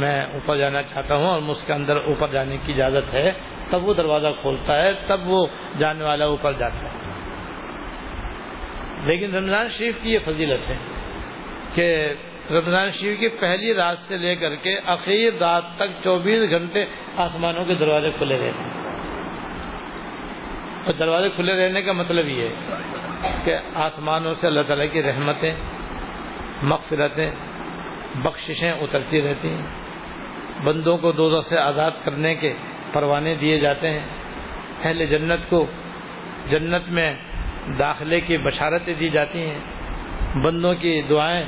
میں 0.00 0.18
اوپر 0.34 0.56
جانا 0.56 0.82
چاہتا 0.82 1.14
ہوں 1.14 1.28
اور 1.28 1.40
اس 1.50 1.62
کے 1.66 1.72
اندر 1.72 1.96
اوپر 2.06 2.28
جانے 2.32 2.56
کی 2.64 2.72
اجازت 2.72 3.14
ہے، 3.14 3.30
تب 3.70 3.84
وہ 3.84 3.94
دروازہ 3.94 4.28
کھولتا 4.40 4.82
ہے، 4.82 4.92
تب 5.06 5.20
وہ 5.26 5.46
جانے 5.78 6.04
والا 6.04 6.24
اوپر 6.24 6.52
جاتا 6.58 6.82
ہے۔ 6.82 7.01
لیکن 9.04 9.34
رمضان 9.34 9.66
شریف 9.68 9.94
کی 10.02 10.12
یہ 10.12 10.18
فضیلت 10.18 10.70
ہے 10.70 10.76
کہ 11.74 12.12
رمضان 12.50 12.90
شریف 12.90 13.20
کی 13.20 13.28
پہلی 13.28 13.74
رات 13.74 13.98
سے 13.98 14.16
لے 14.16 14.36
کر 14.36 14.54
کے 14.54 14.78
اخیر 14.78 15.32
رات 15.40 15.64
تک 15.76 16.04
چوبیس 16.04 16.50
گھنٹے 16.50 16.84
آسمانوں 17.16 17.64
کے 17.64 17.74
دروازے 17.74 18.10
کھلے 18.18 18.38
رہتے 18.38 18.62
ہیں۔ 18.64 18.92
اور 20.86 20.92
دروازے 20.92 21.28
کھلے 21.28 21.66
رہنے 21.66 21.82
کا 21.82 21.92
مطلب 21.92 22.28
یہ 22.28 22.48
ہے 22.48 22.54
کہ 23.44 23.56
آسمانوں 23.74 24.34
سے 24.34 24.46
اللہ 24.46 24.62
تعالیٰ 24.62 24.86
کی 24.92 25.02
رحمتیں، 25.02 25.54
مغفرتیں، 26.62 27.30
بخششیں 28.14 28.72
اترتی 28.72 29.22
رہتی 29.22 29.48
ہیں۔ 29.48 29.66
بندوں 30.64 30.98
کو 30.98 31.12
دو 31.12 31.40
سے 31.40 31.58
آزاد 31.58 31.90
کرنے 32.04 32.34
کے 32.34 32.54
پروانے 32.92 33.34
دیے 33.34 33.60
جاتے 33.60 33.90
ہیں۔ 33.90 34.06
اہل 34.84 35.06
جنت 35.06 35.50
کو 35.50 35.66
جنت 36.46 36.88
میں 36.88 37.16
داخلے 37.78 38.20
کی 38.20 38.38
بشارتیں 38.38 38.94
دی 38.94 39.08
جاتی 39.08 39.50
ہیں، 39.50 39.58
بندوں 40.38 40.74
کی 40.74 41.02
دعائیں 41.02 41.44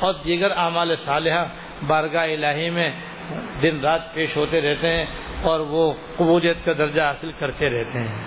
اور 0.00 0.14
دیگر 0.24 0.50
اعمال 0.56 0.96
صالحہ 0.96 1.44
بارگاہ 1.86 2.22
الہی 2.22 2.70
میں 2.70 2.90
دن 3.62 3.80
رات 3.80 4.14
پیش 4.14 4.36
ہوتے 4.36 4.60
رہتے 4.60 4.90
ہیں 4.90 5.06
اور 5.42 5.60
وہ 5.60 5.92
قبولیت 6.16 6.64
کا 6.64 6.72
درجہ 6.72 7.02
حاصل 7.02 7.30
کرتے 7.38 7.70
رہتے 7.70 7.98
ہیں۔ 7.98 8.24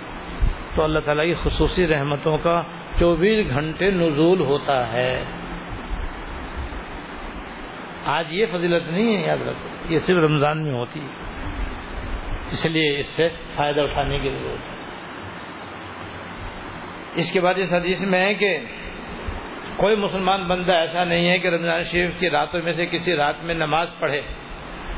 تو 0.76 0.84
اللہ 0.84 0.98
تعالیٰ 0.98 1.24
کی 1.24 1.34
خصوصی 1.42 1.86
رحمتوں 1.86 2.38
کا 2.38 2.62
چوبیس 2.98 3.50
گھنٹے 3.50 3.90
نزول 3.90 4.40
ہوتا 4.40 4.92
ہے۔ 4.92 5.24
آج 8.06 8.26
یہ 8.30 8.46
فضیلت 8.46 8.92
نہیں 8.92 9.16
ہے، 9.16 9.26
یاد 9.26 9.38
رکھو، 9.38 9.92
یہ 9.92 9.98
صرف 9.98 10.16
رمضان 10.16 10.64
میں 10.64 10.72
ہوتی 10.72 11.00
ہے۔ 11.00 11.06
اس 12.50 12.66
لیے 12.66 12.96
اس 12.96 13.06
سے 13.06 13.28
فائدہ 13.56 13.80
اٹھانے 13.80 14.18
کی 14.18 14.28
ضرورت 14.28 14.72
ہے۔ 14.72 14.79
اس 17.14 17.32
کے 17.32 17.40
بعد 17.40 17.54
اس 17.56 17.74
حدیث 17.74 18.06
میں 18.06 18.20
ہے 18.20 18.34
کہ 18.34 18.58
کوئی 19.76 19.96
مسلمان 19.96 20.44
بندہ 20.44 20.74
ایسا 20.74 21.04
نہیں 21.04 21.28
ہے 21.30 21.38
کہ 21.38 21.48
رمضان 21.48 21.82
شریف 21.82 22.10
کی 22.20 22.30
راتوں 22.30 22.62
میں 22.62 22.72
سے 22.72 22.86
کسی 22.86 23.16
رات 23.16 23.42
میں 23.42 23.54
نماز 23.54 23.88
پڑھے، 23.98 24.20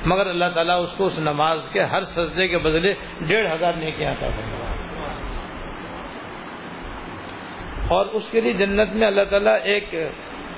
مگر 0.07 0.27
اللہ 0.27 0.45
تعالیٰ 0.55 0.83
اس 0.83 0.93
کو 0.97 1.05
اس 1.05 1.19
نماز 1.21 1.69
کے 1.73 1.83
ہر 1.83 2.01
سجدے 2.01 2.49
کے 2.49 2.59
بدلے 2.59 2.95
ڈیڑھ 3.21 3.53
ہزار 3.53 3.73
نہیں 3.73 3.91
کیا 3.97 4.15
تھا 4.19 4.27
اور 7.89 8.07
اس 8.07 8.31
کے 8.31 8.41
لیے 8.41 8.53
جنت 8.53 8.95
میں 8.95 9.07
اللہ 9.07 9.25
تعالیٰ 9.31 9.57
ایک 9.63 9.95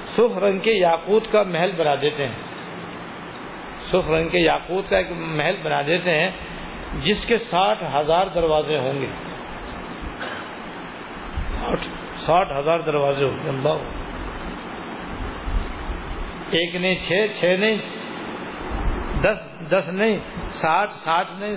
سرخ 0.07 0.39
رنگ 0.39 0.59
کے 0.59 0.73
یاقوت 0.73 1.33
کا 1.33 1.43
محل 1.43 1.73
بنا 1.73 1.95
دیتے 1.95 2.27
ہیں۔ 2.27 2.43
سرخ 3.91 4.11
رنگ 4.11 4.29
کے 4.29 4.39
یاقوت 4.39 4.91
کا 4.91 4.97
ایک 4.97 5.07
محل 5.11 5.57
بنا 5.63 5.83
دیتے 5.83 6.11
ہیں 6.11 6.31
جس 7.03 7.27
کے 7.27 7.39
ساٹھ 7.39 7.85
ہزار 7.97 8.27
دروازے 8.27 8.79
ہوں 8.79 9.01
گے۔ 9.01 9.07
ساٹھ 12.15 12.53
ہزار 12.59 12.81
دروازے 12.81 13.25
ہوں 13.25 13.45
گے، 13.45 13.49
اللہ۔ 13.49 14.05
ایک 16.51 16.77
نہیں، 16.77 16.95
چھ 16.95 17.13
چھ 17.41 17.45
نہیں، 17.45 17.79
دس 19.23 19.49
دس 19.71 19.91
نہیں، 19.93 20.19
ساٹھ 20.49 20.93
ساٹھ 20.93 21.31
نہیں، 21.39 21.57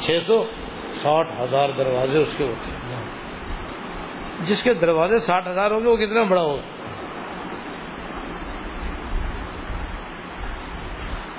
چھ 0.00 0.18
سو، 0.22 0.44
ساٹھ 0.86 1.28
ہزار 1.40 1.68
دروازے 1.68 2.18
اس 2.18 2.34
کے 2.36 2.46
ہوتے 2.46 2.70
ہیں۔ 2.70 3.04
جس 4.40 4.62
کے 4.62 4.74
دروازے 4.74 5.16
ساٹھ 5.16 5.48
ہزار 5.48 5.70
ہوں 5.70 5.80
گے، 5.80 5.88
وہ 5.88 5.96
کتنا 5.96 6.22
بڑا 6.22 6.42
ہوگا 6.42 6.62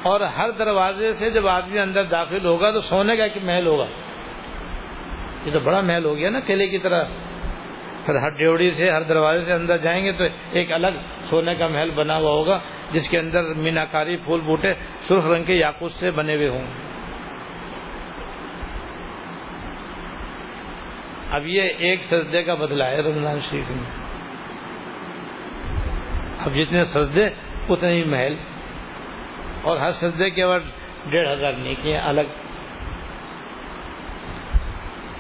اور 0.04 0.22
ہر 0.22 0.52
دروازے 0.52 1.14
سے 1.14 1.30
جب 1.30 1.48
آدمی 1.48 1.80
اندر 1.80 2.04
داخل 2.04 2.46
ہوگا 2.46 2.72
تو 2.72 2.82
سونے 2.82 3.18
کا 3.18 3.24
ایک 3.24 3.44
محل 3.44 3.68
ہوگا۔ 3.68 3.86
یہ 5.46 5.52
تو 5.54 5.60
بڑا 5.60 5.82
محل 5.82 6.06
ہو 6.06 6.18
گیا 6.18 6.30
نا، 6.30 6.40
قلعے 6.40 6.68
کی 6.68 6.78
طرح۔ 6.78 7.04
پھر 8.06 8.16
ہر 8.16 8.30
ڈیوڑی 8.30 8.72
سے، 8.72 8.92
ہر 8.92 9.02
دروازے 9.02 9.46
سے 9.46 9.54
اندر 9.54 9.78
جائیں 9.78 10.06
گے 10.06 10.12
تو 10.12 10.24
ایک 10.52 10.72
الگ 10.72 10.88
سونے 11.22 11.56
کا 11.56 11.68
محل 11.68 11.92
بنا 11.92 12.18
ہوا 12.18 12.32
ہوگا، 12.32 12.60
جس 12.92 13.10
کے 13.10 13.20
اندر 13.20 13.44
میناکاری 13.44 14.18
پھول 14.18 14.42
بوٹے 14.42 14.74
سرخ 15.00 15.30
رنگ 15.30 15.44
کے 15.44 15.54
یاقوت 15.54 15.92
سے 15.92 16.12
بنے 16.12 16.36
ہوئے 16.36 16.50
ہوں۔ 16.50 16.66
گے 16.68 16.94
اب 21.32 21.48
یہ 21.48 21.62
ایک 21.62 22.02
سجدے 22.02 22.44
کا 22.44 22.54
بدلا 22.54 22.90
ہے 22.90 23.02
رمضان 23.02 23.40
شریف 23.40 23.70
میں۔ 23.70 24.04
اب 26.46 26.56
جتنے 26.56 26.86
سجدے 26.86 27.26
اتنے 27.70 27.90
ہی 27.90 28.04
محل۔ 28.04 28.36
اور 29.62 29.78
ہر 29.78 29.90
سجدے 29.90 30.30
کے 30.30 30.48
بعد 30.48 30.60
ڈیڑھ 31.06 31.30
ہزار 31.32 31.54
نیکیاں 31.54 32.02
الگ 32.02 32.22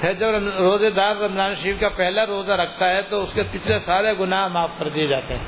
پھر 0.03 0.13
جب 0.13 0.27
روزے 0.57 0.89
دار 0.89 1.15
رمضان 1.15 1.51
شریف 1.53 1.79
کا 1.79 1.89
پہلا 1.89 2.25
روزہ 2.25 2.51
رکھتا 2.51 2.89
ہے 2.89 3.01
تو 3.01 3.21
اس 3.21 3.33
کے 3.33 3.43
پچھلے 3.43 3.77
سارے 3.77 4.17
گناہ 4.19 4.47
معاف 4.47 4.71
کر 4.79 4.89
دیے 4.89 5.07
جاتے 5.07 5.35
ہیں۔ 5.35 5.43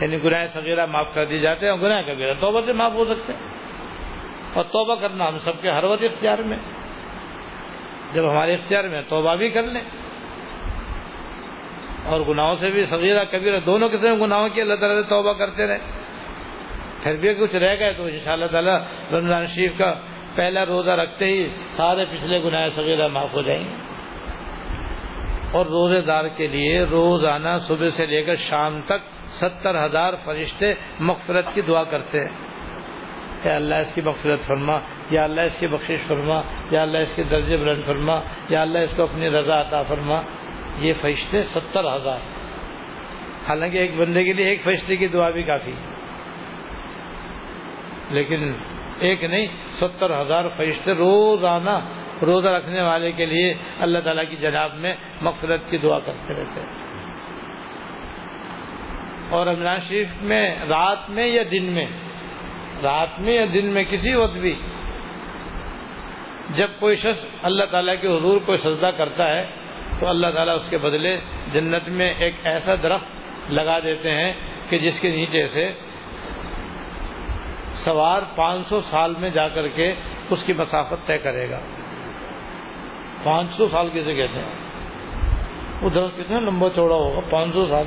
یعنی 0.00 0.22
گناہ 0.24 0.46
صغیرہ 0.46 0.86
معاف 0.86 1.14
کر 1.14 1.24
دیے 1.24 1.38
جاتے 1.38 1.66
ہیں 1.66 1.72
اور 1.72 1.80
گناہ 1.80 2.02
کبیرہ، 2.02 2.34
توبہ 2.34 2.60
سے 2.60 2.72
معاف 2.72 2.92
ہو 2.92 3.04
سکتے 3.04 3.32
ہیں۔ 3.32 3.40
اور 4.54 4.64
توبہ 4.64 4.94
کرنا 4.94 5.28
ہم 5.28 5.38
سب 5.38 5.62
کے 5.62 5.70
ہر 5.70 5.84
وقت 5.84 6.04
اختیار 6.04 6.38
میں۔ 6.38 6.56
جب 8.12 8.30
ہمارے 8.30 8.54
اختیار 8.54 8.84
میں 8.84 9.02
توبہ 9.08 9.34
بھی 9.34 9.50
کر 9.50 9.62
لیں۔ 9.62 9.82
اور 12.04 12.20
گناہوں 12.20 12.54
سے 12.54 12.70
بھی 12.70 12.82
صغیرہ، 12.82 13.24
کبیرہ، 13.30 13.60
دونوں 13.60 13.88
قسم 13.88 14.24
گناہوں 14.24 14.48
کی 14.48 14.60
اللہ 14.60 14.74
تعالیٰ 14.74 15.02
سے 15.02 15.08
توبہ 15.08 15.32
کرتے 15.32 15.66
رہے۔ 15.66 15.78
پھر 17.02 17.16
بھی 17.16 17.34
کچھ 17.34 17.56
رہ 17.56 17.74
گئے 17.80 17.92
تو 17.92 18.04
ان 18.04 18.18
شاء 18.24 18.32
اللہ 18.32 18.46
تعالیٰ 18.46 18.80
رمضان 19.12 19.46
شریف 19.46 19.72
کا 19.78 19.94
پہلا 20.36 20.66
روزہ 20.66 20.90
رکھتے 20.90 21.24
ہی 21.24 21.48
سارے 21.66 22.04
پچھلے 22.04 22.42
گناہ 22.42 22.68
صغیرہ 22.68 23.08
معاف 23.08 23.34
ہو 23.34 23.42
جائیں۔ 23.42 23.64
گے 23.64 23.76
اور 25.52 25.66
روزے 25.66 26.00
دار 26.00 26.28
کے 26.28 26.46
لیے 26.46 26.82
روزانہ 26.82 27.48
صبح 27.60 27.86
سے 27.86 28.06
لے 28.06 28.22
کر 28.22 28.36
شام 28.36 28.80
تک 28.80 29.28
ستر 29.28 29.84
ہزار 29.84 30.14
فرشتے 30.14 30.74
مغفرت 31.00 31.54
کی 31.54 31.60
دعا 31.60 31.84
کرتے 31.84 32.20
ہیں۔ 32.20 32.46
کہ 33.42 33.48
اللہ 33.48 33.74
اس 33.74 33.94
کی 33.94 34.00
مغفرت 34.00 34.40
فرما، 34.40 34.78
یا 35.10 35.24
اللہ 35.24 35.40
اس 35.40 35.58
کی 35.58 35.66
بخشش 35.66 36.06
فرما، 36.08 36.40
یا 36.70 36.82
اللہ 36.82 36.98
اس 36.98 37.14
کے 37.14 37.22
درجے 37.22 37.56
بلند 37.56 37.82
فرما، 37.86 38.20
یا 38.48 38.62
اللہ 38.62 38.78
اس 38.78 38.96
کو 38.96 39.02
اپنی 39.02 39.30
رضا 39.30 39.60
عطا 39.60 39.82
فرما۔ 39.82 40.22
یہ 40.78 40.92
فرشتے 40.92 41.42
ستر 41.42 41.96
ہزار۔ 41.96 42.20
حالانکہ 43.48 43.78
ایک 43.78 43.96
بندے 43.96 44.24
کے 44.24 44.32
لیے 44.32 44.48
ایک 44.48 44.60
فرشتے 44.60 44.96
کی 44.96 45.08
دعا 45.08 45.30
بھی 45.30 45.42
کافی۔ 45.42 45.72
لیکن 48.10 48.52
ایک 48.98 49.24
نہیں، 49.24 49.46
ستر 49.70 50.20
ہزار 50.20 50.48
فرشتے 50.48 50.92
روزانہ 50.92 51.88
روزہ 52.22 52.48
رکھنے 52.48 52.82
والے 52.82 53.12
کے 53.12 53.26
لیے 53.26 53.54
اللہ 53.80 53.98
تعالیٰ 53.98 54.24
کی 54.30 54.36
جناب 54.36 54.74
میں 54.74 54.94
مغفرت 55.20 55.70
کی 55.70 55.78
دعا 55.78 55.98
کرتے 55.98 56.34
رہتے 56.34 56.60
ہیں۔ 56.60 56.86
اور 59.30 59.46
رمضان 59.46 59.78
شریف 59.78 60.22
میں، 60.22 60.54
رات 60.68 61.10
میں 61.10 61.26
یا 61.26 61.42
دن 61.50 61.64
میں؟ 61.64 61.86
رات 62.82 63.20
میں 63.20 63.34
یا 63.34 63.44
دن 63.54 63.66
میں، 63.66 63.84
کسی 63.84 64.14
وقت 64.14 64.36
بھی۔ 64.36 64.54
جب 66.56 66.68
کوئی 66.78 66.94
شخص 66.94 67.26
اللہ 67.42 67.64
تعالیٰ 67.64 68.00
کے 68.00 68.08
حضور 68.08 68.40
کو 68.40 68.56
سجدہ 68.56 68.90
کرتا 68.96 69.36
ہے، 69.36 69.46
تو 70.00 70.08
اللہ 70.08 70.26
تعالیٰ 70.34 70.54
اس 70.56 70.70
کے 70.70 70.78
بدلے 70.78 71.20
جنت 71.52 71.88
میں 71.88 72.14
ایک 72.18 72.34
ایسا 72.44 72.74
درخت 72.82 73.06
لگا 73.52 73.78
دیتے 73.78 74.10
ہیں 74.10 74.32
کہ 74.68 74.78
جس 74.78 75.00
کے 75.00 75.10
نیچے 75.10 75.46
سے 75.46 75.72
سوار 77.84 78.22
پانچ 78.36 78.66
سو 78.66 78.80
سال 78.80 79.14
میں 79.14 79.30
جا 79.30 79.48
کر 79.48 79.68
کے 79.68 79.94
اس 80.30 80.44
کی 80.44 80.52
مسافت 80.52 81.06
طے 81.06 81.18
کرے 81.18 81.50
گا۔ 81.50 81.58
پانچ 83.24 83.50
سو 83.50 83.68
سال 83.68 83.88
کسے 83.88 84.14
کہتے 84.14 84.38
ہیں؟ 84.38 84.54
وہ 85.82 85.90
درخت 85.90 86.16
کتنا 86.16 86.40
لمبا 86.40 86.68
چوڑا 86.68 86.96
ہوگا، 86.96 87.20
پانچ 87.30 87.52
سو 87.52 87.66
سال۔ 87.66 87.86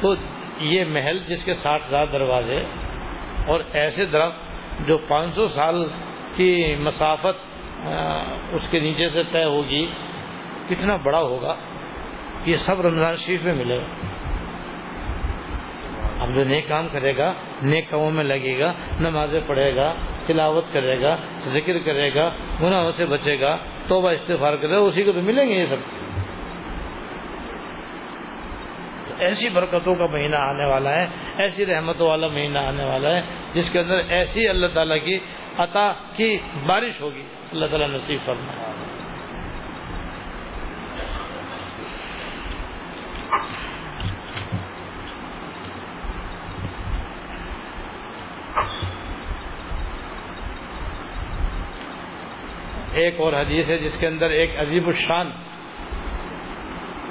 تو 0.00 0.14
یہ 0.60 0.84
محل 0.84 1.18
جس 1.18 1.44
کے 1.44 1.54
ساٹھ 1.54 1.82
ہزار 1.88 2.06
دروازے 2.12 2.64
اور 3.46 3.60
ایسے 3.72 4.06
درخت 4.06 4.36
جو 4.86 4.98
پانچ 4.98 5.34
سو 5.34 5.46
سال 5.46 5.88
کی 6.36 6.76
مسافت 6.78 7.36
اس 8.52 8.68
کے 8.70 8.80
نیچے 8.80 9.08
سے 9.10 9.22
طے 9.32 9.44
ہوگی، 9.44 9.86
کتنا 10.68 10.96
بڑا 10.96 11.20
ہوگا؟ 11.20 11.54
یہ 12.46 12.54
سب 12.54 12.80
رمضان 12.80 13.12
شریف 13.16 13.42
میں 13.42 13.54
ملے 13.54 13.78
گا۔ 13.78 13.84
اب 16.20 16.34
جو 16.34 16.44
نیک 16.44 16.68
کام 16.68 16.88
کرے 16.92 17.16
گا، 17.16 17.32
نیک 17.62 17.90
کاموں 17.90 18.10
میں 18.10 18.24
لگے 18.24 18.58
گا، 18.58 18.72
نمازیں 19.00 19.40
پڑھے 19.40 19.76
گا، 19.76 19.92
تلاوت 20.26 20.64
کرے 20.72 21.00
گا، 21.00 21.16
ذکر 21.44 21.78
کرے 21.78 22.14
گا، 22.14 22.30
گناہوں 22.62 22.90
سے 22.90 23.06
بچے 23.06 23.40
گا، 23.40 23.56
توبہ 23.88 24.10
استفار 24.10 24.56
کرے 24.56 24.70
گا، 24.70 24.76
اسی 24.76 25.04
کو 25.04 25.12
تو 25.12 25.20
ملیں 25.20 25.48
گے 25.48 25.54
یہ 25.54 25.66
سب۔ 25.66 25.76
ایسی 29.18 29.48
برکتوں 29.48 29.94
کا 29.94 30.06
مہینہ 30.06 30.36
آنے 30.36 30.64
والا 30.64 31.02
ہے، 31.02 31.06
ایسی 31.38 31.66
رحمتوں 31.66 32.08
والا 32.08 32.28
مہینہ 32.28 32.58
آنے 32.58 32.84
والا 32.84 33.16
ہے، 33.16 33.22
جس 33.54 33.72
کے 33.72 33.78
اندر 33.78 33.98
ایسی 34.08 34.48
اللہ 34.48 34.66
تعالیٰ 34.66 35.04
کی 35.04 35.18
عطا 35.58 35.92
کی 36.16 36.38
بارش 36.66 37.00
ہوگی۔ 37.00 37.22
اللہ 37.52 37.66
تعالیٰ 37.66 37.88
نصیب 37.88 38.20
فرما 38.20 38.75
ایک 52.96 53.20
اور 53.20 53.32
حدیث 53.32 53.68
ہے 53.68 53.78
جس 53.78 54.00
کے 54.00 54.06
اندر 54.06 54.30
ایک 54.30 54.50
عجیب 54.58 54.86
الشان 54.86 55.30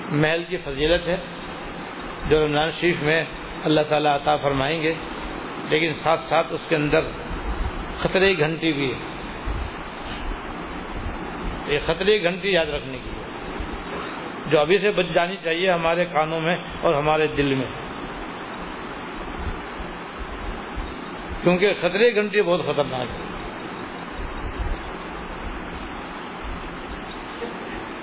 محل 0.10 0.44
کی 0.44 0.58
فضیلت 0.58 1.08
ہے، 1.08 1.18
جو 2.30 2.46
رمضان 2.46 2.72
شریف 2.72 3.04
میں 3.04 3.26
اللہ 3.64 3.82
تعالیٰ 3.90 4.16
عطا 4.16 4.36
فرمائیں 4.36 4.84
گے، 4.84 4.94
لیکن 5.70 5.94
ساتھ 5.94 6.20
ساتھ 6.20 6.48
اس 6.50 6.66
کے 6.70 6.76
اندر 6.76 7.00
خطرے 7.96 8.38
گھنٹی 8.38 8.74
بھی 8.74 8.94
ہے۔ 8.94 9.00
یہ 11.74 11.78
خطرے 11.78 12.24
گھنٹی 12.24 12.50
یاد 12.52 12.66
رکھنے 12.66 12.98
کی 13.04 13.10
جو 14.50 14.60
ابھی 14.60 14.78
سے 14.78 14.92
بچ 14.92 15.06
جانی 15.14 15.36
چاہیے 15.44 15.72
ہمارے 15.72 16.06
کانوں 16.06 16.42
میں 16.42 16.56
اور 16.82 16.94
ہمارے 16.94 17.28
دل 17.28 17.56
میں۔ 17.56 17.68
کیونکہ 21.44 21.74
خطرے 21.74 22.16
گھنٹی 22.16 22.42
بہت 22.42 22.62
خطرناک 22.62 23.08
ہے۔ 23.20 23.25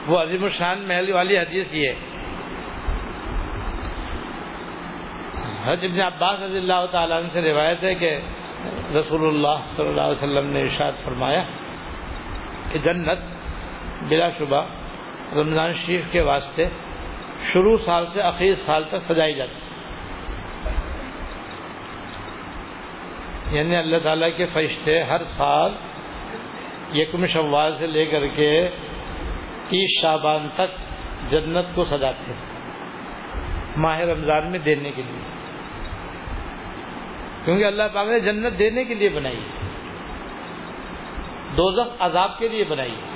وہ 0.07 0.19
عظیم 0.19 0.45
الشان 0.45 0.89
محل 0.89 1.13
والی 1.13 1.39
حدیث 1.39 1.75
یہ 1.75 1.89
ہے۔ 1.89 2.11
حضرت 5.65 5.85
ابن 5.85 6.01
عباس 6.01 6.41
رضی 6.41 6.59
اللہ 6.59 6.87
تعالیٰ 6.93 7.19
عنہ 7.19 7.29
سے 7.29 7.41
روایت 7.43 7.83
ہے 7.85 7.95
کہ 7.95 8.19
رسول 8.97 9.27
اللہ 9.29 9.65
صلی 9.65 9.89
اللہ 9.89 10.01
علیہ 10.01 10.23
وسلم 10.23 10.47
نے 10.47 10.61
ارشاد 10.61 10.93
فرمایا 11.05 11.43
کہ 12.73 12.79
جنت 12.79 13.19
بلا 14.09 14.29
شبہ 14.31 14.63
رمضان 15.33 15.73
شریف 15.73 16.05
کے 16.13 16.21
واسطے 16.21 16.69
شروع 17.53 17.77
سال 17.77 18.07
سے 18.07 18.23
اخیر 18.23 18.53
سال 18.53 18.85
تک 18.85 19.03
سجائی 19.03 19.35
جاتی 19.35 19.61
یعنی 23.57 23.77
اللہ 23.77 23.99
تعالیٰ 23.99 24.29
کے 24.37 24.47
فرشتے 24.47 25.03
ہر 25.03 25.23
سال 25.31 25.73
یکم 26.93 27.25
شوال 27.27 27.73
سے 27.73 27.87
لے 27.87 28.05
کر 28.07 28.27
کے 28.27 28.53
تیس 29.69 30.03
شابان 30.03 30.49
تک 30.55 30.93
جنت 31.31 31.75
کو 31.75 31.85
سجاتے 31.85 32.33
ہیں، 32.33 32.71
ماہ 33.77 34.01
رمضان 34.01 34.51
میں 34.51 34.59
دینے 34.59 34.91
کے 34.91 35.03
لیے۔ 35.03 35.23
کیونکہ 37.45 37.65
اللہ 37.65 37.83
پاک 37.95 38.09
نے 38.09 38.21
جنت 38.21 38.59
دینے 38.59 38.85
کے 38.85 38.95
لیے 38.95 39.09
بنائی 39.09 39.45
دوزخ 41.57 41.97
عذاب 41.99 42.39
کے 42.39 42.49
لیے 42.49 42.65
بنائی 42.65 42.93
ہے۔ 42.93 43.13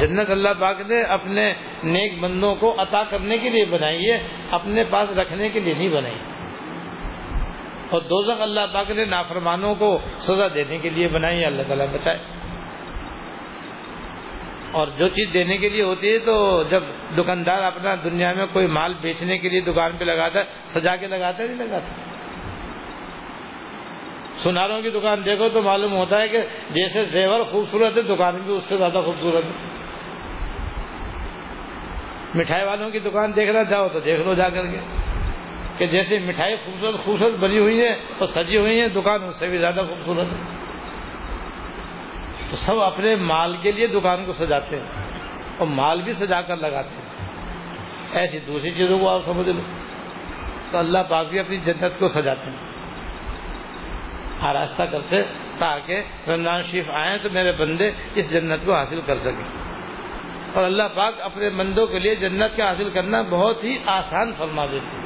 جنت 0.00 0.30
اللہ 0.30 0.48
پاک 0.60 0.80
نے 0.80 1.02
اپنے 1.02 1.54
نیک 1.84 2.18
بندوں 2.20 2.54
کو 2.54 2.74
عطا 2.78 3.02
کرنے 3.04 3.38
کے 3.38 3.50
لیے 3.50 3.64
بنائی 3.64 4.10
ہے، 4.10 4.18
اپنے 4.50 4.84
پاس 4.84 5.10
رکھنے 5.10 5.48
کے 5.48 5.60
لیے 5.60 5.74
نہیں 5.74 5.88
بنائی۔ 5.88 6.18
اور 7.90 8.00
دوزخ 8.00 8.42
اللہ 8.42 8.60
پاک 8.72 8.90
نے 8.90 9.04
نافرمانوں 9.04 9.74
کو 9.74 9.98
سزا 10.16 10.48
دینے 10.54 10.78
کے 10.78 10.90
لیے 10.90 11.08
بنائی 11.08 11.40
ہے، 11.40 11.46
اللہ 11.46 11.62
تعالیٰ 11.62 11.86
بچائے۔ 11.92 12.18
اور 14.74 14.88
جو 14.88 15.08
چیز 15.08 15.32
دینے 15.32 15.56
کے 15.56 15.68
لیے 15.68 15.82
ہوتی 15.82 16.12
ہے 16.12 16.18
تو 16.18 16.62
جب 16.70 16.82
دکاندار 17.18 17.62
اپنا 17.62 17.94
دنیا 17.94 18.32
میں 18.32 18.46
کوئی 18.46 18.66
مال 18.66 18.94
بیچنے 18.94 19.38
کے 19.38 19.48
لیے 19.48 19.60
دکان 19.60 19.96
پہ 19.98 20.04
لگاتا 20.04 20.38
ہے، 20.38 20.44
سجا 20.62 20.96
کے 20.96 21.06
لگاتا 21.06 21.42
ہے 21.42 21.48
نہیں 21.48 21.66
لگاتا؟ 21.66 21.94
سناروں 24.32 24.82
کی 24.82 24.90
دکان 24.90 25.24
دیکھو 25.24 25.48
تو 25.48 25.62
معلوم 25.62 25.92
ہوتا 25.92 26.20
ہے 26.20 26.28
کہ 26.28 26.40
جیسے 26.70 27.06
زیور 27.06 27.42
خوبصورت 27.42 27.96
ہے، 27.96 28.02
دکان 28.02 28.36
بھی 28.36 28.54
اس 28.54 28.64
سے 28.64 28.76
زیادہ 28.76 28.98
خوبصورت 28.98 29.44
ہے۔ 29.44 29.50
مٹھائی 32.34 32.66
والوں 32.66 32.90
کی 32.90 32.98
دکان 32.98 33.36
دیکھنا 33.36 33.64
چاہو 33.64 33.88
تو 33.88 34.00
دیکھ 34.00 34.20
لو 34.20 34.34
جا 34.34 34.48
کر 34.48 34.66
کے۔ 34.66 34.78
کہ 35.78 35.86
جیسے 35.86 36.18
مٹھائی 36.18 36.56
خوبصورت 36.56 37.00
خوبصورت 37.00 37.32
بنی 37.32 37.58
ہوئی 37.58 37.80
ہے 37.80 37.92
اور 37.92 38.24
سجی 38.24 38.58
ہوئی 38.58 38.80
ہے، 38.80 38.88
دکان 38.88 39.24
اس 39.24 39.38
سے 39.38 39.48
بھی 39.48 39.58
زیادہ 39.58 39.80
خوبصورت 39.88 40.26
ہے۔ 40.26 40.63
تو 42.54 42.60
سب 42.60 42.80
اپنے 42.80 43.16
مال 43.16 43.56
کے 43.62 43.72
لیے 43.72 43.86
دکان 43.86 44.24
کو 44.26 44.32
سجاتے 44.32 44.80
ہیں 44.80 44.86
اور 45.58 45.66
مال 45.66 46.02
بھی 46.02 46.12
سجا 46.12 46.40
کر 46.40 46.56
لگاتے 46.56 46.88
ہیں۔ 46.88 47.28
ایسی 48.12 48.38
دوسری 48.38 48.70
چیزوں 48.70 48.98
کو 48.98 49.08
آپ 49.08 49.20
سمجھ 49.20 49.48
لو۔ 49.48 49.60
تو 50.70 50.78
اللہ 50.78 50.98
پاک 51.08 51.28
بھی 51.28 51.38
اپنی 51.38 51.56
جنت 51.56 51.98
کو 51.98 52.08
سجاتے 52.08 52.50
ہیں۔ 52.50 52.56
آراستہ 54.40 54.82
کرتے 54.82 55.16
تاکہ 55.58 56.02
رمضان 56.28 56.62
شریف 56.62 56.90
آئیں 56.90 57.18
تو 57.22 57.30
میرے 57.30 57.52
بندے 57.52 57.90
اس 58.14 58.30
جنت 58.30 58.66
کو 58.66 58.74
حاصل 58.74 59.00
کر 59.06 59.18
سکیں۔ 59.18 59.62
اور 60.54 60.64
اللہ 60.64 60.82
پاک 60.94 61.14
اپنے 61.20 61.50
بندوں 61.50 61.86
کے 61.86 61.98
لیے 61.98 62.14
جنت 62.14 62.56
کا 62.56 62.68
حاصل 62.68 62.90
کرنا 62.90 63.22
بہت 63.22 63.64
ہی 63.64 63.78
آسان 63.86 64.32
فرما 64.38 64.66
دیتے 64.66 64.96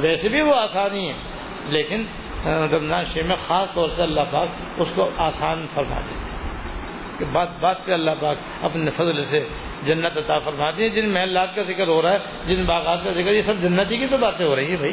ویسے 0.00 0.28
بھی 0.28 0.40
وہ 0.40 0.54
آسان 0.54 0.92
ہی 0.92 1.08
ہے 1.08 1.14
لیکن 1.66 2.06
رمضان 2.46 3.04
شریف 3.04 3.26
میں 3.26 3.36
خاص 3.36 3.74
طور 3.74 3.88
سے 3.88 4.02
اللہ 4.02 4.20
پاک 4.20 4.48
اس 4.78 4.92
کو 4.94 5.10
آسان 5.16 5.66
فرما 5.74 6.00
دیتے 6.00 6.29
کہ 7.20 7.26
بات 7.26 7.48
بات 7.60 7.84
پہ 7.84 7.92
اللہ 7.92 8.10
پاک 8.20 8.36
اپنے 8.62 8.90
فضل 8.90 9.22
سے 9.22 9.48
جنت 9.82 10.16
عطا 10.16 10.38
فرماتی 10.38 10.82
ہے 10.82 10.88
جن 10.88 11.12
محلات 11.12 11.54
کا 11.54 11.62
ذکر 11.62 11.88
ہو 11.88 12.02
رہا 12.02 12.12
ہے، 12.12 12.18
جن 12.46 12.64
باغات 12.64 13.04
کا 13.04 13.10
ذکر، 13.10 13.30
یہ 13.30 13.40
سب 13.40 13.60
جنتی 13.62 13.98
کی 13.98 14.06
تو 14.06 14.16
باتیں 14.16 14.46
ہو 14.46 14.56
رہی 14.56 14.70
ہیں 14.70 14.76
بھائی۔ 14.76 14.92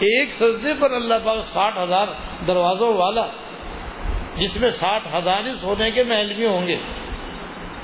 ایک 0.00 0.28
سجدے 0.30 0.72
پر 0.80 0.90
اللہ 0.90 1.14
پاک 1.24 1.38
ساٹھ 1.38 1.78
ہزار 1.78 2.06
دروازوں 2.46 2.94
والا، 2.94 3.26
جس 4.36 4.60
میں 4.60 4.68
ساٹھ 4.68 5.14
ہزار 5.14 5.44
ہی 5.44 5.56
سونے 5.56 5.90
کے 5.90 6.04
محل 6.04 6.32
بھی 6.32 6.46
ہوں 6.46 6.66
گے۔ 6.66 6.76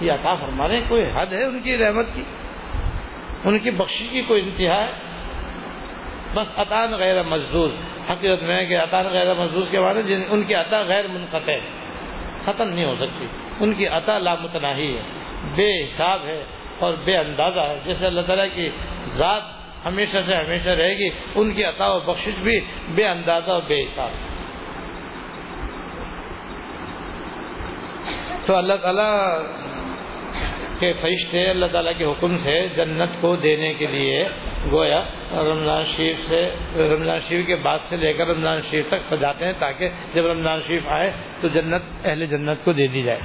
یہ 0.00 0.12
عطا 0.12 0.32
فرما 0.32 0.68
رہے 0.68 0.80
کوئی 0.88 1.04
حد 1.14 1.32
ہے 1.32 1.44
ان 1.44 1.60
کی 1.60 1.76
رحمت 1.78 2.06
کی؟ 2.14 2.22
ان 3.44 3.58
کی 3.58 3.70
بخشی 3.70 4.06
کی 4.06 4.22
کوئی 4.22 4.42
انتہا 4.42 4.84
ہے؟ 4.84 4.90
بس 6.34 6.58
عطان 6.58 6.92
غیر 6.92 7.22
مزدور 7.22 7.70
حقیقت 8.10 8.42
میں 8.42 8.66
کہ 8.66 8.78
عطان 8.78 9.06
غیر 9.10 9.34
مزدور 9.34 9.62
کے 9.70 9.80
بعد 9.80 9.94
ان 10.28 10.44
کی 10.44 10.54
عطا 10.54 10.82
غیر 10.82 11.06
منقطع 11.06 11.52
ہے۔ 11.52 11.85
ختم 12.46 12.68
نہیں 12.68 12.84
ہو 12.84 12.94
سکتی۔ 12.96 13.26
ان 13.60 13.74
کی 13.74 13.86
عطا 13.86 14.18
لامتناہی 14.18 14.96
ہے، 14.96 15.02
بے 15.56 15.82
حساب 15.82 16.24
ہے 16.24 16.44
اور 16.78 16.94
بے 16.94 17.16
اندازہ 17.16 17.60
ہے۔ 17.60 17.80
جیسے 17.84 18.06
اللہ 18.06 18.20
تعالیٰ 18.20 18.46
کی 18.54 18.70
ذات 19.02 19.42
ہمیشہ 19.86 20.18
سے 20.26 20.34
ہمیشہ 20.34 20.68
رہے 20.68 20.94
گی، 20.94 21.10
ان 21.34 21.54
کی 21.54 21.64
عطا 21.64 21.86
و 21.86 22.00
بخشش 22.00 22.38
بھی 22.38 22.60
بے 22.88 23.08
اندازہ 23.08 23.50
اور 23.50 23.62
بے 23.62 23.82
حساب 23.82 24.10
تو 28.46 28.56
اللہ 28.56 28.74
تعالیٰ 28.74 29.12
کے 30.80 30.92
فرشتے 30.92 31.50
اللہ 31.50 31.66
تعالیٰ 31.66 31.92
کے 31.98 32.04
حکم 32.04 32.36
سے 32.36 32.68
جنت 32.76 33.20
کو 33.20 33.36
دینے 33.36 33.74
کے 33.74 33.86
لیے 33.86 34.28
گویا 34.72 35.04
رمضان 35.32 35.84
شریف 35.84 36.20
سے، 36.20 36.50
رمضان 36.76 37.18
شریف 37.18 37.46
کے 37.46 37.56
بعد 37.56 37.78
سے 37.78 37.96
لے 37.96 38.12
کر 38.12 38.26
رمضان 38.26 38.58
شریف 38.60 38.88
تک 38.88 39.00
سجاتے 39.00 39.44
ہیں 39.44 39.52
تاکہ 39.58 39.88
جب 40.14 40.26
رمضان 40.26 40.60
شریف 40.60 40.82
آئے 40.86 41.12
تو 41.40 41.48
جنت، 41.48 41.82
اہل 42.04 42.26
جنت 42.26 42.64
کو 42.64 42.72
دے 42.72 42.86
دی 42.86 43.02
جائے۔ 43.02 43.20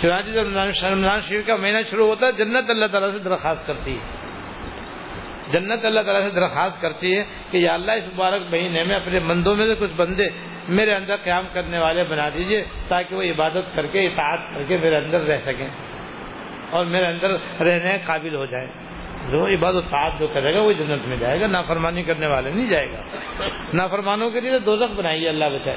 چنانچہ 0.00 0.30
جب 0.30 0.42
رمضان 0.42 1.18
شریف 1.20 1.46
کا 1.46 1.56
مہینہ 1.56 1.78
شروع 1.90 2.06
ہوتا 2.06 2.26
ہے، 2.26 2.32
جنت 2.32 2.70
اللہ 2.70 2.86
تعالیٰ 2.86 3.12
سے 3.12 3.18
درخواست 3.18 3.66
کرتی 3.66 3.96
ہے۔ 3.96 4.22
جنت 5.52 5.84
اللہ 5.84 6.00
تعالیٰ 6.00 6.28
سے 6.28 6.34
درخواست 6.34 6.80
کرتی 6.80 7.16
ہے 7.16 7.24
کہ 7.50 7.56
یا 7.56 7.74
اللہ 7.74 7.92
اس 7.92 8.08
مبارک 8.14 8.42
مہینے 8.50 8.84
میں 8.84 8.96
اپنے 8.96 9.20
بندوں 9.20 9.54
میں 9.54 9.66
سے 9.66 9.74
کچھ 9.74 9.92
بندے 9.96 10.28
میرے 10.68 10.94
اندر 10.94 11.16
قیام 11.16 11.44
کرنے 11.52 11.78
والے 11.78 12.04
بنا 12.04 12.28
دیجیے 12.28 12.64
تاکہ 12.88 13.16
وہ 13.16 13.22
عبادت 13.22 13.74
کر 13.74 13.86
کے، 13.86 14.06
اطاعت 14.06 14.38
کر 14.54 14.62
کے 14.68 14.76
میرے 14.76 14.96
اندر 14.96 15.20
رہ 15.20 15.38
سکیں 15.38 15.68
اور 16.70 16.86
میرے 16.86 17.06
اندر 17.06 17.30
رہنے 17.60 17.98
قابل 18.04 18.34
ہو 18.34 18.46
جائے 18.46 18.66
جو 19.30 19.46
عبادت 19.46 19.90
تعات 19.90 20.12
جو 20.20 20.26
کرے 20.26 20.54
گا، 20.54 20.60
وہ 20.60 20.72
جنت 20.72 21.08
میں 21.08 21.16
جائے 21.16 21.40
گا۔ 21.40 21.46
نافرمانی 21.46 22.02
کرنے 22.02 22.26
والے 22.26 22.50
نہیں 22.54 22.70
جائے 22.70 22.92
گا۔ 22.92 23.00
نافرمانوں 23.74 24.30
کے 24.30 24.40
لیے 24.40 24.58
دوزخ 24.58 24.94
بنائی 24.96 25.24
ہے 25.24 25.28
اللہ 25.28 25.44
بچائے۔ 25.44 25.76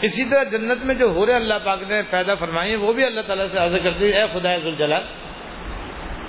اسی 0.00 0.30
طرح 0.30 0.42
جنت 0.44 0.84
میں 0.84 0.94
جو 0.94 1.06
ہو 1.06 1.26
رہے 1.26 1.34
اللہ 1.34 1.54
پاک 1.64 1.82
نے 1.82 2.02
پیدا 2.10 2.34
فرمائی 2.34 2.70
ہے 2.70 2.76
وہ 2.76 2.92
بھی 2.92 3.04
اللہ 3.04 3.20
تعالیٰ 3.20 3.46
سے 3.46 3.58
عرض 3.58 3.72
کرتی 3.84 4.12
ہے 4.12 4.22
اے 4.22 4.26
خدا 4.32 4.56
ذوالجلال، 4.56 5.02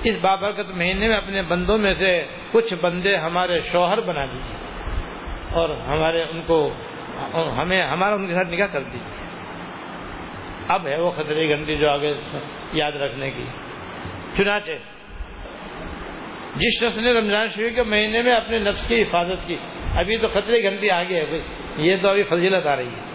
اس 0.03 0.19
بابرکت 0.21 0.69
مہینے 0.75 1.07
میں 1.07 1.17
اپنے 1.17 1.41
بندوں 1.41 1.77
میں 1.77 1.93
سے 1.93 2.25
کچھ 2.51 2.73
بندے 2.81 3.15
ہمارے 3.15 3.57
شوہر 3.57 3.99
بنا 4.01 4.25
دیجیے 4.25 4.56
اور 5.51 5.69
ہمارے 5.87 6.21
ان 6.23 6.41
کو، 6.47 6.57
ہمیں، 7.57 7.81
ہمارا 7.83 8.15
ان 8.15 8.27
کے 8.27 8.33
ساتھ 8.33 8.47
نکاح 8.47 8.67
کر 8.73 8.83
دیجیے 8.83 9.25
اب 10.67 10.87
ہے 10.87 10.99
وہ 11.01 11.09
خطرے 11.11 11.47
گھنٹی 11.49 11.75
جو 11.75 11.89
آگے 11.89 12.13
یاد 12.73 12.91
رکھنے 12.91 13.31
کی۔ 13.31 13.45
چنانچہ، 14.37 14.71
جس 16.55 16.73
شخص 16.81 16.97
نے 16.97 17.13
رمضان 17.13 17.47
شریف 17.47 17.75
کے 17.75 17.83
مہینے 17.83 18.21
میں 18.21 18.35
اپنے 18.35 18.59
نفس 18.59 18.87
کی 18.87 19.01
حفاظت 19.01 19.47
کی، 19.47 19.57
ابھی 19.95 20.17
تو 20.17 20.27
خطرے 20.27 20.61
گھنٹی 20.63 20.89
آگے 20.89 21.19
ہے 21.19 21.25
بھائی، 21.25 21.87
یہ 21.87 21.95
تو 22.01 22.09
ابھی 22.09 22.23
فضیلت 22.23 22.67
آ 22.67 22.75
رہی 22.75 22.87
ہے۔ 22.87 23.05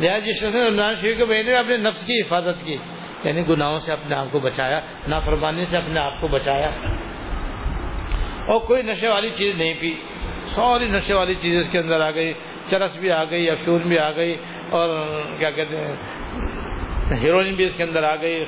لہٰذا 0.00 0.18
جس 0.18 0.42
شخص 0.42 0.54
نے 0.54 0.62
رمضان 0.68 0.94
شریف 0.94 1.16
کے 1.18 1.24
مہینے 1.24 1.50
میں 1.50 1.58
اپنے 1.58 1.76
نفس 1.78 2.06
کی 2.06 2.20
حفاظت 2.20 2.64
کی 2.64 2.76
یعنی 3.24 3.46
گناہوں 3.48 3.78
سے 3.78 3.92
اپنے 3.92 4.14
آپ 4.16 4.26
کو 4.32 4.38
بچایا، 4.40 4.80
نافرمانی 5.08 5.64
سے 5.64 5.78
اپنے 5.78 6.00
آپ 6.00 6.20
کو 6.20 6.28
بچایا، 6.28 6.70
اور 8.46 8.60
کوئی 8.60 8.82
نشے 8.82 9.08
والی 9.08 9.30
چیز 9.30 9.54
نہیں 9.54 9.74
پی۔ 9.80 9.94
ساری 10.48 10.88
نشے 10.88 11.14
والی 11.14 11.34
چیز 11.34 11.56
اس 11.56 11.68
کے 11.70 11.78
اندر 11.78 12.00
آ 12.00 12.10
گئی، 12.10 12.32
چرس 12.70 12.96
بھی 12.96 13.10
آ 13.12 13.24
گئی 13.24 13.50
افیون 13.50 13.82
بھی 13.88 13.98
آ 13.98 14.10
گئی، 14.10 14.36
اور 14.70 14.88
کیا 15.38 15.50
کہتے 15.50 15.76
ہیں، 15.76 15.96
ہیروئن 17.22 17.54
بھی 17.54 17.64
اس 17.64 17.74
کے 17.76 17.82
اندر 17.82 18.02
آ 18.02 18.14
گئی 18.16 18.44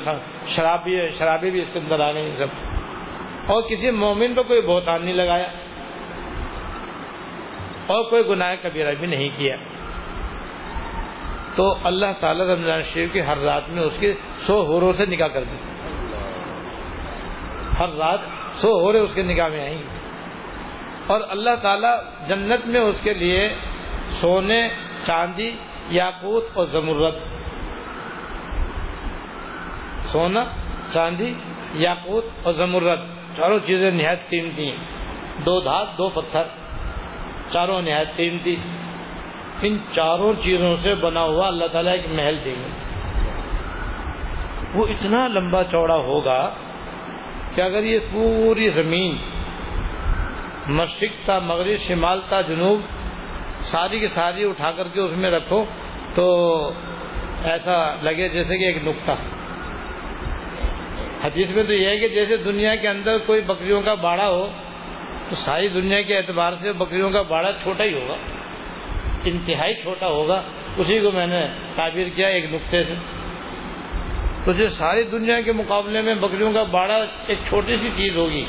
شراب 0.49 0.83
بھی 0.85 0.97
شرابی 1.19 1.51
بھی 1.51 1.61
اس 1.63 1.73
کے 1.73 1.79
اندر 1.79 2.01
آ 2.01 2.13
گئی، 2.13 2.33
سب۔ 2.39 2.51
اور 3.53 3.63
کسی 3.69 3.91
مومن 3.91 4.35
پہ 4.35 4.43
کوئی 4.43 4.61
بہتان 4.63 5.05
نہیں 5.05 5.15
لگایا، 5.15 5.49
اور 7.87 8.05
کوئی 8.11 8.23
گناہ 8.29 8.55
کبیرہ 8.63 8.95
بھی 9.01 9.07
نہیں 9.07 9.29
کیا۔ 9.37 9.57
تو 11.55 11.65
اللہ 11.85 12.13
تعالیٰ 12.21 12.47
رمضان 12.47 12.83
شریف 12.83 13.13
کی 13.13 13.23
ہر 13.23 13.39
رات 13.39 13.69
میں 13.69 13.83
اس 13.83 13.97
کے 14.01 14.13
سو 14.47 14.61
ہوروں 14.67 14.93
سے 14.93 15.07
نکاح 15.07 15.27
کر 15.27 15.45
دی 15.45 15.57
ہر 17.81 17.97
رات 17.99 18.21
سو 18.53 18.69
ہورے 18.81 18.99
اس 18.99 19.15
کے 19.15 19.23
نکاح 19.23 19.49
میں 19.49 19.61
آئیں۔ 19.61 20.00
اور 21.11 21.21
اللہ 21.29 21.51
تعالیٰ 21.63 21.97
جنت 22.29 22.67
میں 22.67 22.81
اس 22.81 23.01
کے 23.01 23.15
لیے 23.15 23.49
سونے، 24.05 24.69
چاندی، 25.07 25.53
یاقوت 25.89 26.45
اور 26.55 26.67
زمرت 26.67 27.15
سونا، 30.01 30.45
چاندی، 30.93 31.35
یاقوت 31.75 32.25
اور 32.43 32.55
زمرت 32.55 32.99
چاروں 33.37 33.59
چیزیں 33.59 33.91
نہایت 33.91 34.29
قیمتی 34.29 34.69
ہیں۔ 34.69 34.77
دو 35.47 35.61
دھات، 35.61 35.87
دو 35.99 36.09
پتھر۔ 36.09 36.43
چاروں 37.51 37.83
نہایت 37.83 38.17
قیمتی۔ 38.17 38.57
ان 39.63 39.79
چاروں 39.95 40.33
چیزوں 40.45 40.75
سے 40.75 40.95
بنا 40.95 41.23
ہوا 41.23 41.47
اللہ 41.47 41.67
تعالیٰ 41.67 41.93
ایک 41.93 42.07
محل 42.11 42.37
دیں 42.45 42.55
گے۔ 42.55 42.69
وہ 44.75 44.87
اتنا 44.87 45.29
لمبا 45.29 45.65
چوڑا 45.65 45.97
ہوگا 45.97 46.55
کہ 47.55 47.61
اگر 47.61 47.85
یہ 47.85 47.99
پوری 48.13 48.69
زمین 48.69 49.30
مشرق 50.71 51.27
تا، 51.27 51.39
مغرب، 51.39 51.75
شمال 51.75 52.21
تا، 52.29 52.41
جنوب، 52.41 52.81
ساری 53.59 54.01
کی 54.01 54.07
ساری 54.07 54.45
اٹھا 54.45 54.71
کر 54.71 54.89
کے 54.89 55.01
اس 55.01 55.17
میں 55.17 55.31
رکھو 55.31 55.65
تو 56.15 56.25
ایسا 57.45 57.95
لگے 58.03 58.29
جیسے 58.29 58.59
کہ 58.59 58.65
ایک 58.65 58.89
نقطہ۔ 58.89 59.13
حدیث 61.27 61.55
میں 61.57 61.65
تو 61.65 61.73
یہ 61.73 61.89
ہے 61.89 61.97
کہ 61.97 62.09
جیسے 62.09 62.37
دنیا 62.37 62.75
کے 62.75 62.89
اندر 62.89 63.19
کوئی 63.27 63.41
بکریوں 63.41 63.83
کا 63.83 63.95
باڑا 63.95 64.29
ہو، 64.29 64.49
تو 65.29 65.35
ساری 65.35 65.69
دنیا 65.69 66.03
کے 66.03 66.17
اعتبار 66.17 66.53
سے 66.61 66.73
بکریوں 66.73 67.11
کا 67.11 67.23
باڑا 67.23 67.53
چھوٹا 67.53 67.85
ہی 67.85 67.95
ہوگا، 67.95 68.17
انتہائی 69.25 69.75
چھوٹا 69.75 70.07
ہوگا۔ 70.07 70.43
اسی 70.77 71.01
کو 71.01 71.11
میں 71.11 71.27
نے 71.27 71.47
تعبیر 71.77 72.09
کیا 72.09 72.29
ایک 72.29 72.55
نقطے 72.55 72.85
سے۔ 72.85 72.95
تو 74.45 74.53
جو 74.53 74.69
ساری 74.69 75.03
دنیا 75.03 75.41
کے 75.41 75.53
مقابلے 75.53 76.03
میں 76.03 76.15
بکریوں 76.15 76.53
کا 76.53 76.63
باڑا 76.63 77.05
ایک 77.27 77.39
چھوٹی 77.49 77.77
سی 77.77 77.91
چیز 77.97 78.17
ہوگی، 78.17 78.45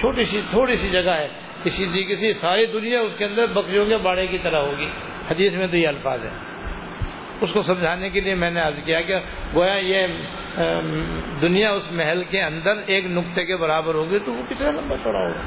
چھوٹی 0.00 0.24
سی، 0.24 0.40
تھوڑی 0.50 0.76
سی 0.76 0.90
جگہ 0.90 1.10
ہے 1.10 1.28
کسی 1.62 1.86
طریقے 1.86 2.16
سے 2.16 2.34
ساری 2.34 2.66
دنیا 2.66 3.00
اس 3.00 3.12
کے 3.18 3.24
اندر 3.24 3.46
بکریوں 3.46 3.86
کے 3.86 3.96
باڑے 3.96 4.26
کی 4.26 4.38
طرح 4.38 4.58
ہوگی۔ 4.58 4.88
حدیث 5.30 5.52
میں 5.52 5.66
تو 5.66 5.76
یہ 5.76 5.88
الفاظ 5.88 6.24
ہے 6.24 6.30
اس 7.40 7.52
کو 7.52 7.60
سمجھانے 7.60 8.10
کے 8.10 8.20
لیے 8.20 8.34
میں 8.34 8.50
نے 8.50 8.60
عرض 8.60 8.84
کیا 8.84 9.00
کہ 9.00 9.14
گویا 9.54 9.74
یہ 9.74 10.06
دنیا 11.42 11.70
اس 11.70 11.92
محل 11.92 12.24
کے 12.24 12.42
اندر 12.42 12.72
ایک 12.86 13.06
نقطے 13.06 13.44
کے 13.44 13.56
برابر 13.56 13.94
ہوگی 13.94 14.18
تو 14.18 14.32
وہ 14.32 14.42
کتنا 14.48 14.70
لمبا 14.70 14.96
چوڑا 14.96 15.18
ہوگا۔ 15.18 15.40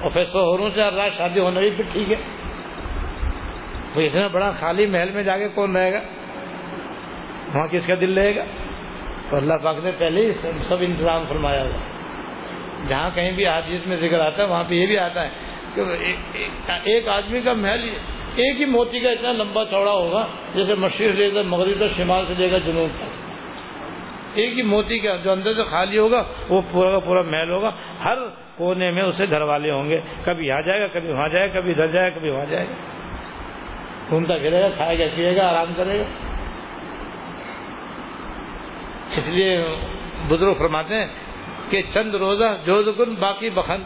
اور 0.00 0.10
پھر 0.10 0.24
شوہروں 0.24 0.70
سے 0.70 0.80
رات 0.80 1.12
شادی 1.12 1.40
ہونا 1.40 1.60
بھی 1.60 1.70
پھر 1.70 1.84
ٹھیک 1.92 2.12
ہے۔ 2.12 2.22
وہ 3.96 4.00
اتنا 4.00 4.26
بڑا 4.26 4.48
خالی 4.48 4.86
محل 4.86 5.10
میں 5.10 5.22
جا 5.22 5.38
کے 5.38 5.48
کون 5.54 5.76
رہے 5.76 5.92
گا؟ 5.92 6.00
وہاں 7.54 7.66
کس 7.66 7.86
کا 7.86 7.94
دل 7.94 8.18
رہے 8.18 8.36
گا؟ 8.36 8.44
تو 9.30 9.36
اللہ 9.36 9.54
پاک 9.62 9.76
نے 9.84 9.90
پہلے 9.98 10.20
ہی 10.20 10.30
سب 10.60 10.76
انتظام 10.80 11.24
فرمایا 11.24 11.62
ہوا۔ 11.62 11.93
جہاں 12.88 13.10
کہیں 13.14 13.32
بھی 13.32 13.46
حادث 13.46 13.86
میں 13.86 13.96
ذکر 13.96 14.20
آتا 14.20 14.42
ہے، 14.42 14.48
وہاں 14.48 14.64
پہ 14.64 14.74
یہ 14.74 14.86
بھی 14.86 14.98
آتا 14.98 15.24
ہے 15.24 15.28
کہ 15.74 15.80
ایک 16.84 17.08
آدمی 17.08 17.40
کا 17.40 17.52
محل 17.52 17.88
ایک 18.36 18.60
ہی 18.60 18.64
موتی 18.64 19.00
کا 19.00 19.10
اتنا 19.10 19.32
لمبا 19.32 19.64
چوڑا 19.64 19.92
ہوگا 19.92 20.26
جیسے 20.54 20.74
مشرق 20.74 21.14
لے 21.14 21.30
کر 21.30 21.42
مغرب 21.42 21.76
تک، 21.76 21.96
شمال 21.96 22.24
سے 22.28 22.34
لے 22.38 22.48
کر 22.48 22.58
جنوب 22.58 22.88
تک۔ 22.96 23.24
ایک 24.34 24.58
ہی 24.58 24.62
موتی 24.62 24.98
کا 24.98 25.16
جو 25.16 25.32
اندر 25.32 25.54
سے 25.54 25.64
خالی 25.64 25.98
ہوگا، 25.98 26.22
وہ 26.48 26.60
پورا 26.72 26.90
کا 26.90 26.98
پورا 26.98 27.20
محل 27.20 27.50
ہوگا۔ 27.50 27.68
ہر 28.04 28.18
کونے 28.56 28.90
میں 28.90 29.02
اسے 29.02 29.24
گھر 29.30 29.42
والے 29.42 29.70
ہوں 29.70 29.90
گے۔ 29.90 30.00
کبھی 30.24 30.46
یہاں 30.46 30.62
جائے 30.62 30.80
گا، 30.80 30.86
کبھی 30.86 31.12
وہاں 31.12 31.28
جائے 31.28 31.48
گا، 31.48 31.60
کبھی 31.60 31.70
ادھر 31.70 31.86
جائے 31.86 32.10
گا، 32.10 32.18
کبھی 32.18 32.30
وہاں 32.30 32.46
جائے 32.46 32.66
گا۔ 32.66 32.74
گھومتا 34.08 34.36
پھرے 34.36 34.62
گا، 34.62 34.68
کھائے 34.68 34.98
گا، 34.98 35.04
پیے 35.16 35.36
گا، 35.36 35.48
آرام 35.48 35.74
کرے 35.76 35.98
گا۔ 35.98 36.04
اس 39.16 39.28
لیے 39.28 39.64
بزرگ 40.28 40.54
فرماتے 40.54 40.94
ہیں 40.94 41.06
کہ 41.70 41.82
چند 41.92 42.14
روزہ 42.14 42.56
جو 42.64 42.82
دکن 42.82 43.14
باقی 43.14 43.50
بخن۔ 43.50 43.82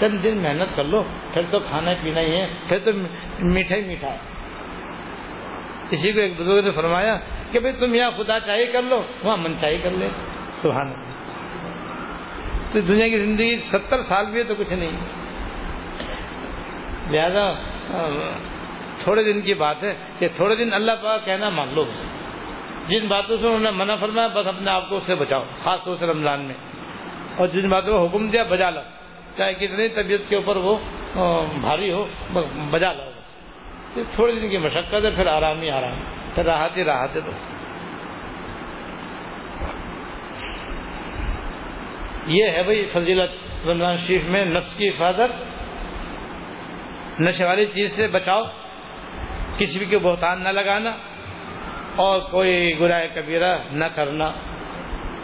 چند 0.00 0.22
دن 0.22 0.38
محنت 0.38 0.76
کر 0.76 0.84
لو، 0.84 1.02
پھر 1.02 1.42
تو 1.50 1.58
کھانا 1.58 1.90
پینا 2.02 2.20
ہی 2.20 2.40
ہے، 2.40 2.46
پھر 2.68 2.78
تو 2.78 2.90
میٹھا 3.38 3.76
ہی 3.76 3.84
میٹھا 3.84 4.10
ہے۔ 4.10 4.18
کسی 5.88 6.12
کو 6.12 6.20
ایک 6.20 6.40
بزرگ 6.40 6.64
نے 6.64 6.70
فرمایا 6.70 7.16
کہ 7.50 7.60
بھائی، 7.60 7.74
تم 7.74 7.94
یہاں 7.94 8.10
خدا 8.16 8.40
چاہیے 8.40 8.66
کر 8.66 8.82
لو، 8.82 9.02
وہاں 9.22 9.36
من 9.36 9.56
چاہیے 9.56 9.78
کر 9.78 9.90
لے۔ 9.90 10.08
سبحان 10.50 10.92
تو 12.72 12.80
دنیا 12.80 13.08
کی 13.08 13.16
زندگی 13.16 13.58
ستر 13.58 14.00
سال 14.00 14.26
بھی 14.26 14.38
ہے 14.38 14.44
تو 14.44 14.54
کچھ 14.54 14.72
نہیں۔ 14.72 15.00
لہذا 17.10 17.54
تھوڑے 18.96 19.32
دن 19.32 19.40
کی 19.40 19.54
بات 19.54 19.84
ہے 19.84 19.94
کہ 20.18 20.28
تھوڑے 20.28 20.56
دن 20.56 20.72
اللہ 20.72 20.92
پاک 21.02 21.24
کہنا 21.24 21.48
مان 21.48 21.74
لو 21.74 21.84
بس۔ 21.84 22.27
جن 22.88 23.08
باتوں 23.08 23.36
سے 23.40 23.46
انہوں 23.46 23.60
نے 23.60 23.70
منع 23.70 23.96
فرمایا، 23.96 24.28
بس 24.28 24.46
اپنے 24.46 24.70
آپ 24.70 24.88
کو 24.88 24.96
اس 24.96 25.06
سے 25.06 25.14
بچاؤ، 25.14 25.42
خاص 25.58 25.84
طور 25.84 25.96
سے 25.98 26.06
رمضان 26.06 26.40
میں۔ 26.40 26.54
اور 27.36 27.48
جن 27.48 27.68
باتوں 27.68 27.98
کو 27.98 28.06
حکم 28.06 28.30
دیا، 28.30 28.42
بجا 28.48 28.70
لو 28.70 28.80
چاہے 29.36 29.54
کتنی 29.54 29.88
طبیعت 29.88 30.20
کے 30.28 30.36
اوپر 30.36 30.56
وہ 30.56 30.78
بھاری 31.60 31.92
ہو 31.92 32.08
بجا 32.70 32.92
لو 32.92 33.02
بس۔ 33.04 33.38
تھوڑے 34.14 34.40
دن 34.40 34.50
کی 34.50 34.58
مشقت 34.58 34.94
ہے، 34.94 35.10
پھر 35.10 35.26
آرام 35.26 35.62
ہی 35.62 35.70
آرام۔ 35.70 36.02
پھر 36.34 36.44
راحت 36.44 36.76
ہی 36.76 36.84
راحت 36.84 37.16
ہے 37.16 37.20
بس۔ 37.20 37.50
یہ 42.26 42.50
ہے 42.50 42.62
بھائی 42.62 42.84
فضیلت 42.84 43.30
رمضان 43.66 43.94
شریف 43.94 44.22
میں 44.28 44.44
نفس 44.44 44.74
کی 44.74 44.88
حفاظت۔ 44.88 45.44
نشے 47.20 47.44
والی 47.44 47.66
چیز 47.66 47.92
سے 47.92 48.08
بچاؤ، 48.08 48.42
کسی 49.58 49.78
بھی 49.78 49.86
کے 49.86 49.98
بہتان 49.98 50.44
نہ 50.44 50.48
لگانا۔ 50.48 50.90
اور 51.98 52.20
کوئی 52.20 52.80
گناہ 52.80 53.06
کبیرہ 53.14 53.58
نہ 53.72 53.84
کرنا۔ 53.84 54.32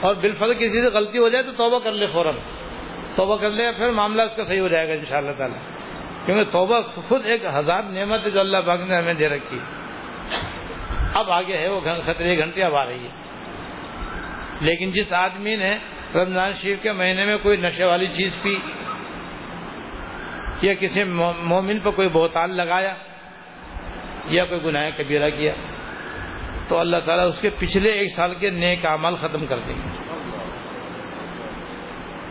اور 0.00 0.14
بالفل 0.14 0.54
کسی 0.54 0.82
سے 0.82 0.88
غلطی 0.88 1.18
ہو 1.18 1.28
جائے 1.28 1.44
تو 1.44 1.52
توبہ 1.52 1.78
کر 1.78 1.92
لے 1.92 2.06
فوراً۔ 2.06 2.34
توبہ 3.16 3.36
کر 3.36 3.50
لے، 3.50 3.72
پھر 3.76 3.90
معاملہ 3.90 4.22
اس 4.22 4.36
کا 4.36 4.44
صحیح 4.44 4.60
ہو 4.60 4.68
جائے 4.68 4.88
گا 4.88 4.92
ان 4.92 5.04
شاء 5.04 5.16
اللہ 5.16 5.32
تعالیٰ۔ 5.38 5.58
کیونکہ 6.26 6.52
توبہ 6.52 6.80
خود 6.80 7.26
ایک 7.26 7.44
ہزار 7.44 7.82
نعمت 7.82 8.24
ہے 8.24 8.30
جو 8.30 8.40
اللہ 8.40 8.56
پاک 8.66 8.80
نے 8.80 8.96
ہمیں 8.96 9.14
دے 9.14 9.28
رکھی۔ 9.28 9.58
اب 11.14 11.30
آگے 11.30 11.56
ہے، 11.56 11.68
وہ 11.68 11.80
خطرے 11.80 12.38
گھنٹے 12.38 12.62
اب 12.62 12.74
آ 12.74 12.86
رہی 12.86 13.06
ہے۔ 13.06 13.10
لیکن 14.60 14.92
جس 14.92 15.12
آدمی 15.12 15.56
نے 15.56 15.78
رمضان 16.14 16.52
شریف 16.52 16.82
کے 16.82 16.92
مہینے 16.92 17.24
میں 17.24 17.38
کوئی 17.38 17.56
نشے 17.56 17.84
والی 17.84 18.06
چیز 18.06 18.32
پی، 18.42 18.58
یا 20.62 20.74
کسی 20.74 21.02
مومن 21.44 21.80
پر 21.80 21.90
کوئی 21.90 22.08
بہتان 22.08 22.56
لگایا، 22.56 22.94
یا 24.24 24.44
کوئی 24.44 24.64
گناہ 24.64 24.90
کبیرہ 24.98 25.30
کیا 25.30 25.52
تو 26.68 26.78
اللہ 26.78 26.96
تعالیٰ 27.06 27.26
اس 27.26 27.40
کے 27.40 27.50
پچھلے 27.58 27.90
ایک 27.90 28.12
سال 28.16 28.34
کے 28.34 28.50
نیک 28.50 28.86
اعمال 28.86 29.16
ختم 29.16 29.46
کر 29.46 29.58
دیں 29.58 29.74
گے۔ 29.74 30.04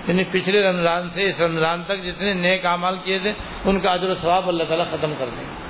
یعنی 0.07 0.23
پچھلے 0.23 0.67
رمضان 0.67 1.09
سے 1.09 1.29
اس 1.29 1.39
رمضان 1.39 1.83
تک 1.83 2.03
جتنے 2.03 2.33
نیک 2.33 2.65
اعمال 2.65 2.95
کیے 3.03 3.19
تھے، 3.19 3.33
ان 3.65 3.79
کا 3.79 3.93
عدر 3.93 4.09
و 4.09 4.13
ثواب 4.13 4.47
اللہ 4.47 4.63
تعالیٰ 4.63 4.87
ختم 4.87 5.13
کر 5.19 5.25
دیں 5.25 5.43
گے۔ 5.43 5.63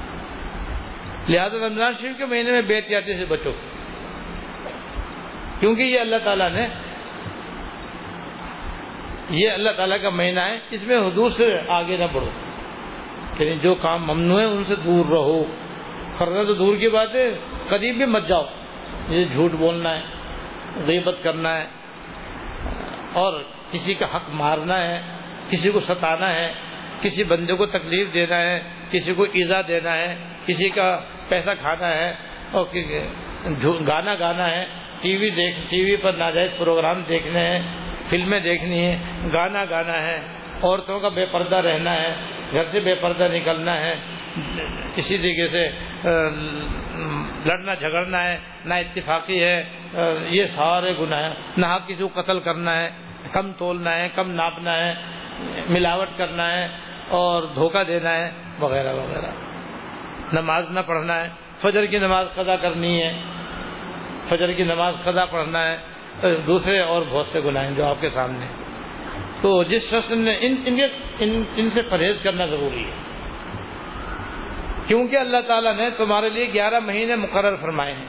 لہٰذا 1.33 1.57
رمضان 1.57 1.93
شریف 2.01 2.17
کے 2.17 2.25
مہینے 2.25 2.51
میں 2.51 2.61
بے 2.61 2.75
احتیاطی 2.75 3.13
سے 3.13 3.25
بچو۔ 3.25 3.51
کیونکہ 5.59 5.81
یہ 5.81 5.99
اللہ 5.99 6.15
تعالیٰ 6.23 6.51
نے، 6.51 6.67
یہ 9.29 9.49
اللہ 9.51 9.69
تعالیٰ 9.69 10.01
کا 10.01 10.09
مہینہ 10.09 10.39
ہے، 10.39 10.59
اس 10.69 10.87
میں 10.87 10.97
حدود 10.97 11.31
سے 11.31 11.55
آگے 11.67 11.97
نہ 11.97 12.05
بڑھو۔ 12.13 12.29
یعنی 13.39 13.59
جو 13.59 13.75
کام 13.75 14.03
ممنوع 14.07 14.39
ہے، 14.39 14.45
ان 14.45 14.63
سے 14.63 14.75
دور 14.75 15.05
رہو۔ 15.05 15.62
خرنا 16.17 16.43
تو 16.43 16.53
دور 16.53 16.75
کی 16.77 16.89
بات 16.89 17.15
ہے، 17.15 17.29
قریب 17.69 17.95
بھی 17.95 18.05
مت 18.05 18.27
جاؤ۔ 18.27 18.43
جیسے 19.09 19.33
جھوٹ 19.33 19.51
بولنا 19.59 19.95
ہے، 19.95 20.01
غیبت 20.87 21.23
کرنا 21.23 21.55
ہے، 21.57 21.65
اور 23.13 23.41
کسی 23.71 23.93
کا 23.93 24.05
حق 24.15 24.29
مارنا 24.33 24.77
ہے، 24.83 24.99
کسی 25.49 25.71
کو 25.71 25.79
ستانا 25.79 26.33
ہے، 26.33 26.51
کسی 27.01 27.23
بندے 27.23 27.53
کو 27.53 27.65
تکلیف 27.65 28.13
دینا 28.13 28.41
ہے، 28.41 28.59
کسی 28.91 29.13
کو 29.13 29.23
ایزا 29.33 29.61
دینا 29.67 29.97
ہے، 29.97 30.15
کسی 30.45 30.69
کا 30.69 30.87
پیسہ 31.29 31.51
کھانا 31.61 31.89
ہے، 31.89 32.13
اور 32.51 32.65
گانا 33.87 34.13
گانا 34.19 34.49
ہے، 34.51 34.65
ٹی 35.01 35.15
وی 35.17 35.29
دیکھ، 35.29 35.59
ٹی 35.69 35.83
وی 35.83 35.95
پر 35.95 36.13
ناجائز 36.13 36.51
پروگرام 36.57 37.01
دیکھنے 37.09 37.39
ہیں، 37.39 37.61
فلمیں 38.09 38.39
دیکھنی 38.39 38.85
ہے 38.85 38.97
گانا 39.33 39.63
گانا 39.69 40.01
ہے، 40.01 40.17
عورتوں 40.63 40.99
کا 40.99 41.09
بے 41.09 41.25
پردہ 41.31 41.55
رہنا 41.55 41.93
ہے، 41.93 42.13
گھر 42.51 42.63
سے 42.71 42.79
بے 42.79 42.93
پردہ 42.95 43.27
نکلنا 43.33 43.79
ہے 43.79 43.93
کسی 44.95 45.17
طریقے 45.17 45.47
سے 45.47 45.69
لڑنا 47.45 47.73
جھگڑنا 47.73 48.23
ہے 48.23 48.37
نہ 48.65 48.73
اتفاقی 48.73 49.43
ہے 49.43 49.63
یہ 50.29 50.45
سارے 50.45 50.93
گناہ 50.99 51.23
ہیں۔ 51.23 51.35
نہ 51.57 51.65
کسی 51.87 52.03
کو 52.03 52.21
قتل 52.21 52.39
کرنا 52.39 52.77
ہے 52.77 52.89
کم 53.31 53.51
تولنا 53.51 53.95
ہے 53.95 54.09
کم 54.15 54.31
ناپنا 54.31 54.77
ہے 54.77 54.93
ملاوٹ 55.69 56.07
کرنا 56.17 56.51
ہے 56.51 56.67
اور 57.09 57.43
دھوکہ 57.43 57.83
دینا 57.83 58.11
ہے 58.11 58.31
وغیرہ 58.59 58.93
وغیرہ۔ 58.93 59.31
نماز 60.33 60.65
نہ 60.69 60.79
پڑھنا 60.79 61.23
ہے 61.23 61.29
فجر 61.61 61.85
کی 61.85 61.99
نماز 61.99 62.27
قضا 62.35 62.55
کرنی 62.55 63.03
ہے 63.03 63.21
فجر 64.29 64.51
کی 64.51 64.63
نماز 64.63 64.93
قضا 65.03 65.25
پڑھنا 65.25 65.67
ہے۔ 65.67 65.77
دوسرے 66.47 66.79
اور 66.79 67.01
بہت 67.09 67.27
سے 67.27 67.39
گناہ 67.39 67.63
ہیں 67.63 67.75
جو 67.75 67.85
آپ 67.85 68.01
کے 68.01 68.09
سامنے۔ 68.09 68.45
تو 69.41 69.63
جس 69.63 69.89
شخص 69.89 70.11
نے 70.11 70.37
ان 70.39 70.55
ان, 70.65 70.77
ان, 71.19 71.43
ان 71.55 71.69
سے 71.69 71.81
پرہیز 71.81 72.21
کرنا 72.23 72.45
ضروری 72.45 72.83
ہے۔ 72.83 73.02
کیونکہ 74.87 75.15
اللہ 75.15 75.37
تعالیٰ 75.47 75.77
نے 75.77 75.89
تمہارے 75.89 76.29
لیے 76.29 76.53
گیارہ 76.53 76.79
مہینے 76.79 77.15
مقرر 77.15 77.55
فرمائے 77.55 77.93
ہیں۔ 77.93 78.05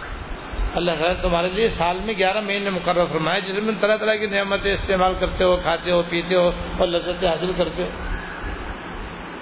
اللہ 0.75 0.91
تعالیٰ 0.91 1.23
تمہارے 1.23 1.49
لیے 1.49 1.69
سال 1.69 1.99
میں 2.05 2.15
گیارہ 2.19 2.41
مہینے 2.41 2.71
مقرر 2.71 3.05
فرمائے 3.05 3.41
جس 3.41 3.63
میں 3.63 3.75
طرح 3.81 3.97
طرح 3.97 4.15
کی 4.15 4.27
نعمتیں 4.27 4.75
استعمال 4.75 5.15
کرتے 5.21 5.45
ہو، 5.45 5.57
کھاتے 5.57 5.91
ہو، 5.91 6.03
پیتے 6.03 6.35
ہو 6.35 6.49
اور 6.49 6.87
لذتیں 6.87 7.29
حاصل 7.29 7.53
کرتے 7.57 7.83
ہو۔ 7.83 7.89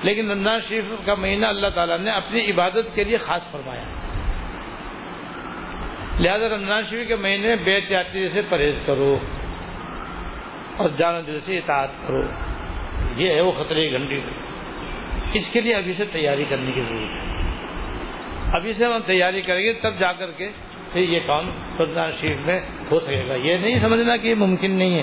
لیکن 0.02 0.30
رمضان 0.30 0.58
شریف 0.68 0.84
کا 1.06 1.14
مہینہ 1.14 1.46
اللہ 1.46 1.66
تعالیٰ 1.74 1.98
نے 1.98 2.10
اپنی 2.10 2.50
عبادت 2.50 2.94
کے 2.94 3.04
لیے 3.04 3.16
خاص 3.16 3.50
فرمایا۔ 3.50 3.82
لہذا 6.20 6.48
رمضان 6.48 6.82
شریف 6.90 7.08
کے 7.08 7.16
مہینے 7.16 7.48
میں 7.48 7.56
بے 7.56 7.74
احتیاطی 7.74 8.28
سے 8.28 8.42
پرہیز 8.48 8.74
کرو 8.86 9.18
اور 10.76 10.90
جان 10.98 11.26
دل 11.26 11.40
سے 11.40 11.58
اطاعت 11.58 11.88
کرو۔ 12.06 12.22
یہ 13.16 13.30
ہے 13.30 13.40
وہ 13.40 13.52
خطرے 13.52 13.88
کی 13.88 13.92
گھنٹی۔ 13.92 14.41
اس 15.34 15.52
کے 15.52 15.60
لیے 15.60 15.74
ابھی 15.74 15.92
سے 15.92 16.04
تیاری 16.04 16.44
کرنے 16.44 16.72
کی 16.72 16.80
ضرورت 16.80 17.10
ہے۔ 17.10 17.32
ابھی 18.56 18.72
سے 18.72 18.84
ہم 18.84 19.00
تیاری 19.06 19.42
کریں 19.42 19.64
گے 19.64 19.72
تب 19.72 19.98
جا 19.98 20.12
کر 20.12 20.30
کے 20.30 20.50
پھر 20.92 21.00
یہ 21.00 21.20
کام 21.26 21.50
رمضان 21.80 22.10
شریف 22.20 22.36
میں 22.46 22.60
ہو 22.90 22.98
سکے 22.98 23.24
گا۔ 23.28 23.34
یہ 23.34 23.56
نہیں 23.56 23.80
سمجھنا 23.80 24.16
کہ 24.16 24.28
یہ 24.28 24.34
ممکن 24.34 24.70
نہیں 24.70 25.02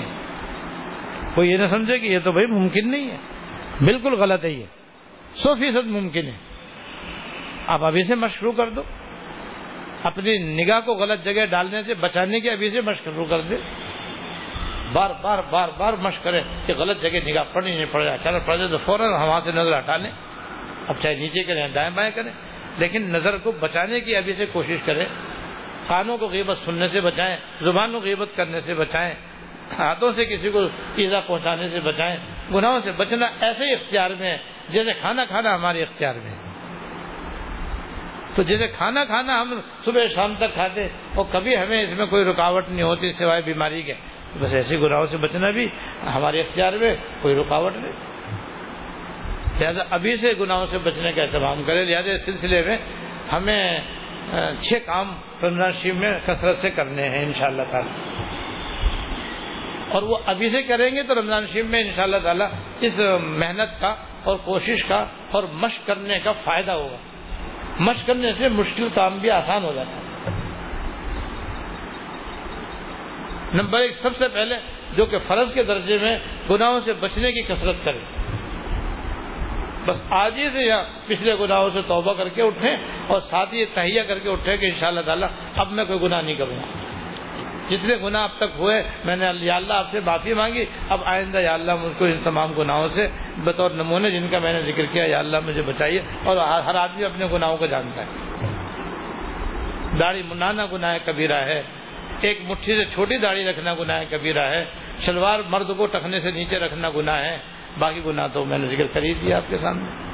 کوئی 1.34 1.50
یہ 1.50 1.56
نہ 1.56 1.66
سمجھے 1.66 1.98
کہ 1.98 2.06
یہ 2.06 2.18
تو 2.18 2.32
بھائی 2.32 2.46
ممکن 2.46 2.90
نہیں 2.90 3.10
ہے۔ 3.10 3.16
بالکل 3.84 4.14
غلط 4.14 4.44
ہے 4.44 4.50
یہ۔ 4.50 4.64
سو 5.34 5.54
فیصد 5.54 5.86
ممکن 5.86 6.26
ہے۔ 6.26 6.32
آپ 7.66 7.84
ابھی 7.84 8.02
سے 8.02 8.14
مشروع 8.14 8.52
کر 8.52 8.70
دو۔ 8.70 8.82
اپنی 10.02 10.64
نگاہ 10.64 10.80
کو 10.80 10.94
غلط 10.94 11.24
جگہ 11.24 11.44
ڈالنے 11.44 11.82
سے، 11.82 11.94
بچانے 11.94 12.40
کے 12.40 12.50
ابھی 12.50 12.70
سے 12.70 12.80
مشق 12.80 13.04
شروع 13.04 13.24
کر 13.24 13.40
دے۔ 13.40 13.56
بار 14.92 15.10
بار 15.22 15.38
بار 15.38 15.68
بار 15.68 15.92
مشق 15.92 16.24
کرے 16.24 16.40
کہ 16.66 16.74
غلط 16.74 17.02
جگہ 17.02 17.28
نگاہ 17.28 17.44
پڑنی 17.52 17.74
نہیں 17.74 17.86
پڑ 17.90 18.04
جائے 18.04 18.18
اچانک 18.20 18.46
پڑ 18.46 18.56
جائے 18.56 18.68
تو 18.68 18.76
فوراً 18.76 19.10
وہاں 19.10 19.40
سے 19.40 19.52
نظر 19.52 19.78
ہٹا 19.78 19.96
لیں۔ 19.96 20.10
اب 20.88 20.94
چاہے 21.02 21.14
نیچے 21.14 21.42
کریں، 21.42 21.68
دائیں 21.68 21.90
بائیں 21.90 22.10
کریں۔ 22.10 22.32
لیکن 22.78 23.02
نظر 23.02 23.36
کو 23.36 23.52
بچانے 23.52 24.00
کی 24.00 24.16
ابھی 24.16 24.32
سے 24.32 24.46
کوشش 24.46 24.76
کریں۔ 24.84 25.04
کانوں 25.86 26.18
کو 26.18 26.28
غیبت 26.28 26.58
سننے 26.58 26.86
سے 26.86 27.00
بچائیں 27.00 27.36
زبان 27.58 27.92
کو 27.92 28.00
غیبت 28.00 28.28
کرنے 28.36 28.60
سے 28.60 28.74
بچائیں۔ 28.74 29.14
ہاتھوں 29.78 30.12
سے 30.12 30.24
کسی 30.24 30.50
کو 30.50 30.60
ایزا 30.96 31.20
پہنچانے 31.20 31.68
سے 31.68 31.80
بچائیں۔ 31.80 32.16
گناہوں 32.54 32.78
سے 32.78 32.92
بچنا 32.92 33.26
ایسے 33.40 33.64
ہی 33.64 33.72
اختیار 33.72 34.10
میں 34.10 34.30
ہے، 34.30 34.38
جیسے 34.68 34.92
کھانا 35.00 35.24
کھانا 35.24 35.54
ہمارے 35.54 35.82
اختیار 35.82 36.14
میں 36.14 36.30
ہے۔ 36.30 36.50
تو 38.34 38.42
جیسے 38.42 38.68
کھانا 38.68 39.04
کھانا 39.04 39.42
ہم 39.42 39.60
صبح 39.78 40.06
شام 40.06 40.34
تک 40.34 40.54
کھاتے 40.54 40.84
اور 41.14 41.24
کبھی 41.32 41.56
ہمیں 41.56 41.82
اس 41.82 41.90
میں 41.90 42.06
کوئی 42.06 42.24
رکاوٹ 42.24 42.68
نہیں 42.68 42.82
ہوتی 42.82 43.12
سوائے 43.12 43.42
بیماری 43.42 43.82
کے۔ 43.82 43.94
بس 44.34 44.52
ایسے 44.52 44.78
گناہوں 44.78 45.04
سے 45.04 45.16
بچنا 45.16 45.50
بھی 45.50 45.68
ہمارے 46.02 46.40
اختیار 46.40 46.72
میں 46.72 46.96
کوئی 47.22 47.34
رکاوٹ 47.34 47.76
نہیں۔ 47.76 47.92
لہٰذا 49.60 49.82
ابھی 49.90 50.16
سے 50.16 50.32
گناہوں 50.40 50.66
سے 50.66 50.78
بچنے 50.78 51.12
کا 51.12 51.22
اہتمام 51.22 51.62
کرے 51.62 51.84
لہٰذا 51.84 52.10
اس 52.10 52.26
سلسلے 52.26 52.62
میں 52.62 52.78
ہمیں 53.32 53.80
چھ 54.60 54.72
کام 54.86 55.08
رمضان 55.42 55.72
شریف 55.72 55.94
میں 55.94 56.20
کثرت 56.26 56.56
سے 56.56 56.70
کرنے 56.70 57.08
ہیں 57.08 57.24
ان 57.26 57.32
شاء 57.32 57.46
اللہ 57.46 57.62
تعالی۔ 57.70 57.90
اور 59.90 60.02
وہ 60.02 60.16
ابھی 60.26 60.48
سے 60.48 60.62
کریں 60.62 60.88
گے 60.88 61.02
تو 61.02 61.14
رمضان 61.14 61.44
شریف 61.44 61.70
میں 61.70 61.80
ان 61.80 61.90
شاء 61.90 62.02
اللہ 62.02 62.16
تعالیٰ 62.22 62.48
اس 62.80 63.00
محنت 63.20 63.80
کا 63.80 63.94
اور 64.24 64.36
کوشش 64.36 64.84
کا 64.84 65.04
اور 65.30 65.42
مشق 65.42 65.86
کرنے 65.86 66.18
کا 66.18 66.32
فائدہ 66.32 66.70
ہوگا۔ 66.70 66.96
مشق 67.78 68.06
کرنے 68.06 68.32
سے 68.32 68.48
مشکل 68.48 68.88
کام 68.94 69.18
بھی 69.18 69.30
آسان 69.30 69.64
ہو 69.64 69.72
جاتا 69.72 69.90
ہے۔ 69.90 70.09
نمبر 73.54 73.78
ایک، 73.78 73.90
سب 73.90 74.16
سے 74.16 74.28
پہلے 74.28 74.54
جو 74.96 75.04
کہ 75.06 75.18
فرض 75.18 75.54
کے 75.54 75.62
درجے 75.62 75.98
میں 76.02 76.18
گناہوں 76.50 76.80
سے 76.80 76.92
بچنے 76.92 77.32
کی 77.32 77.42
کثرت 77.42 77.76
کرے 77.84 77.98
بس 79.86 80.04
آج 80.10 80.34
ہی 80.38 80.48
سے 80.48 80.64
یا 80.64 80.82
پچھلے 81.06 81.34
گناہوں 81.34 81.70
سے 81.70 81.82
توبہ 81.82 82.14
کر 82.14 82.28
کے 82.28 82.42
اٹھیں 82.42 82.76
اور 83.06 83.18
ساتھ 83.18 83.54
ہی 83.54 83.64
تہیا 83.64 84.04
کر 84.04 84.18
کے 84.18 84.28
اٹھیں 84.28 84.56
کہ 84.56 84.66
انشاءاللہ 84.66 85.00
تعالی 85.00 85.26
اب 85.56 85.72
میں 85.72 85.84
کوئی 85.84 86.00
گناہ 86.02 86.20
نہیں 86.20 86.34
کروں 86.34 86.56
گا۔ 86.56 86.62
جتنے 87.70 87.96
گناہ 88.02 88.22
اب 88.22 88.30
تک 88.36 88.58
ہوئے، 88.58 88.82
میں 89.04 89.16
نے 89.16 89.26
یا 89.40 89.56
اللہ 89.56 89.72
آپ 89.72 89.88
سے 89.90 90.00
معافی 90.00 90.34
مانگی، 90.34 90.64
اب 90.88 91.00
آئندہ 91.04 91.38
یا 91.38 91.54
اللہ 91.54 91.72
مجھ 91.72 91.98
کو 91.98 92.04
ان 92.04 92.18
تمام 92.24 92.52
گناہوں 92.52 92.88
سے 92.88 93.08
بطور 93.44 93.70
نمونے 93.70 94.10
جن 94.10 94.26
کا 94.30 94.38
میں 94.38 94.52
نے 94.52 94.62
ذکر 94.62 94.86
کیا، 94.86 95.04
یا 95.04 95.18
اللہ 95.18 95.36
مجھے 95.46 95.62
بچائیے 95.62 96.02
اور 96.24 96.36
ہر 96.36 96.74
آدمی 96.74 97.04
اپنے 97.04 97.26
گناہوں 97.26 97.56
کو 97.56 97.66
جانتا 97.66 98.02
ہے۔ 98.02 98.10
داڑھی 99.98 100.22
منانا 100.22 100.66
گناہ 100.72 100.98
کبیرہ 101.04 101.44
ہے۔ 101.44 101.62
ایک 102.20 102.40
مٹھی 102.42 102.76
سے 102.76 102.84
چھوٹی 102.84 103.18
داڑھی 103.18 103.44
رکھنا 103.44 103.74
گناہ 103.74 104.04
کبیرہ 104.10 104.50
ہے۔ 104.50 104.64
شلوار 104.98 105.40
مرد 105.40 105.76
کو 105.76 105.86
ٹکنے 105.86 106.20
سے 106.20 106.30
نیچے 106.30 106.58
رکھنا 106.58 106.90
گناہ 106.90 107.22
ہے۔ 107.22 107.38
باقی 107.78 108.00
گناہ 108.06 108.26
تو 108.32 108.44
میں 108.44 108.58
نے 108.58 108.76
ذکر 108.76 108.86
کر 108.86 109.02
ہی 109.02 109.14
دیا 109.14 109.36
آپ 109.36 109.42
کے 109.48 109.58
سامنے۔ 109.58 110.10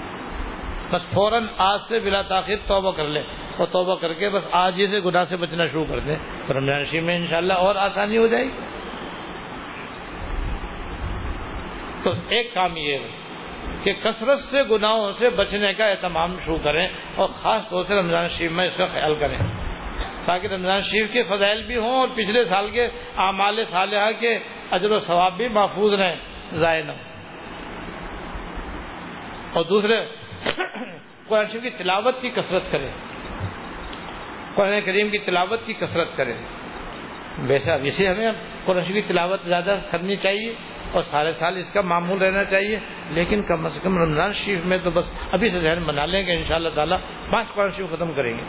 بس 0.91 1.15
فوراً 1.15 1.45
آج 1.59 1.81
سے 1.89 1.99
بلا 1.99 2.23
تاخیر 2.23 2.57
توبہ 2.67 2.93
کر 2.93 3.05
لے 3.05 3.23
اور 3.57 3.67
توبہ 3.67 3.97
کر 3.97 4.13
کے 4.13 4.29
بس 4.29 4.49
آج 4.51 4.81
ہی 4.81 4.87
سے 4.87 5.01
گناہ 5.05 5.25
سے 5.25 5.37
بچنا 5.37 5.67
شروع 5.67 5.85
کر 5.85 5.99
دیں۔ 5.99 6.17
رمضان 6.51 6.85
شریف 6.85 7.03
میں 7.03 7.17
انشاءاللہ 7.17 7.53
اور 7.53 7.75
آسانی 7.75 8.17
ہو 8.17 8.27
جائے 8.27 8.45
گی۔ 8.45 8.51
تو 12.03 12.13
ایک 12.29 12.55
کام 12.55 12.77
یہ 12.77 12.93
ہے 12.93 13.09
کہ 13.83 13.93
کثرت 13.93 14.39
سے 14.39 14.63
گناہوں 14.71 15.11
سے 15.11 15.31
بچنے 15.31 15.73
کا 15.73 15.87
اہتمام 15.87 16.29
شروع 16.45 16.59
کریں 16.59 16.89
اور 17.15 17.27
خاص 17.27 17.71
طور 17.71 17.83
سے 17.83 17.95
رمضان 17.95 18.29
شریف 18.29 18.51
میں 18.51 18.67
اس 18.67 18.77
کا 18.77 18.85
خیال 18.85 19.15
کریں۔ 19.15 19.66
تاکہ 20.27 20.47
رمضان 20.47 20.79
شریف 20.79 21.13
کے 21.13 21.23
فضائل 21.23 21.63
بھی 21.63 21.77
ہوں 21.77 21.91
اور 21.91 22.09
پچھلے 22.09 22.45
سال 22.45 22.71
کے 22.71 22.89
اعمال 23.17 23.65
صالحہ 23.65 24.11
کے 24.21 24.39
اجر 24.71 24.91
و 24.91 24.97
ثواب 24.97 25.37
بھی 25.37 25.49
محفوظ 25.49 26.01
رہیں، 26.01 26.17
ضائع 26.53 26.85
نہ 26.85 26.93
اور 29.53 29.65
دوسرے، 29.65 30.01
قرآن 31.29 31.45
شریف 31.45 31.63
کی 31.63 31.71
تلاوت 31.71 32.21
کی 32.23 32.31
کثرت 32.31 32.63
کریں۔ 32.71 32.91
قرآن 34.55 34.81
کریم 34.85 35.09
کی 35.11 35.19
تلاوت 35.19 35.67
کی 35.67 35.73
کثرت 35.73 36.17
کریں۔ 36.17 36.37
ویسے 37.39 37.73
اب 37.73 37.81
اسے 37.85 38.09
ہمیں 38.09 38.33
قرآن 38.65 38.85
شریف 38.85 39.07
کی 39.07 39.13
تلاوت 39.13 39.41
زیادہ 39.43 39.79
کرنی 39.91 40.17
چاہیے 40.17 40.55
اور 40.93 41.03
سارے 41.03 41.33
سال 41.33 41.57
اس 41.57 41.73
کا 41.73 41.81
معمول 41.81 42.19
رہنا 42.19 42.45
چاہیے، 42.45 42.79
لیکن 43.11 43.43
کم 43.43 43.67
از 43.67 43.81
کم 43.83 43.99
رمضان 43.99 44.31
شریف 44.31 44.67
میں 44.67 44.79
تو 44.79 44.91
بس 44.91 45.13
ابھی 45.33 45.51
سے 45.51 45.61
ذہن 45.61 45.85
بنا 45.85 46.07
لیں 46.07 46.27
گے 46.27 46.33
ان 46.33 46.45
شاء 46.49 46.55
اللہ 46.55 46.69
تعالیٰ 46.69 46.99
پانچ 47.31 47.49
قرآن 47.55 47.71
شریف 47.71 47.89
ختم 47.89 48.15
کریں 48.15 48.39
گے۔ 48.39 48.45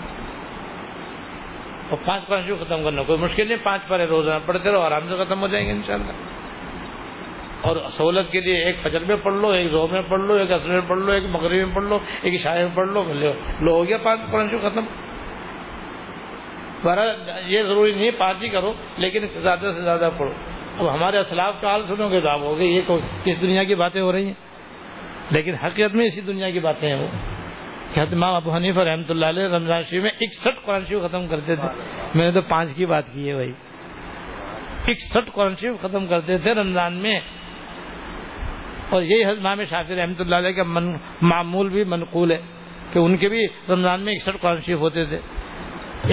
اور 1.90 1.98
پانچ 2.06 2.28
قرآن 2.28 2.44
شریف 2.44 2.60
ختم 2.60 2.84
کرنا، 2.84 3.04
کوئی 3.04 3.20
مشکل 3.20 3.48
نہیں، 3.48 3.58
پانچ 3.64 3.88
پارے 3.88 4.06
روزانہ 4.06 4.40
پڑھتے 4.46 4.72
رہو، 4.72 4.80
آرام 4.80 5.08
سے 5.08 5.26
ختم 5.26 5.42
ہو 5.42 5.48
جائیں 5.48 5.68
گے 5.68 5.72
ان 5.72 5.82
شاء 5.88 5.94
اللہ 5.94 6.12
اور 7.62 7.88
سہولت 7.88 8.32
کے 8.32 8.40
لیے 8.40 8.66
ایک 8.66 8.78
فجر 8.78 9.00
میں 9.00 9.16
پڑھ 9.16 9.34
لو، 9.34 9.50
ایک 9.50 9.72
زور 9.72 9.90
میں 9.92 10.02
پڑھ 10.02 10.22
لو، 10.22 10.34
ایک 10.34 10.52
اصل 10.52 10.70
میں 10.70 10.82
پڑھ 10.88 11.00
لو، 11.00 11.12
ایک 11.12 11.24
مغرب 11.24 11.68
میں 11.68 11.76
پڑھ 11.76 11.84
لو، 11.84 12.00
ایک 12.22 12.34
عشاء 12.34 12.56
میں 12.56 12.68
پڑھ 12.76 12.88
لو 12.88 13.04
لو۔ 13.60 13.72
ہو 13.72 13.88
گیا 13.88 13.98
پانچ 13.98 14.20
قرآن 14.32 14.50
شریف 14.50 14.62
ختم۔ 14.62 14.86
یہ 17.46 17.64
ضروری 17.64 17.92
نہیں، 17.92 18.12
پانچ 18.18 18.44
ہی 18.44 18.50
کرو، 18.50 18.74
لیکن 18.98 19.26
زیادہ 19.42 19.70
سے 19.76 19.82
زیادہ 19.82 20.10
پڑھو۔ 20.18 20.34
اب 20.80 20.94
ہمارے 20.94 21.18
اسلاف 21.18 21.54
کا 21.62 21.72
حال 21.72 21.84
سنو 21.84 22.10
گے، 22.12 22.22
تو 22.22 22.30
آپ 22.30 22.40
ہوگے 22.40 22.66
یہ 22.66 22.82
کس 23.24 23.42
دنیا 23.42 23.64
کی 23.64 23.76
باتیں 23.76 24.02
ہو 24.02 24.12
رہی 24.12 24.26
ہیں؟ 24.26 24.34
لیکن 25.30 25.54
حقیقت 25.54 25.96
میں 25.96 26.06
اسی 26.06 26.22
دنیا 26.22 26.50
کی 26.50 26.60
باتیں 26.60 26.90
ہیں 26.90 26.96
وہ۔ 26.96 27.37
امام 27.96 28.34
ابو 28.34 28.56
حنیف 28.56 28.78
رحمۃ 28.78 29.10
اللہ 29.10 29.26
علیہ 29.26 29.44
رمضان 29.44 29.82
شریف 29.82 30.04
میں 30.04 30.12
اکسٹھ 30.22 30.66
قرآن 30.66 30.86
شریف 30.86 31.04
ختم 31.04 31.28
کرتے 31.28 31.56
تھے۔ 31.56 31.68
میں 32.16 32.26
نے 32.26 32.32
تو 32.32 32.42
پانچ 32.42 32.76
کی 32.76 32.86
بات 32.86 33.04
کی 33.14 33.30
ہے 33.30 33.34
بھائی۔ 33.34 33.52
اکسٹھ 34.88 35.30
قرآن 35.34 35.54
شریف 35.62 35.82
ختم 35.82 36.06
کرتے 36.06 36.38
تھے 36.38 36.54
رمضان 36.54 36.94
میں۔ 36.94 37.20
اور 38.90 39.04
یہی 39.04 39.24
امام 39.24 39.64
شافی 39.64 39.96
رحمۃ 39.96 40.20
اللہ 40.20 40.36
علیہ 40.36 40.52
کا 40.52 40.64
معمول 41.22 41.70
بھی 41.70 41.84
منقول 41.84 42.32
ہے 42.32 42.42
کہ 42.94 43.00
ان 43.00 43.18
کے 43.18 43.30
بھی 43.30 43.46
رمضان 43.70 44.02
میں 44.02 44.14
اکسٹھ 44.14 44.38
قرآن 44.42 44.58
شریف 44.58 44.78
ہوتے 44.78 45.06
تھے۔ 45.06 45.20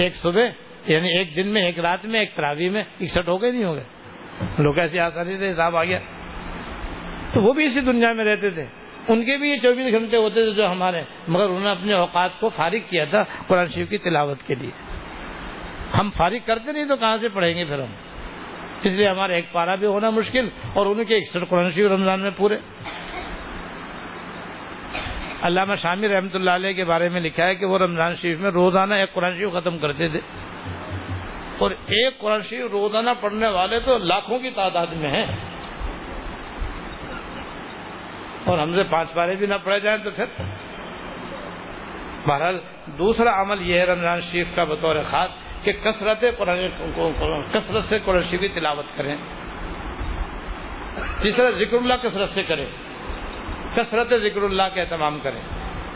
ایک 0.01 0.15
صبح 0.15 0.41
یعنی 0.85 1.17
ایک 1.17 1.35
دن 1.35 1.47
میں، 1.47 1.61
ایک 1.61 1.79
رات 1.79 2.05
میں، 2.05 2.19
ایک 2.19 2.35
تراوی 2.35 2.69
میں 2.69 2.83
اکسٹھ 2.99 3.29
ہو 3.29 3.41
گئے، 3.41 3.51
نہیں 3.51 3.63
ہو 3.63 3.75
گئے۔ 3.75 3.83
لوگ 4.59 4.79
ایسی 4.79 4.99
آسانی 4.99 5.37
سے 5.37 5.51
حساب 5.51 5.75
آ 5.75 5.83
گیا۔ 5.83 5.99
تو 7.33 7.41
وہ 7.41 7.53
بھی 7.53 7.65
اسی 7.65 7.79
دنیا 7.79 8.13
میں 8.13 8.25
رہتے 8.25 8.49
تھے۔ 8.49 8.65
ان 9.07 9.25
کے 9.25 9.37
بھی 9.37 9.49
یہ 9.49 9.55
چوبیس 9.63 9.91
گھنٹے 9.91 10.17
ہوتے 10.17 10.45
تھے 10.45 10.51
جو 10.51 10.71
ہمارے، 10.71 11.03
مگر 11.27 11.45
انہوں 11.45 11.59
نے 11.59 11.69
اپنے 11.69 11.93
اوقات 11.93 12.29
کو 12.39 12.49
فارغ 12.49 12.77
کیا 12.89 13.05
تھا 13.05 13.23
قرآن 13.47 13.67
شریف 13.67 13.89
کی 13.89 13.97
تلاوت 13.97 14.47
کے 14.47 14.55
لیے۔ 14.55 14.71
ہم 15.99 16.09
فارغ 16.17 16.37
کرتے 16.45 16.71
نہیں 16.71 16.85
تو 16.85 16.95
کہاں 16.95 17.17
سے 17.17 17.29
پڑھیں 17.29 17.53
گے 17.55 17.65
پھر 17.65 17.79
ہم؟ 17.79 17.91
اس 18.83 18.91
لیے 18.91 19.07
ہمارا 19.07 19.33
ایک 19.33 19.51
پارا 19.51 19.75
بھی 19.75 19.87
ہونا 19.87 20.09
مشکل 20.09 20.49
اور 20.73 20.85
ان 20.85 21.05
کے 21.05 21.15
اکسٹھ 21.15 21.49
قرآن 21.49 21.69
شریف 21.69 21.91
رمضان 21.91 22.19
میں 22.19 22.31
پورے۔ 22.37 22.57
علامہ 25.41 25.75
شامی 25.75 26.07
رحمۃ 26.07 26.29
اللہ 26.33 26.51
علیہ 26.51 26.73
کے 26.73 26.83
بارے 26.83 27.09
میں 27.09 27.21
لکھا 27.21 27.45
ہے 27.45 27.55
کہ 27.55 27.65
وہ 27.65 27.77
رمضان 27.77 28.15
شریف 28.15 28.39
میں 28.39 28.51
روزانہ 28.51 28.95
ایک 28.95 29.13
قرآن 29.13 29.33
شریف 29.33 29.53
ختم 29.53 29.77
کرتے 29.77 30.09
تھے۔ 30.09 30.19
اور 31.57 31.71
ایک 31.71 32.19
قرآن 32.19 32.39
شریف 32.39 32.65
روزانہ 32.71 33.09
پڑھنے 33.21 33.47
والے 33.47 33.79
تو 33.79 33.97
لاکھوں 33.97 34.39
کی 34.39 34.49
تعداد 34.49 34.87
میں 34.87 35.11
ہیں۔ 35.11 35.54
اور 38.45 38.59
ہم 38.59 38.75
سے 38.75 38.83
پانچ 38.83 39.13
پارے 39.13 39.35
بھی 39.35 39.47
نہ 39.47 39.55
پڑے 39.63 39.79
جائیں 39.79 40.03
تو 40.03 40.09
پھر؟ 40.11 40.25
بہرحال 42.27 42.59
دوسرا 42.85 43.41
عمل 43.41 43.57
یہ 43.61 43.79
ہے 43.79 43.83
رمضان 43.83 44.21
شریف 44.21 44.47
کا 44.55 44.63
بطور 44.63 44.95
خاص 45.03 45.29
کہ 45.63 45.73
کثرت 45.73 46.23
کثرت 47.53 47.83
سے 47.83 47.99
قرآن 48.05 48.21
شریف 48.21 48.41
کی 48.41 48.47
تلاوت 48.47 48.85
کریں۔ 48.95 49.15
تیسرا، 51.21 51.49
ذکر 51.49 51.77
اللہ 51.77 51.93
کثرت 52.01 52.29
سے 52.29 52.43
کریں۔ 52.43 52.65
کثرت 53.75 54.07
ذکر 54.07 54.41
اللہ 54.41 54.63
کا 54.75 54.81
اہتمام 54.81 55.19
کریں۔ 55.19 55.41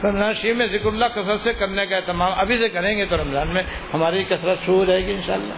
رمضان 0.03 0.31
شریف 0.31 0.55
میں 0.55 0.67
ذکر 0.67 0.87
اللہ 0.87 1.05
کثرت 1.15 1.39
سے 1.39 1.53
کرنے 1.53 1.85
کا 1.85 1.95
اہتمام 1.95 2.31
ابھی 2.37 2.57
سے 2.57 2.69
کریں 2.69 2.97
گے 2.97 3.05
تو 3.05 3.17
رمضان 3.17 3.47
میں 3.47 3.63
ہماری 3.93 4.23
کثرت 4.23 4.57
شروع 4.57 4.77
ہو 4.77 4.85
جائے 4.85 5.05
گی 5.05 5.13
انشاءاللہ۔ 5.13 5.53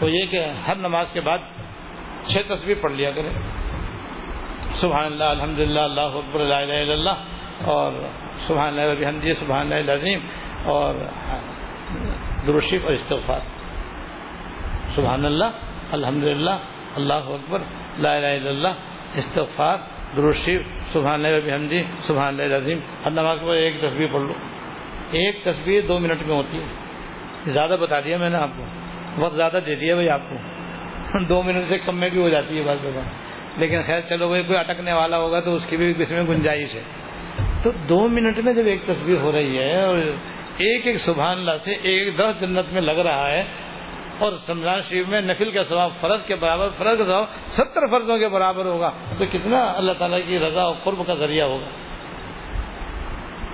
تو 0.00 0.08
یہ 0.08 0.26
کہ 0.30 0.44
ہر 0.66 0.74
نماز 0.74 1.12
کے 1.12 1.20
بعد 1.20 1.38
چھ 2.22 2.38
تصویر 2.48 2.76
پڑھ 2.80 2.92
لیا 2.92 3.10
کریں۔ 3.10 3.61
سبحان 4.72 5.04
اللہ 5.04 5.24
الحمد 5.24 5.58
للہ 5.58 5.80
اللہ 5.80 6.00
اکبر 6.00 6.40
اللہ 6.40 6.92
اللہ، 6.92 7.10
اور 7.64 7.92
سبحان 8.34 8.78
اللہ 8.78 9.08
حمدی، 9.08 9.34
سبحان 9.34 9.72
اللہ 9.72 9.92
عظیم 9.92 10.20
اور 10.64 10.94
درشف 12.46 12.84
اور 12.84 12.92
استغفار۔ 12.92 13.40
سبحان 14.88 15.24
اللہ 15.26 15.44
الحمد 15.92 16.24
للہ 16.24 16.50
اللہ 16.96 17.14
اکبر، 17.14 17.58
لا 17.98 18.16
الہ 18.16 18.26
الا 18.26 18.50
اللہ، 18.50 18.68
استغفار 19.14 19.76
درشف 20.16 20.86
سبحان 20.86 21.26
اللہ 21.26 21.54
حمدی، 21.54 21.82
سبحان 21.98 22.40
اللہ 22.40 22.56
عظیم 22.56 22.78
ہر 23.04 23.10
نماز 23.10 23.38
کے 23.40 23.46
بعد 23.46 23.56
ایک 23.56 23.80
تصویر 23.80 24.12
پڑھ 24.12 24.22
لو۔ 24.22 24.32
ایک 25.10 25.44
تصویر 25.44 25.82
دو 25.88 25.98
منٹ 25.98 26.22
میں 26.22 26.36
ہوتی 26.36 26.58
ہے۔ 26.58 26.66
زیادہ 27.44 27.76
بتا 27.80 28.00
دیا 28.00 28.16
میں 28.16 28.30
نے 28.30 28.36
آپ 28.36 28.50
کو۔ 28.56 28.64
وقت 29.18 29.34
زیادہ 29.34 29.56
دے 29.66 29.74
دیا 29.74 29.94
بھائی 29.94 30.08
آپ 30.08 30.20
کو۔ 30.30 30.36
دو 31.28 31.42
منٹ 31.42 31.68
سے 31.68 31.78
کم 31.78 31.96
میں 32.00 32.10
بھی 32.10 32.20
ہو 32.20 32.28
جاتی 32.28 32.58
ہے 32.58 32.64
بات 32.64 32.76
بتا 32.80 33.00
لیکن 33.56 33.78
خیر 33.78 34.00
چلو 34.00 34.28
بھائی 34.28 34.42
کوئی 34.42 34.58
اٹکنے 34.58 34.92
والا 34.92 35.18
ہوگا 35.18 35.40
تو 35.40 35.54
اس 35.54 35.66
کی 35.66 35.76
بھی 35.76 35.94
کس 35.94 36.12
میں 36.12 36.22
گنجائش 36.22 36.74
ہے۔ 36.74 36.82
تو 37.64 37.70
دو 37.88 38.08
منٹ 38.08 38.38
میں 38.38 38.52
جب 38.52 38.66
ایک 38.66 38.82
تصویر 38.86 39.20
ہو 39.20 39.32
رہی 39.32 39.58
ہے 39.58 39.82
اور 39.82 39.98
ایک 40.56 40.86
ایک 40.86 40.96
سبحان 40.96 41.38
اللہ 41.38 41.56
سے 41.56 41.72
ایک 41.72 42.18
دس 42.18 42.40
جنت 42.40 42.72
میں 42.72 42.82
لگ 42.82 42.90
رہا 42.90 43.30
ہے 43.30 43.44
اور 44.18 44.32
رمضان 44.50 44.80
شریف 44.80 45.08
میں 45.08 45.20
نفل 45.20 45.50
کا 45.50 45.62
ثواب 45.62 45.90
فرض 46.00 46.24
کے 46.24 46.34
برابر، 46.34 46.68
فرض 46.68 46.98
کا 46.98 47.04
ثواب 47.04 47.24
ستر 47.46 47.86
فرضوں 47.86 48.18
کے 48.18 48.28
برابر 48.28 48.64
ہوگا، 48.64 48.90
تو 49.18 49.24
کتنا 49.26 49.72
اللہ 49.76 49.92
تعالیٰ 49.92 50.18
کی 50.26 50.38
رضا 50.38 50.62
اور 50.62 50.74
قرب 50.84 51.06
کا 51.06 51.14
ذریعہ 51.14 51.46
ہوگا۔ 51.46 51.68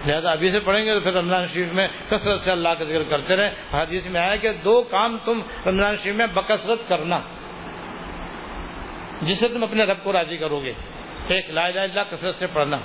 لہٰذا 0.06 0.30
ابھی 0.30 0.50
سے 0.50 0.60
پڑھیں 0.60 0.84
گے 0.84 0.94
تو 0.94 1.00
پھر 1.00 1.12
رمضان 1.12 1.46
شریف 1.46 1.72
میں 1.72 1.88
کثرت 2.10 2.38
سے 2.38 2.52
اللہ 2.52 2.68
کا 2.68 2.84
ذکر 2.84 3.02
کرتے 3.02 3.36
رہے 3.36 3.50
حدیث 3.72 4.10
میں 4.10 4.20
آیا 4.20 4.36
کہ 4.36 4.52
دو 4.52 4.82
کام 4.82 5.16
تم 5.24 5.40
رمضان 5.66 5.96
شریف 5.96 6.16
میں 6.16 6.26
بکثرت 6.26 6.88
کرنا۔ 6.88 7.20
جس 9.22 9.40
سے 9.40 9.48
تم 9.48 9.62
اپنے 9.62 9.84
رب 9.84 10.02
کو 10.02 10.12
راضی 10.12 10.36
کرو 10.36 10.60
گے۔ 10.62 10.72
ایک 11.28 11.50
لا 11.50 11.64
الہ 11.66 11.80
اللہ 11.80 12.04
کثرت 12.10 12.34
سے 12.34 12.46
پڑھنا، 12.46 12.78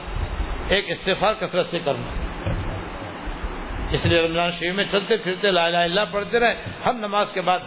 ایک 0.68 0.86
استفار 0.90 1.34
کثرت 1.40 1.66
سے 1.66 1.80
کرنا۔ 1.86 2.10
اس 3.94 4.06
لیے 4.06 4.22
رمضان 4.22 4.50
شریف 4.52 4.76
میں 4.76 4.84
چلتے 4.92 5.18
پھرتے 5.18 5.52
لا 5.52 5.66
الہ 5.66 5.78
اللہ 5.78 6.06
پڑھتے 6.12 6.40
رہے۔ 6.40 6.56
ہم 6.86 6.98
نماز 6.98 7.28
کے 7.34 7.42
بعد 7.42 7.60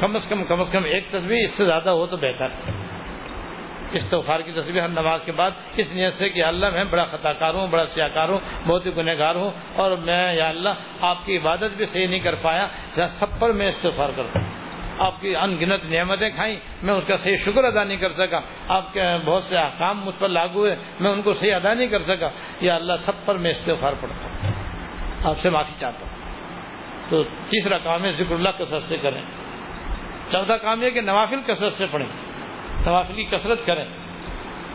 کم 0.00 0.14
از 0.14 0.26
کم 0.28 0.44
کم 0.44 0.60
از 0.60 0.72
کم 0.72 0.84
ایک 0.84 1.10
تصویر 1.10 1.44
اس 1.44 1.56
سے 1.56 1.64
زیادہ 1.64 1.90
ہو 1.90 2.06
تو 2.06 2.16
بہتر۔ 2.16 2.48
استغفار 3.92 4.40
کی 4.40 4.52
تصویر 4.52 4.82
ہر 4.82 4.88
نماز 4.88 5.20
کے 5.24 5.32
بعد، 5.32 5.50
اس 5.76 5.94
نیت 5.96 6.14
سے 6.14 6.28
کہ 6.28 6.44
اللہ 6.44 6.70
میں 6.70 6.84
بڑا 6.84 7.04
خطا 7.04 7.32
کار 7.32 7.54
ہوں، 7.54 7.66
بڑا 7.68 7.84
سیاہ 7.86 8.08
کار 8.14 8.28
ہوں، 8.28 8.40
بہت 8.66 8.86
ہی 8.86 8.90
گنہ 8.96 9.14
گار 9.18 9.34
ہوں، 9.34 9.50
اور 9.74 9.96
میں 9.96 10.34
یا 10.34 10.48
اللہ 10.48 10.74
آپ 11.00 11.24
کی 11.26 11.36
عبادت 11.38 11.76
بھی 11.76 11.84
صحیح 11.84 12.08
نہیں 12.08 12.20
کر 12.20 12.34
پایا 12.42 12.66
سب 13.18 13.38
پر 13.40 13.52
میں 13.52 13.68
استغفار 13.68 14.10
کرتا 14.16 14.40
ہوں۔ 14.40 14.55
آپ 14.98 15.20
کی 15.20 15.36
ان 15.36 15.56
گنت 15.60 15.84
نعمتیں 15.84 16.30
کھائیں، 16.30 16.56
میں 16.82 16.94
اس 16.94 17.04
کا 17.06 17.16
صحیح 17.16 17.36
شکر 17.36 17.64
ادا 17.64 17.84
نہیں 17.84 17.96
کر 17.96 18.12
سکا۔ 18.12 18.40
آپ 18.68 18.92
کے 18.92 19.00
بہت 19.26 19.42
سے 19.42 19.58
احکام 19.58 20.04
مجھ 20.04 20.20
پر 20.20 20.28
لاگو 20.28 20.58
ہوئے، 20.58 20.76
میں 21.00 21.10
ان 21.10 21.22
کو 21.22 21.32
صحیح 21.32 21.54
ادا 21.54 21.74
نہیں 21.74 21.86
کر 21.86 22.02
سکا۔ 22.02 22.28
یا 22.60 22.76
اللہ 22.76 22.92
سب 22.96 23.12
پر 23.24 23.34
میں 23.34 23.50
استغفار 23.50 23.92
پڑتا 24.00 24.24
ہوں۔ 24.24 24.36
آپ 25.24 25.36
سے 25.36 25.50
معافی 25.50 25.72
چاہتا 25.78 25.98
ہوں۔ 26.00 26.40
تو 27.10 27.22
تیسرا 27.22 27.78
کام 27.78 28.04
ہے، 28.04 28.12
ذکر 28.12 28.34
اللہ 28.34 28.48
کثرت 28.58 28.82
سے 28.82 28.96
کریں۔ 28.96 29.20
چوتھا 30.32 30.56
کام 30.56 30.82
یہ 30.82 30.90
کہ 30.90 31.00
نوافل 31.00 31.42
کثرت 31.46 31.72
سے 31.72 31.86
پڑھیں۔ 31.90 32.08
نوافل 32.86 33.14
کی 33.14 33.24
کثرت 33.24 33.66
کریں۔ 33.66 33.84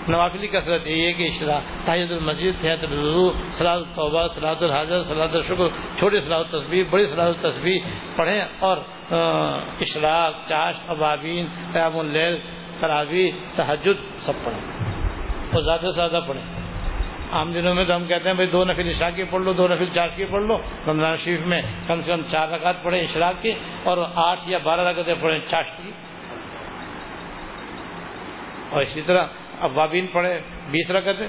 نوافلی 0.08 0.48
کثرت 0.48 0.88
یہ 0.88 1.08
ہے 1.08 1.14
کہ 1.14 1.24
اشرا 1.24 1.60
تاجد 1.86 2.12
المسد 2.12 2.62
صحت 2.62 2.84
الضو 2.84 3.34
صلاح 3.52 3.74
الطبہ 3.74 4.28
صلاحت 4.28 4.64
الحاظر 4.64 5.04
صلاحت 5.04 5.30
الشکر، 5.34 5.68
چھوٹی 5.98 6.22
صلاح 6.22 6.38
التصبی 6.38 6.84
بڑی 6.84 7.06
صلاح 7.06 7.26
التصبی 7.26 7.80
پڑھیں 8.16 8.42
اور 8.60 8.78
اشراق 9.80 10.34
چاش 10.50 10.76
ابابین، 10.88 11.46
قیام 11.74 12.00
اللیل 12.00 12.38
تراوی 12.80 13.32
تحجد 13.56 14.18
سب 14.18 14.34
پڑھیں۔ 14.44 14.62
اور 15.54 15.64
زیادہ 15.64 15.82
سے 15.82 15.96
زیادہ 15.96 16.20
پڑھیں۔ 16.28 16.44
عام 17.32 17.52
دنوں 17.52 17.74
میں 17.74 17.86
تو 17.86 17.96
ہم 17.96 18.08
کہتے 18.08 18.30
ہیں 18.30 18.36
بھائی 18.36 18.50
دو 18.50 18.64
نفل 18.64 18.88
عشاء 18.88 19.10
کی 19.16 19.24
پڑھ 19.24 19.42
لو، 19.42 19.54
دو 19.54 19.68
نفل 19.68 19.86
چار 19.86 20.08
کی 20.08 20.26
پڑھ 20.26 20.44
لو۔ 20.44 20.58
رمضان 20.88 21.16
شریف 21.16 21.48
میں 21.48 21.62
کم 21.88 22.02
سے 22.02 22.12
کم 22.12 22.22
چار 22.32 22.48
رکعت 22.48 22.84
پڑھیں 22.84 23.02
اشراق 23.02 23.42
کی 23.42 23.54
اور 23.84 23.98
آٹھ 24.16 24.40
یا 24.46 24.58
بارہ 24.58 24.82
رکعتیں 24.82 25.16
پڑھیں 25.22 25.40
چاش 25.40 25.66
کی۔ 25.78 25.92
اور 28.70 28.82
اسی 28.82 29.02
طرح 29.02 29.26
ابابین 29.62 30.08
پڑھے، 30.08 30.42
بیس 30.72 30.92
رکعتیں۔ 30.92 31.28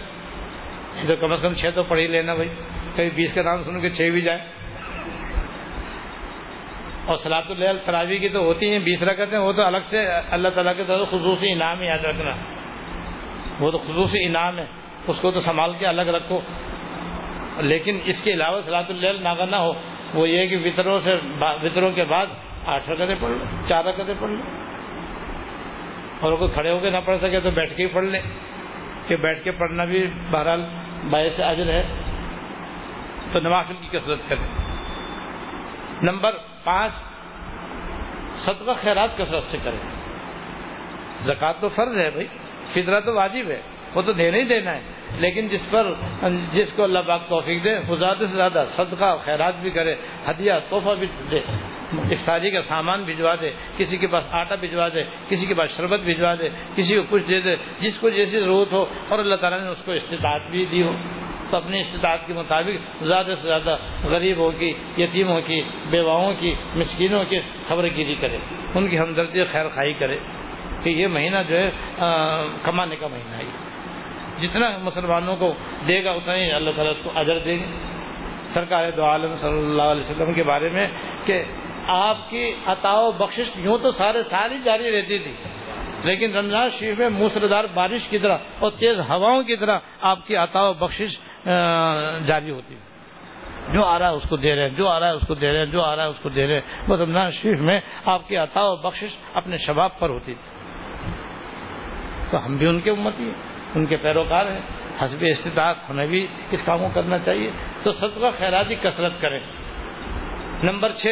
تو 1.06 1.16
کم 1.16 1.32
از 1.32 1.38
کم 1.42 1.52
چھ 1.52 1.66
تو 1.74 1.82
پڑھ 1.82 1.98
ہی 1.98 2.06
لینا 2.06 2.34
بھائی۔ 2.34 2.48
کبھی 2.96 3.10
بیس 3.10 3.34
کا 3.34 3.42
نام 3.42 3.62
سنو 3.62 3.80
کہ 3.80 3.88
چھ 3.88 4.02
بھی 4.02 4.20
جائے 4.20 4.38
اور 7.06 7.16
سلاۃ 7.16 7.42
الحل 7.48 7.78
تراوی 7.84 8.18
کی 8.18 8.28
تو 8.28 8.38
ہوتی 8.38 8.70
ہیں، 8.70 8.78
بیس 8.78 9.02
رکعتیں۔ 9.02 9.38
وہ 9.38 9.52
تو 9.52 9.62
الگ 9.62 9.78
سے 9.78 10.06
اللہ 10.30 10.48
تعالیٰ 10.48 10.76
کے 10.76 10.84
طرف 10.84 11.08
خصوصی 11.08 11.52
انعام 11.52 11.82
یاد 11.82 11.98
رکھنا۔ 11.98 12.30
وہ 13.60 13.70
تو 13.70 13.78
خصوصی 13.78 14.24
انعام 14.24 14.58
ہے۔ 14.58 14.66
اس 15.06 15.20
کو 15.20 15.30
تو 15.30 15.38
سنبھال 15.38 15.72
کے 15.78 15.86
الگ 15.86 16.02
رکھو۔ 16.02 16.40
لیکن 17.58 17.98
اس 18.04 18.22
کے 18.22 18.32
علاوہ 18.32 18.60
سلاۃ 18.60 18.84
الحل 18.88 19.22
ناگر 19.22 19.46
نہ 19.46 19.56
ہو۔ 19.56 19.72
وہ 20.14 20.28
یہ 20.28 20.46
کہ 20.46 20.56
وطروں 20.64 20.96
سے 20.98 21.14
وطروں 21.40 21.90
کے 21.90 22.04
بعد 22.04 22.26
آٹھ 22.64 22.90
رکعتیں 22.90 23.14
پڑھ 23.20 23.30
لو، 23.30 23.44
چار 23.68 23.84
رکعتیں 23.84 24.14
پڑھ 24.20 24.30
لو۔ 24.30 24.42
اور 26.22 26.32
کوئی 26.32 26.50
کھڑے 26.50 26.70
ہو 26.70 26.78
کے 26.78 26.90
نہ 26.90 26.96
پڑھ 27.04 27.18
سکے 27.18 27.40
تو 27.40 27.50
بیٹھ 27.50 27.76
کے 27.76 27.82
ہی 27.82 27.88
پڑھ 27.88 28.04
لیں 28.04 28.22
کہ 29.06 29.16
بیٹھ 29.16 29.44
کے 29.44 29.50
پڑھنا 29.50 29.84
بھی 29.84 30.06
بہرحال 30.30 30.62
باعث 31.10 31.40
عجر 31.40 31.66
ہے۔ 31.66 31.82
تو 33.32 33.40
نوافل 33.40 33.74
کی 33.80 33.98
کثرت 33.98 34.18
کریں۔ 34.28 34.46
نمبر 36.02 36.30
پانچ، 36.64 36.92
صدقہ 38.34 38.70
خیرات 38.76 39.16
کثرت 39.16 39.44
سے 39.44 39.58
کریں۔ 39.64 39.78
زکوٰۃ 41.18 41.52
تو 41.60 41.68
فرض 41.68 41.98
ہے 41.98 42.10
بھائی، 42.10 42.26
فطرہ 42.64 43.00
تو 43.00 43.14
واجب 43.14 43.50
ہے، 43.50 43.62
وہ 43.94 44.02
تو 44.02 44.12
دینا 44.12 44.36
ہی 44.36 44.44
دینا 44.44 44.74
ہے۔ 44.74 44.80
لیکن 45.18 45.48
جس 45.48 45.70
پر، 45.70 45.92
جس 46.30 46.72
کو 46.76 46.84
اللہ 46.84 46.98
پاک 46.98 47.28
توفیق 47.28 47.64
دے 47.64 47.78
وہ 47.88 47.96
زیادہ 47.96 48.18
سے 48.18 48.36
زیادہ 48.36 48.64
صدقہ 48.66 49.16
خیرات 49.16 49.54
بھی 49.56 49.70
کرے، 49.70 49.94
ہدیہ، 50.30 50.52
تحفہ 50.68 50.90
بھی 50.98 51.06
دے۔ 51.30 51.40
افطاری 51.99 52.51
کا 52.51 52.61
سامان 52.61 53.05
بھجوا 53.05 53.34
دے، 53.40 53.51
کسی 53.76 53.97
کے 53.97 54.07
پاس 54.07 54.28
آٹا 54.30 54.55
بھجوا 54.55 54.88
دے، 54.88 55.05
کسی 55.28 55.47
کے 55.47 55.55
پاس 55.55 55.76
شربت 55.76 56.01
بھجوا 56.01 56.34
دے، 56.34 56.49
کسی 56.74 56.95
کو 56.95 57.03
کچھ 57.11 57.28
دے 57.28 57.40
دے، 57.40 57.57
جس 57.80 57.99
کو 58.01 58.11
جیسی 58.11 58.40
ضرورت 58.40 58.72
ہو، 58.72 58.86
اور 59.09 59.18
اللہ 59.18 59.34
تعالیٰ 59.34 59.61
نے 59.61 59.68
اس 59.68 59.82
کو 59.84 59.93
استطاعت 59.93 60.40
بھی 60.51 60.66
دی 60.66 60.82
ہو۔ 60.82 60.93
تو 61.51 61.57
اپنی 61.57 61.78
استطاعت 61.78 62.26
کے 62.26 62.32
مطابق 62.32 63.05
زیادہ 63.05 63.26
سے 63.26 63.47
زیادہ 63.47 63.76
غریبوں 64.05 64.53
کی 64.53 64.74
یتیموں 64.99 65.40
کی، 65.40 65.62
بیواؤں 65.90 66.34
کی، 66.40 66.55
مسکینوں 66.74 67.24
کی 67.24 67.40
خبر 67.68 67.84
گیری 67.84 68.14
کرے، 68.14 68.36
ان 68.74 68.88
کی 68.88 68.99
ہمدردی 68.99 69.45
خیر 69.45 69.68
خائی 69.68 69.93
کرے۔ 69.93 70.18
کہ 70.82 70.90
یہ 70.90 71.07
مہینہ 71.07 71.36
جو 71.49 71.57
ہے 71.57 71.70
کمانے 72.62 72.97
کا 72.97 73.07
مہینہ 73.07 73.36
ہے۔ 73.36 73.45
جتنا 74.43 74.78
مسلمانوں 74.78 75.36
کو 75.36 75.55
دے 75.88 76.05
گا، 76.05 76.11
اتنا 76.11 76.36
ہی 76.36 76.51
اللہ 76.51 76.70
تعالیٰ 76.76 76.93
کو 77.03 77.18
اجر 77.18 77.38
دے 77.38 77.57
گا۔ 77.57 77.70
سرکار 78.47 78.90
دو 78.90 79.05
عالم 79.05 79.32
صلی 79.32 79.59
اللہ 79.59 79.82
علیہ 79.82 80.01
وسلم 80.01 80.34
کے 80.34 80.43
بارے 80.43 80.68
میں 80.68 80.88
کہ 81.24 81.45
آپ 81.88 82.30
کی 82.30 82.54
عطا 82.66 82.92
و 82.92 83.12
بخشش 83.12 83.50
یوں 83.56 83.78
تو 83.78 83.90
سارے 83.90 84.22
سال 84.22 84.52
ہی 84.52 84.58
جاری 84.64 84.96
رہتی 84.96 85.18
تھی۔ 85.18 85.34
لیکن 86.02 86.36
رمضان 86.36 86.68
شریف 86.68 86.98
میں 86.98 87.08
موسردار 87.08 87.64
بارش 87.64 88.08
کی 88.08 88.18
طرح 88.18 88.38
اور 88.58 88.70
تیز 88.70 89.10
ہواؤں 89.10 89.42
کی 89.42 89.56
طرح 89.56 89.78
آپ 90.00 90.26
کی 90.26 90.36
عطا 90.36 90.68
و 90.68 90.72
بخشش 90.72 91.18
جاری 92.26 92.50
ہوتی۔ 92.50 92.74
جو 93.72 93.84
آ 93.84 93.98
رہا 93.98 94.08
ہے 94.08 94.12
اس 94.12 94.28
کو 94.28 94.36
دے 94.36 94.54
رہے 94.54 94.62
ہیں، 94.62 94.68
جو 94.68 94.88
آ 94.88 95.00
رہا 95.00 95.06
ہے 95.06 95.12
اس 95.12 95.26
کو 95.26 95.34
دے 95.34 95.52
رہے 95.52 95.58
ہیں، 95.58 95.66
جو 95.66 95.82
آ 95.82 95.96
رہا 95.96 96.02
ہے 96.02 96.08
اس 96.08 96.18
کو 96.18 96.28
دے 96.28 96.46
رہے 96.46 96.54
ہیں۔ 96.54 96.60
وہ 96.88 96.96
رمضان 96.96 97.30
شریف 97.30 97.60
میں 97.60 97.80
آپ 98.04 98.28
کی 98.28 98.36
عطا 98.36 98.60
و 98.62 98.76
بخشش 98.76 99.16
اپنے 99.34 99.56
شباب 99.56 99.98
پر 99.98 100.10
ہوتی 100.10 100.34
تھی۔ 100.34 100.58
تو 102.30 102.38
ہم 102.38 102.58
بھی 102.58 102.66
ان 102.66 102.80
کے 102.80 102.90
امتی 102.90 103.24
ہیں، 103.24 103.66
ان 103.74 103.86
کے 103.86 103.96
پیروکار 103.96 104.46
ہیں۔ 104.46 104.60
حسب 105.04 105.24
استطاعت 105.28 105.76
ہمیں 105.90 106.06
بھی 106.06 106.26
اس 106.50 106.66
کام 106.66 106.78
کو 106.78 106.88
کرنا 106.94 107.18
چاہیے۔ 107.18 107.50
تو 107.82 107.90
صدقہ 107.90 108.26
خیراتی 108.38 108.74
کثرت 108.74 109.12
کریں۔ 109.20 109.40
نمبر 110.62 110.92
چھ، 110.92 111.06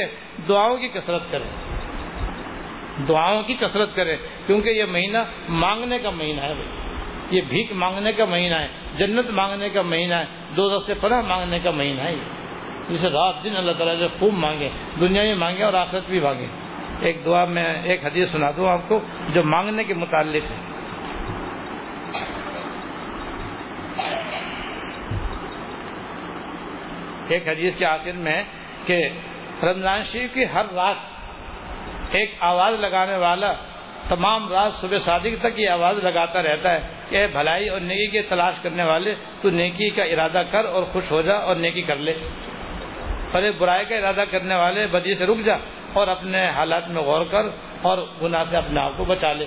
دعاؤں 0.49 0.77
کی 0.77 0.89
کثرت 0.89 1.23
کریں۔ 1.31 1.51
دعاؤں 3.09 3.43
کی 3.47 3.55
کثرت 3.55 3.95
کریں، 3.95 4.17
کیونکہ 4.47 4.69
یہ 4.69 4.85
مہینہ 4.85 5.19
مانگنے 5.49 5.99
کا 5.99 6.11
مہینہ 6.11 6.41
ہے 6.41 6.55
بھائی۔ 6.55 6.69
یہ 7.31 7.41
بھیک 7.49 7.73
مانگنے 7.73 8.13
کا 8.13 8.25
مہینہ 8.25 8.55
ہے، 8.55 8.69
جنت 8.97 9.31
مانگنے 9.31 9.69
کا 9.69 9.83
مہینہ 9.83 10.15
ہے 10.15 10.25
دو 10.57 10.79
سے 10.79 10.95
پناہ 10.95 11.21
مانگنے 11.21 11.59
کا 11.59 11.71
مہینہ 11.71 12.01
ہے 12.01 12.15
جسے 12.89 13.09
رات 13.09 13.45
دن 13.45 13.57
اللہ 13.57 13.73
تعالیٰ 13.73 13.99
سے 13.99 14.07
خوب 14.19 14.35
مانگے، 14.35 14.69
دنیا 15.01 15.23
میں 15.23 15.35
مانگے 15.35 15.63
اور 15.63 15.75
آخرت 15.75 16.07
بھی 16.07 16.21
مانگے۔ 16.21 16.47
ایک 17.01 17.25
دعا 17.25 17.45
میں 17.45 17.67
ایک 17.83 18.05
حدیث 18.05 18.31
سنا 18.31 18.51
دوں 18.51 18.69
آپ 18.69 18.89
کو، 18.89 19.01
جو 19.33 19.43
مانگنے 19.43 19.85
کے 19.85 19.95
متعلق 19.95 20.51
ہے۔ 20.51 20.57
ایک 27.29 27.49
حدیث 27.49 27.79
کے 27.79 27.85
آخر 27.85 28.13
میں 28.13 28.45
کہ 28.87 29.09
رمضان 29.63 30.01
شریف 30.03 30.35
کی 30.35 30.45
ہر 30.45 30.65
رات 30.75 30.97
ایک 32.11 32.35
آواز 32.41 32.75
لگانے 32.75 33.17
والا، 33.17 33.53
تمام 34.09 34.53
رات 34.53 34.73
صبح 34.73 34.97
صادق 34.97 35.41
تک 35.41 35.61
یہ 35.61 35.69
آواز 35.69 35.97
لگاتا 35.97 36.43
رہتا 36.43 36.73
ہے 36.73 36.81
کہ 37.09 37.27
بھلائی 37.27 37.69
اور 37.69 37.81
نیکی 37.81 38.07
کی 38.07 38.23
تلاش 38.23 38.55
کرنے 38.63 38.83
والے، 38.83 39.15
تو 39.43 39.51
نیکی 39.51 39.91
کا 39.91 40.03
ارادہ 40.03 40.43
کر 40.51 40.65
اور 40.65 40.83
خوش 40.83 41.13
ہو 41.13 41.23
جا 41.23 41.35
اور 41.35 41.57
نیکی 41.57 41.83
کر 41.83 41.97
لے۔ 41.97 42.15
پر 43.33 43.51
برائی 43.59 43.85
کا 43.85 43.95
ارادہ 43.95 44.23
کرنے 44.31 44.55
والے، 44.55 44.87
بدی 44.87 45.15
سے 45.15 45.27
رک 45.27 45.45
جا 45.45 45.55
اور 45.93 46.09
اپنے 46.09 46.49
حالات 46.49 46.89
میں 46.89 47.03
غور 47.03 47.25
کر 47.25 47.43
اور 47.83 47.99
گناہ 48.23 48.45
سے 48.45 48.57
اپنے 48.57 48.81
آپ 48.81 48.93
کو 48.97 49.05
بچا 49.05 49.33
لے۔ 49.33 49.47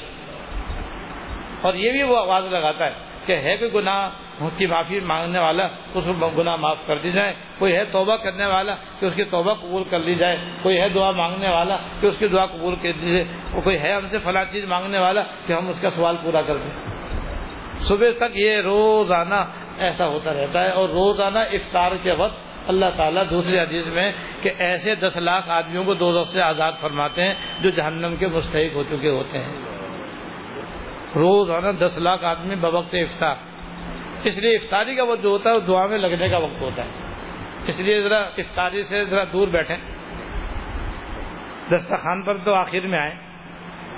اور 1.62 1.74
یہ 1.74 1.92
بھی 1.92 2.04
وہ 2.04 2.18
آواز 2.18 2.48
لگاتا 2.48 2.86
ہے۔ 2.86 3.13
کہ 3.26 3.36
ہے 3.36 3.56
کوئی 3.58 3.72
گناہ 3.74 4.10
کی 4.58 4.66
معافی 4.66 5.00
مانگنے 5.00 5.40
والا 5.40 5.64
اس 5.94 6.04
کو 6.20 6.30
گناہ 6.30 6.56
معاف 6.56 6.86
کر 6.88 6.98
دی 6.98 7.10
جائے، 7.10 7.34
کوئی 7.60 7.76
ہے 7.76 7.84
توبہ 7.86 8.16
کرنے 8.16 8.46
والا 8.46 8.76
کہ 9.00 9.06
اس 9.06 9.14
کی 9.16 9.24
توبہ 9.24 9.54
قبول 9.54 9.84
کر 9.84 10.00
لی 10.00 10.16
جائے، 10.16 10.38
کوئی 10.62 10.80
ہے 10.82 10.90
دعا 10.90 11.12
مانگنے 11.12 11.50
والا 11.50 11.78
کہ 12.00 12.06
اس 12.06 12.18
کی 12.18 12.28
دعا 12.28 12.46
قبول 12.46 12.76
کر 12.76 12.92
دیجیے 12.92 13.24
کوئی 13.64 13.80
ہے 13.80 13.94
ہم 13.94 14.08
سے 14.10 14.18
فلاں 14.18 14.44
چیز 14.52 14.66
مانگنے 14.66 15.00
والا 15.00 15.24
کہ 15.46 15.54
ہم 15.54 15.68
اس 15.68 15.82
کا 15.82 15.90
سوال 15.90 16.16
پورا 16.24 16.42
کر 16.42 16.58
دیں۔ 16.58 16.94
صبح 17.80 18.12
تک 18.18 18.32
یہ 18.36 18.58
روزانہ 18.58 19.36
ایسا 19.78 20.08
ہوتا 20.08 20.34
رہتا 20.34 20.64
ہے 20.64 20.70
اور 20.70 20.90
روزانہ 20.90 21.40
افطار 21.40 21.92
کے 22.04 22.12
وقت 22.12 22.70
اللہ 22.70 22.86
تعالیٰ 22.98 23.24
دوسری 23.30 23.60
حدیث 23.60 23.88
میں 23.88 24.12
کہ 24.42 24.52
ایسے 24.58 24.96
دس 24.96 25.18
لاکھ 25.18 25.50
آدمیوں 25.50 25.84
کو 25.84 25.94
دو 25.94 26.24
سے 26.24 26.42
آزاد 26.42 26.72
فرماتے 26.80 27.24
ہیں 27.24 27.34
جو 27.62 27.70
جہنم 27.70 28.16
کے 28.16 28.28
مستحق 28.28 28.76
ہو 28.76 28.84
چکے 28.84 29.10
ہوتے 29.10 29.38
ہیں۔ 29.40 29.83
روزانہ 31.16 31.68
دس 31.68 31.98
لاکھ 31.98 32.24
آدمی 32.24 32.56
بوقت 32.56 32.96
افطار۔ 32.96 33.36
اس 34.24 34.38
لیے 34.38 34.56
افطاری 34.56 34.96
کا 34.96 35.04
وقت 35.04 35.24
جو 35.24 35.30
ہوتا 35.30 35.50
ہے، 35.50 35.56
وہ 35.56 35.60
دعا 35.60 35.86
میں 35.86 35.98
لگنے 35.98 36.30
کا 36.30 36.38
وقت 36.38 36.62
ہوتا 36.62 36.86
ہے۔ 36.86 36.90
اس 37.68 37.80
لیے 37.80 38.02
ذرا 38.02 38.18
افطاری 38.18 38.84
سے 38.84 39.06
ذرا 39.06 39.24
دور 39.34 39.48
بیٹھیں۔ 39.48 39.78
دسترخوان 41.72 42.24
پر 42.24 42.38
تو 42.38 42.54
آخر 42.54 42.88
میں 42.88 43.00
آئے 43.00 43.12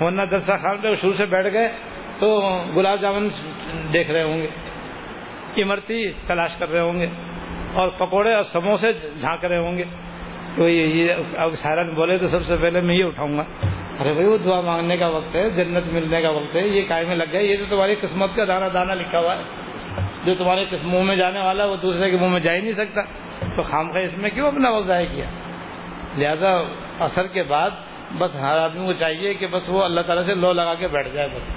ورنہ 0.00 0.22
دسترخوان 0.22 0.78
پہ 0.78 0.94
شروع 0.94 1.12
سے 1.12 1.26
بیٹھ 1.26 1.52
گئے 1.52 1.72
تو 2.18 2.40
گلاب 2.76 3.00
جامن 3.00 3.28
دیکھ 3.92 4.10
رہے 4.10 4.22
ہوں 4.22 4.42
گے۔ 4.42 4.48
امرتی 5.62 6.12
تلاش 6.26 6.56
کر 6.56 6.68
رہے 6.68 6.80
ہوں 6.80 7.00
گے۔ 7.00 7.06
اور 7.74 7.88
پکوڑے 7.88 8.32
اور 8.34 8.44
سموسے 8.44 8.92
جھانک 8.92 9.44
رہے 9.44 9.58
ہوں 9.58 9.78
گے۔ 9.78 9.84
تو 10.56 10.68
یہ 10.68 11.12
اب 11.36 11.50
سائرن 11.50 11.94
بولے 11.94 12.18
تو 12.18 12.28
سب 12.28 12.44
سے 12.44 12.56
پہلے 12.56 12.80
میں 12.80 12.94
یہ 12.94 13.04
اٹھاؤں 13.04 13.38
گا۔ 13.38 13.44
ارے 14.00 14.12
بھائی، 14.12 14.26
وہ 14.26 14.38
دعا 14.38 14.60
مانگنے 14.60 14.96
کا 14.96 15.08
وقت 15.08 15.36
ہے، 15.36 15.50
جنت 15.50 15.92
ملنے 15.92 16.22
کا 16.22 16.30
وقت 16.30 16.56
ہے، 16.56 16.68
یہ 16.68 16.82
کائے 16.88 17.04
میں 17.04 17.16
لگ 17.16 17.24
گیا، 17.32 17.40
یہ 17.40 17.56
تو 17.56 17.64
تمہاری 17.70 17.94
قسمت 17.94 18.30
کا 18.36 18.44
دانا 18.48 18.68
دانا 18.74 18.94
لکھا 18.94 19.18
ہوا 19.18 19.36
ہے۔ 19.36 19.42
جو 20.24 20.34
تمہارے 20.34 20.64
منہ 20.82 21.02
میں 21.02 21.16
جانے 21.16 21.40
والا 21.40 21.64
ہے، 21.64 21.68
وہ 21.68 21.76
دوسرے 21.76 22.10
کے 22.10 22.16
منہ 22.16 22.28
میں 22.28 22.40
جا 22.40 22.54
ہی 22.54 22.60
نہیں 22.60 22.72
سکتا۔ 22.72 23.00
تو 23.56 23.62
خام 23.62 23.88
خواہ 23.88 24.02
اس 24.02 24.18
میں 24.18 24.30
کیوں 24.30 24.46
اپنا 24.46 24.70
وقت 24.70 24.86
ضائع 24.86 25.06
کیا؟ 25.06 25.24
لہذا 26.16 26.62
اثر 27.00 27.26
کے 27.26 27.42
بعد 27.42 27.70
بس 28.18 28.36
ہر 28.36 28.58
آدمی 28.58 28.86
کو 28.86 28.92
چاہیے 28.92 29.34
کہ 29.34 29.46
بس 29.46 29.68
وہ 29.68 29.84
اللہ 29.84 30.00
تعالیٰ 30.00 30.26
سے 30.26 30.34
لو 30.34 30.52
لگا 30.52 30.74
کے 30.74 30.88
بیٹھ 30.88 31.08
جائے 31.08 31.28
بس۔ 31.28 31.56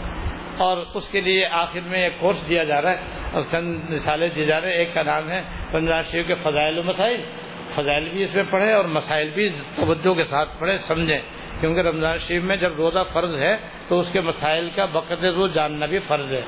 اور 0.58 0.78
اس 0.94 1.10
کے 1.10 1.22
لیے 1.22 1.46
آخر 1.46 1.80
میں 1.86 2.04
ایک 2.04 2.20
کورس 2.20 2.50
دیا 2.50 2.64
جا 2.64 2.82
رہا 2.82 2.92
ہے، 2.92 2.98
اور 3.32 3.42
چند 3.52 3.90
مثالیں 3.90 4.30
دیے 4.36 4.46
جا 4.46 4.62
رہے 4.62 4.68
ہیں۔ 4.68 4.76
ایک 4.76 4.94
کا 4.94 5.04
نام 5.04 5.30
ہے 5.30 5.42
رمضان 5.74 6.04
شریف 6.04 6.28
کے 6.28 6.34
فضائل 6.34 6.80
و 6.80 6.84
مسائل۔ 6.84 7.22
فضائل 7.76 8.10
بھی 8.10 8.24
اس 8.24 8.36
میں 8.36 8.44
پڑھے 8.44 8.72
اور 8.74 8.86
مسائل 8.86 9.30
بھی 9.30 9.50
توجہ 9.50 10.14
کے 10.14 10.24
ساتھ 10.24 10.50
پڑھے 10.60 10.76
سمجھیں۔ 10.76 11.18
کیونکہ 11.60 11.80
رمضان 11.80 12.18
شریف 12.18 12.43
میں 12.43 12.55
جب 12.55 12.74
روزہ 12.76 13.03
فرض 13.14 13.36
ہے 13.36 13.57
تو 13.88 13.99
اس 13.99 14.12
کے 14.12 14.22
مسائل 14.22 14.70
کا 14.76 14.86
بقد 14.86 15.24
روز 15.24 15.53
جاننا 15.53 15.86
بھی 15.86 15.99
فرض 15.99 16.34
ہے۔ 16.34 16.41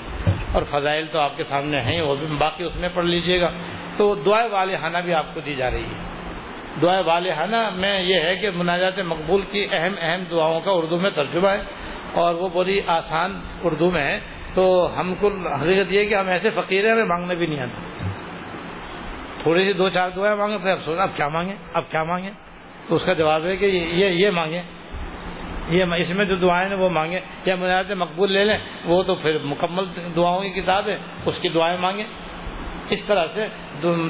اور 0.54 0.64
فضائل 0.64 1.06
تو 1.12 1.20
آپ 1.20 1.38
کے 1.38 1.44
سامنے 1.44 1.82
ہیں، 1.82 2.02
وہ 2.02 2.16
بھی 2.16 2.28
باقی 2.28 2.64
اس 2.64 2.76
میں 2.76 2.90
پڑھ 2.94 3.06
لیجیے 3.06 3.42
گا۔ 3.42 3.52
تو 3.98 4.16
دعائیں 4.16 4.50
والحانہ 4.52 4.98
بھی 4.98 5.14
آپ 5.14 5.34
کو 5.34 5.40
دی 5.40 5.56
جا 5.56 5.72
رہی 5.72 5.84
ہے۔ 5.84 6.24
دعائیں 6.82 7.04
والحانہ 7.06 7.70
میں 7.76 8.02
یہ 8.02 8.20
ہے 8.20 8.36
کہ 8.36 8.50
مناجات 8.52 9.00
مقبول 9.00 9.42
کی 9.42 9.68
اہم 9.72 9.94
اہم 10.02 10.24
دعاؤں 10.32 10.60
کا 10.60 10.72
اردو 10.72 11.00
میں 11.00 11.10
ترجمہ 11.10 11.48
ہے۔ 11.48 11.62
اور 12.14 12.34
وہ 12.34 12.50
بڑی 12.54 12.82
آسان 12.88 13.42
اردو 13.64 13.92
میں 13.92 14.04
ہے۔ 14.04 14.20
تو 14.54 14.90
ہم 15.00 15.16
کو 15.20 15.28
حقیقت 15.28 15.94
یہ 15.94 16.10
کہ 16.10 16.16
ہم 16.16 16.28
ایسے 16.28 16.50
فقیر 16.50 16.86
ہیں، 16.86 16.92
ہمیں 16.92 17.06
مانگنے 17.06 17.36
بھی 17.36 17.46
نہیں 17.46 17.60
آتا۔ 17.60 18.08
تھوڑی 19.44 19.66
سی 19.66 19.74
دو 19.74 19.90
چار 19.90 20.10
دعائیں 20.10 20.36
مانگے 20.36 20.58
پھر 20.58 20.72
اب 20.72 20.82
سوچا 20.82 21.04
اب 21.04 21.10
کیا 21.16 21.28
مانگیں؟ 21.28 21.56
اب 21.74 21.92
کیا 21.92 22.04
مانگیں؟ 22.04 22.32
تو 22.88 22.96
اس 22.96 23.06
کا 23.06 23.14
جواب 23.14 23.46
ہے 23.46 23.58
کہ 23.58 23.66
یہ 23.66 24.06
یہ 24.06 24.30
مانگیں۔ 24.30 24.62
یہ 25.72 25.86
اس 25.98 26.16
میں 26.16 26.26
جو 26.26 26.36
دعائیں 26.36 26.70
ہیں 26.70 26.76
وہ 26.76 26.90
مانگیں 26.90 27.20
یا 27.46 27.56
مناجات 27.56 27.92
مقبول 27.92 28.32
لے 28.32 28.46
لیں، 28.46 28.58
وہ 28.86 29.04
تو 29.04 29.16
پھر 29.16 29.38
مکمل 29.44 29.86
دعاؤں 30.16 30.42
کی 30.42 30.50
کتاب 30.50 30.88
ہے، 30.88 30.98
اس 31.26 31.40
کی 31.40 31.50
دعائیں 31.50 31.78
مانگیں۔ 31.78 32.06
اس 32.90 33.08
طرح 33.08 33.26
سے 33.28 33.48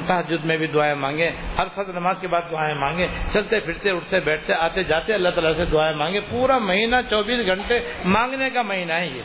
تحجد 0.06 0.44
میں 0.44 0.56
بھی 0.56 0.66
دعائیں 0.66 0.94
مانگے 0.94 1.30
ہر 1.58 1.68
فرد 1.74 1.88
نماز 1.88 2.20
کے 2.20 2.28
بعد 2.28 2.40
دعائیں 2.50 2.74
مانگے 2.74 3.06
چلتے 3.32 3.60
پھرتے، 3.60 3.90
اٹھتے 3.90 4.20
بیٹھتے، 4.20 4.54
آتے 4.54 4.82
جاتے، 4.82 5.14
اللہ 5.14 5.28
تعالیٰ 5.28 5.52
سے 5.56 5.64
دعائیں 5.64 5.96
مانگے 5.96 6.20
پورا 6.30 6.58
مہینہ، 6.58 6.96
چوبیس 7.10 7.46
گھنٹے 7.46 7.92
مانگنے 8.04 8.50
کا 8.50 8.62
مہینہ 8.62 8.92
ہے 8.92 9.06
یہ۔ 9.06 9.22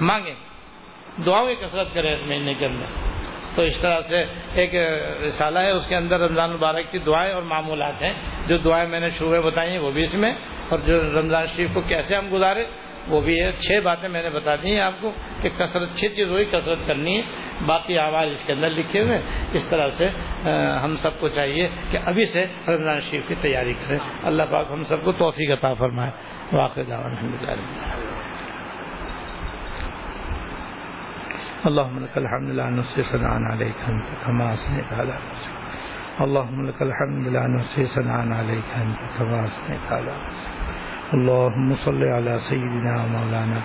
مانگے 0.00 0.34
دعاؤں 1.26 1.48
کی 1.48 1.54
کثرت 1.54 1.94
کریں 1.94 2.12
اس 2.12 2.22
مہینے 2.26 2.54
کے 2.54 2.66
اندر۔ 2.66 2.84
تو 3.56 3.62
اس 3.62 3.80
طرح 3.80 4.00
سے 4.00 4.24
ایک 4.52 4.74
رسالہ 5.24 5.58
ہے، 5.58 5.70
اس 5.70 5.88
کے 5.88 5.96
اندر 5.96 6.20
رمضان 6.20 6.50
مبارک 6.50 6.92
کی 6.92 6.98
دعائیں 6.98 7.32
اور 7.32 7.42
معمولات 7.42 8.02
ہیں۔ 8.02 8.14
جو 8.48 8.56
دعائیں 8.56 8.88
میں 8.88 9.00
نے 9.00 9.08
شروع 9.08 9.40
بتائی 9.40 9.70
ہیں، 9.70 9.78
وہ 9.78 9.90
بھی 9.90 10.02
اس 10.02 10.14
میں۔ 10.14 10.34
اور 10.68 10.78
جو 10.78 11.02
رمضان 11.02 11.46
شریف 11.46 11.70
کو 11.74 11.80
کیسے 11.80 12.16
ہم 12.16 12.26
گزارے، 12.32 12.64
وہ 13.08 13.20
بھی 13.20 13.40
ہے۔ 13.40 13.52
چھ 13.52 13.80
باتیں 13.80 14.08
میں 14.08 14.22
نے 14.22 14.30
بتا 14.30 14.56
دی 14.56 14.72
ہیں 14.72 14.80
آپ 14.80 14.92
کو 15.00 15.12
کہ 15.42 15.48
کثرت، 15.58 15.88
چھ 15.90 16.16
چیز 16.16 16.28
ہوئی 16.28 16.44
کثرت 16.44 16.78
کرنی 16.86 17.16
ہے۔ 17.16 17.22
باقی 17.66 17.98
آواز 17.98 18.28
اس 18.30 18.44
کے 18.46 18.52
اندر 18.52 18.70
لکھے 18.70 19.00
ہوئے 19.02 19.20
اس 19.52 19.70
طرح 19.70 19.86
سے 19.86 20.08
ہم 20.84 20.96
سب 20.96 21.20
کو 21.20 21.28
چاہیے 21.28 21.68
کہ 21.90 21.98
ابھی 22.04 22.24
سے 22.24 22.46
رمضان 22.68 23.00
شریف 23.00 23.28
کی 23.28 23.34
تیاری 23.34 23.74
کریں۔ 23.74 23.98
اللہ 24.22 24.42
پاک 24.50 24.66
ہم 24.70 24.84
سب 24.84 25.04
کو 25.04 25.12
توفیق 25.12 25.50
عطا 25.50 25.72
فرمائے۔ 25.72 26.10
واقع 26.52 26.80
الحمد 26.80 27.42
للہ 27.42 28.31
اللهم 31.62 31.98
لك 32.04 32.18
الحمد 32.18 32.50
لا 32.58 32.70
نحصي 32.70 33.02
ثناء 33.02 33.34
عليك 33.52 33.78
انت 33.90 34.08
كما 34.26 34.52
اثنيت 34.52 34.92
على 34.98 35.14
نفسك. 35.14 35.54
اللهم 36.20 36.66
لك 36.66 36.82
الحمد 36.82 37.26
لا 37.36 37.44
نحصي 37.54 37.84
ثناء 37.84 38.18
عليك 38.38 38.68
انت 38.82 39.00
كما 39.18 39.44
اثنيت 39.44 39.86
على 39.92 40.12
نفسك. 40.26 40.50
اللهم 41.14 41.74
صل 41.74 42.02
على 42.02 42.38
سيدنا 42.50 42.92
ومولانا 43.02 43.60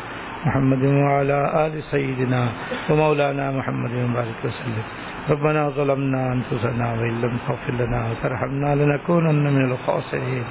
محمد 0.45 0.83
وعلى 0.85 1.39
آل 1.65 1.83
سيدنا 1.83 2.41
ومولانا 2.89 3.45
محمد 3.51 3.91
وبارك 3.91 4.39
وسلم. 4.45 4.85
ربنا 5.29 5.69
ظلمنا 5.69 6.21
أنفسنا 6.33 6.85
وإن 6.97 7.15
لم 7.21 7.33
تغفر 7.47 7.73
لنا 7.81 7.99
وترحمنا 8.11 8.75
لنكونن 8.75 9.45
من 9.57 9.71
الخاسرين. 9.71 10.45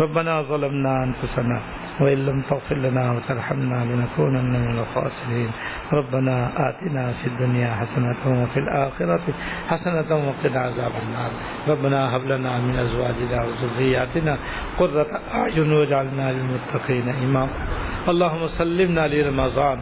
ربنا 0.00 0.42
ظلمنا 0.42 1.04
أنفسنا 1.04 1.60
وإن 2.00 2.18
لم 2.26 2.42
تغفر 2.50 2.74
لنا 2.74 3.12
وترحمنا 3.12 3.84
لنكونن 3.84 4.52
من 4.52 4.78
الخاسرين. 4.78 5.50
ربنا 5.92 6.36
آتنا 6.68 7.12
في 7.12 7.26
الدنيا 7.26 7.74
حسنة 7.74 8.42
وفي 8.42 8.56
الآخرة 8.56 9.34
حسنة 9.68 10.10
وقنا 10.28 10.60
عذاب 10.60 10.92
النار. 11.02 11.30
ربنا 11.68 12.16
هب 12.16 12.22
لنا 12.22 12.58
من 12.58 12.76
أزواجنا 12.78 13.44
وذرياتنا 13.44 14.38
قرة 14.78 15.06
أعين 15.34 15.72
واجعلنا 15.72 16.32
للمتقين 16.32 17.08
إماما. 17.24 17.52
اللهم 18.08 18.46
سلمنا 18.46 19.08
لرمضان. 19.08 19.78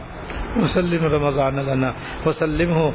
وسلم 0.63 1.03
رمضان 1.05 1.59
لنا، 1.59 1.93
وسلمه 2.25 2.93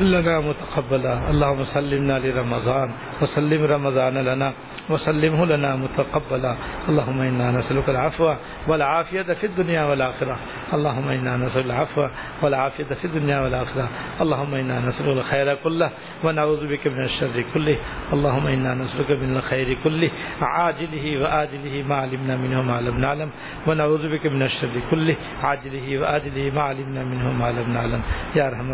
لنا 0.00 0.40
متقبلا. 0.40 1.30
اللهم 1.30 1.62
سلمنا 1.62 2.18
لرمضان، 2.18 2.90
وسلم 3.22 3.64
رمضان 3.64 4.14
لنا، 4.18 4.52
وسلمه 4.90 5.46
لنا 5.46 5.76
متقبلا. 5.76 6.56
اللهم 6.88 7.20
انا 7.20 7.50
نسالك 7.50 7.88
العفو 7.88 8.34
والعافيه 8.68 9.22
في 9.22 9.46
الدنيا 9.46 9.84
والاخره 9.84 10.36
اللهم 10.74 11.08
انا 11.08 11.36
نسال 11.36 11.64
العفو 11.66 12.08
والعافيه 12.42 12.84
في 12.84 13.04
الدنيا 13.04 13.40
والاخره 13.40 13.88
اللهم 14.20 14.54
انا 14.54 14.80
نسال 14.86 15.08
الخير 15.08 15.54
كله، 15.54 15.90
ونعوذ 16.24 16.62
بك 16.68 16.86
من 16.86 17.04
الشر 17.04 17.44
كله. 17.54 17.76
اللهم 18.12 18.46
انا 18.46 18.74
نسالك 18.74 19.10
من 19.10 19.36
الخير 19.36 19.78
كله، 19.84 20.10
عاجله 20.40 21.06
واجله 21.22 21.82
ما 21.88 21.96
علمنا 21.96 22.36
منه 22.36 22.62
ما 22.62 22.80
لم 22.80 22.96
نعلم. 23.00 23.30
ونعوذ 23.66 24.08
بك 24.12 24.26
من 24.26 24.42
الشر 24.42 24.74
كله، 24.90 25.16
عاجله 25.42 25.98
واجله 25.98 26.50
ما 26.54 26.62
علمنا 26.62 26.95
منہ 27.02 27.32
ما 27.38 27.50
لم 27.50 27.72
نعلم 27.72 28.00
يا 28.34 28.46
ارحم 28.46 28.72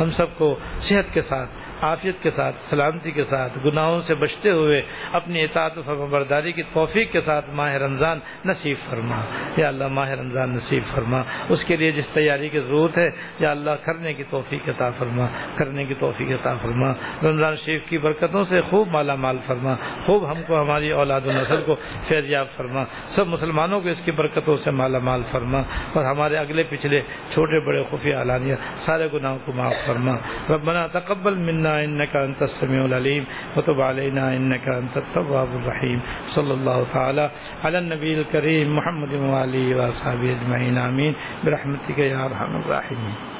ہم 0.00 0.10
سب 0.10 0.38
کو 0.38 0.54
صحت 0.78 1.14
کے 1.14 1.22
ساتھ 1.22 1.50
عافیت 1.82 2.22
کے 2.22 2.30
ساتھ، 2.30 2.56
سلامتی 2.56 3.10
کے 3.10 3.24
ساتھ، 3.24 3.58
گناہوں 3.64 4.00
سے 4.00 4.14
بچتے 4.14 4.50
ہوئے 4.50 4.82
اپنی 5.12 5.44
اطاعت 5.44 5.78
و 5.78 5.82
فرمبرداری 5.82 6.52
کی 6.52 6.62
توفیق 6.62 7.12
کے 7.12 7.20
ساتھ 7.20 7.50
ماہ 7.54 7.74
رمضان 7.74 8.18
نصیب 8.44 8.76
فرما۔ 8.90 9.24
یا 9.56 9.68
اللہ، 9.68 9.86
ماہ 9.86 10.10
رمضان 10.10 10.54
نصیب 10.54 10.82
فرما۔ 10.94 11.22
اس 11.48 11.64
کے 11.64 11.76
لیے 11.76 11.92
جس 11.92 12.08
تیاری 12.08 12.48
کی 12.48 12.60
ضرورت 12.60 12.98
ہے، 12.98 13.08
یا 13.38 13.50
اللہ، 13.50 13.70
کرنے 13.84 14.14
کی 14.14 14.24
توفیق 14.30 14.68
عطا 14.68 14.90
فرما۔ 14.90 15.26
کرنے 15.56 15.84
کی 15.84 15.94
توفیق 15.94 16.28
عطا 16.30 16.54
فرما۔ 16.54 16.92
رمضان 17.22 17.56
شریف 17.56 17.84
کی 17.88 17.98
برکتوں 17.98 18.44
سے 18.44 18.60
خوب 18.60 18.88
مالا 18.88 19.14
مال 19.14 19.38
فرما۔ 19.46 19.74
خوب 19.74 20.30
ہم 20.30 20.42
کو، 20.46 20.60
ہماری 20.60 20.90
اولاد 20.90 21.20
و 21.26 21.30
نسل 21.30 21.62
کو 21.62 21.76
فیضیاب 22.08 22.46
فرما۔ 22.56 22.84
سب 23.06 23.26
مسلمانوں 23.26 23.80
کو 23.80 23.88
اس 23.88 24.04
کی 24.04 24.12
برکتوں 24.12 24.54
سے 24.54 24.70
مالا 24.70 24.98
مال 24.98 25.22
فرما۔ 25.30 25.58
اور 25.92 26.04
ہمارے 26.04 26.36
اگلے 26.36 26.62
پچھلے 26.62 27.00
چھوٹے 27.28 27.66
بڑے 27.66 27.82
خفیہ 27.90 28.16
اعلانیہ 28.16 28.54
سارے 28.76 29.08
گناہوں 29.14 29.38
کو 29.44 29.52
معاف 29.52 29.86
فرما۔ 29.86 30.16
ربنا 30.50 30.86
تقبل 30.86 31.34
منا 31.34 31.65
انك 31.84 32.16
انت 32.16 32.40
السميع 32.42 32.84
العليم 32.84 33.24
وتب 33.56 33.80
علينا 33.80 34.36
انك 34.36 34.68
انت 34.68 34.96
التواب 34.96 35.48
الرحيم. 35.48 35.98
صلى 36.26 36.54
الله 36.54 36.78
تعالى 36.94 37.30
على 37.64 37.78
النبي 37.78 38.20
الكريم 38.20 38.76
محمد 38.76 39.12
وعلى 39.12 39.72
اله 39.72 39.88
وصحبه 39.88 40.28
اجمعين 40.36 40.78
امين 40.78 41.14
برحمتك 41.44 41.98
يا 41.98 42.26
ارحم 42.26 42.52
الراحمين. 42.56 43.35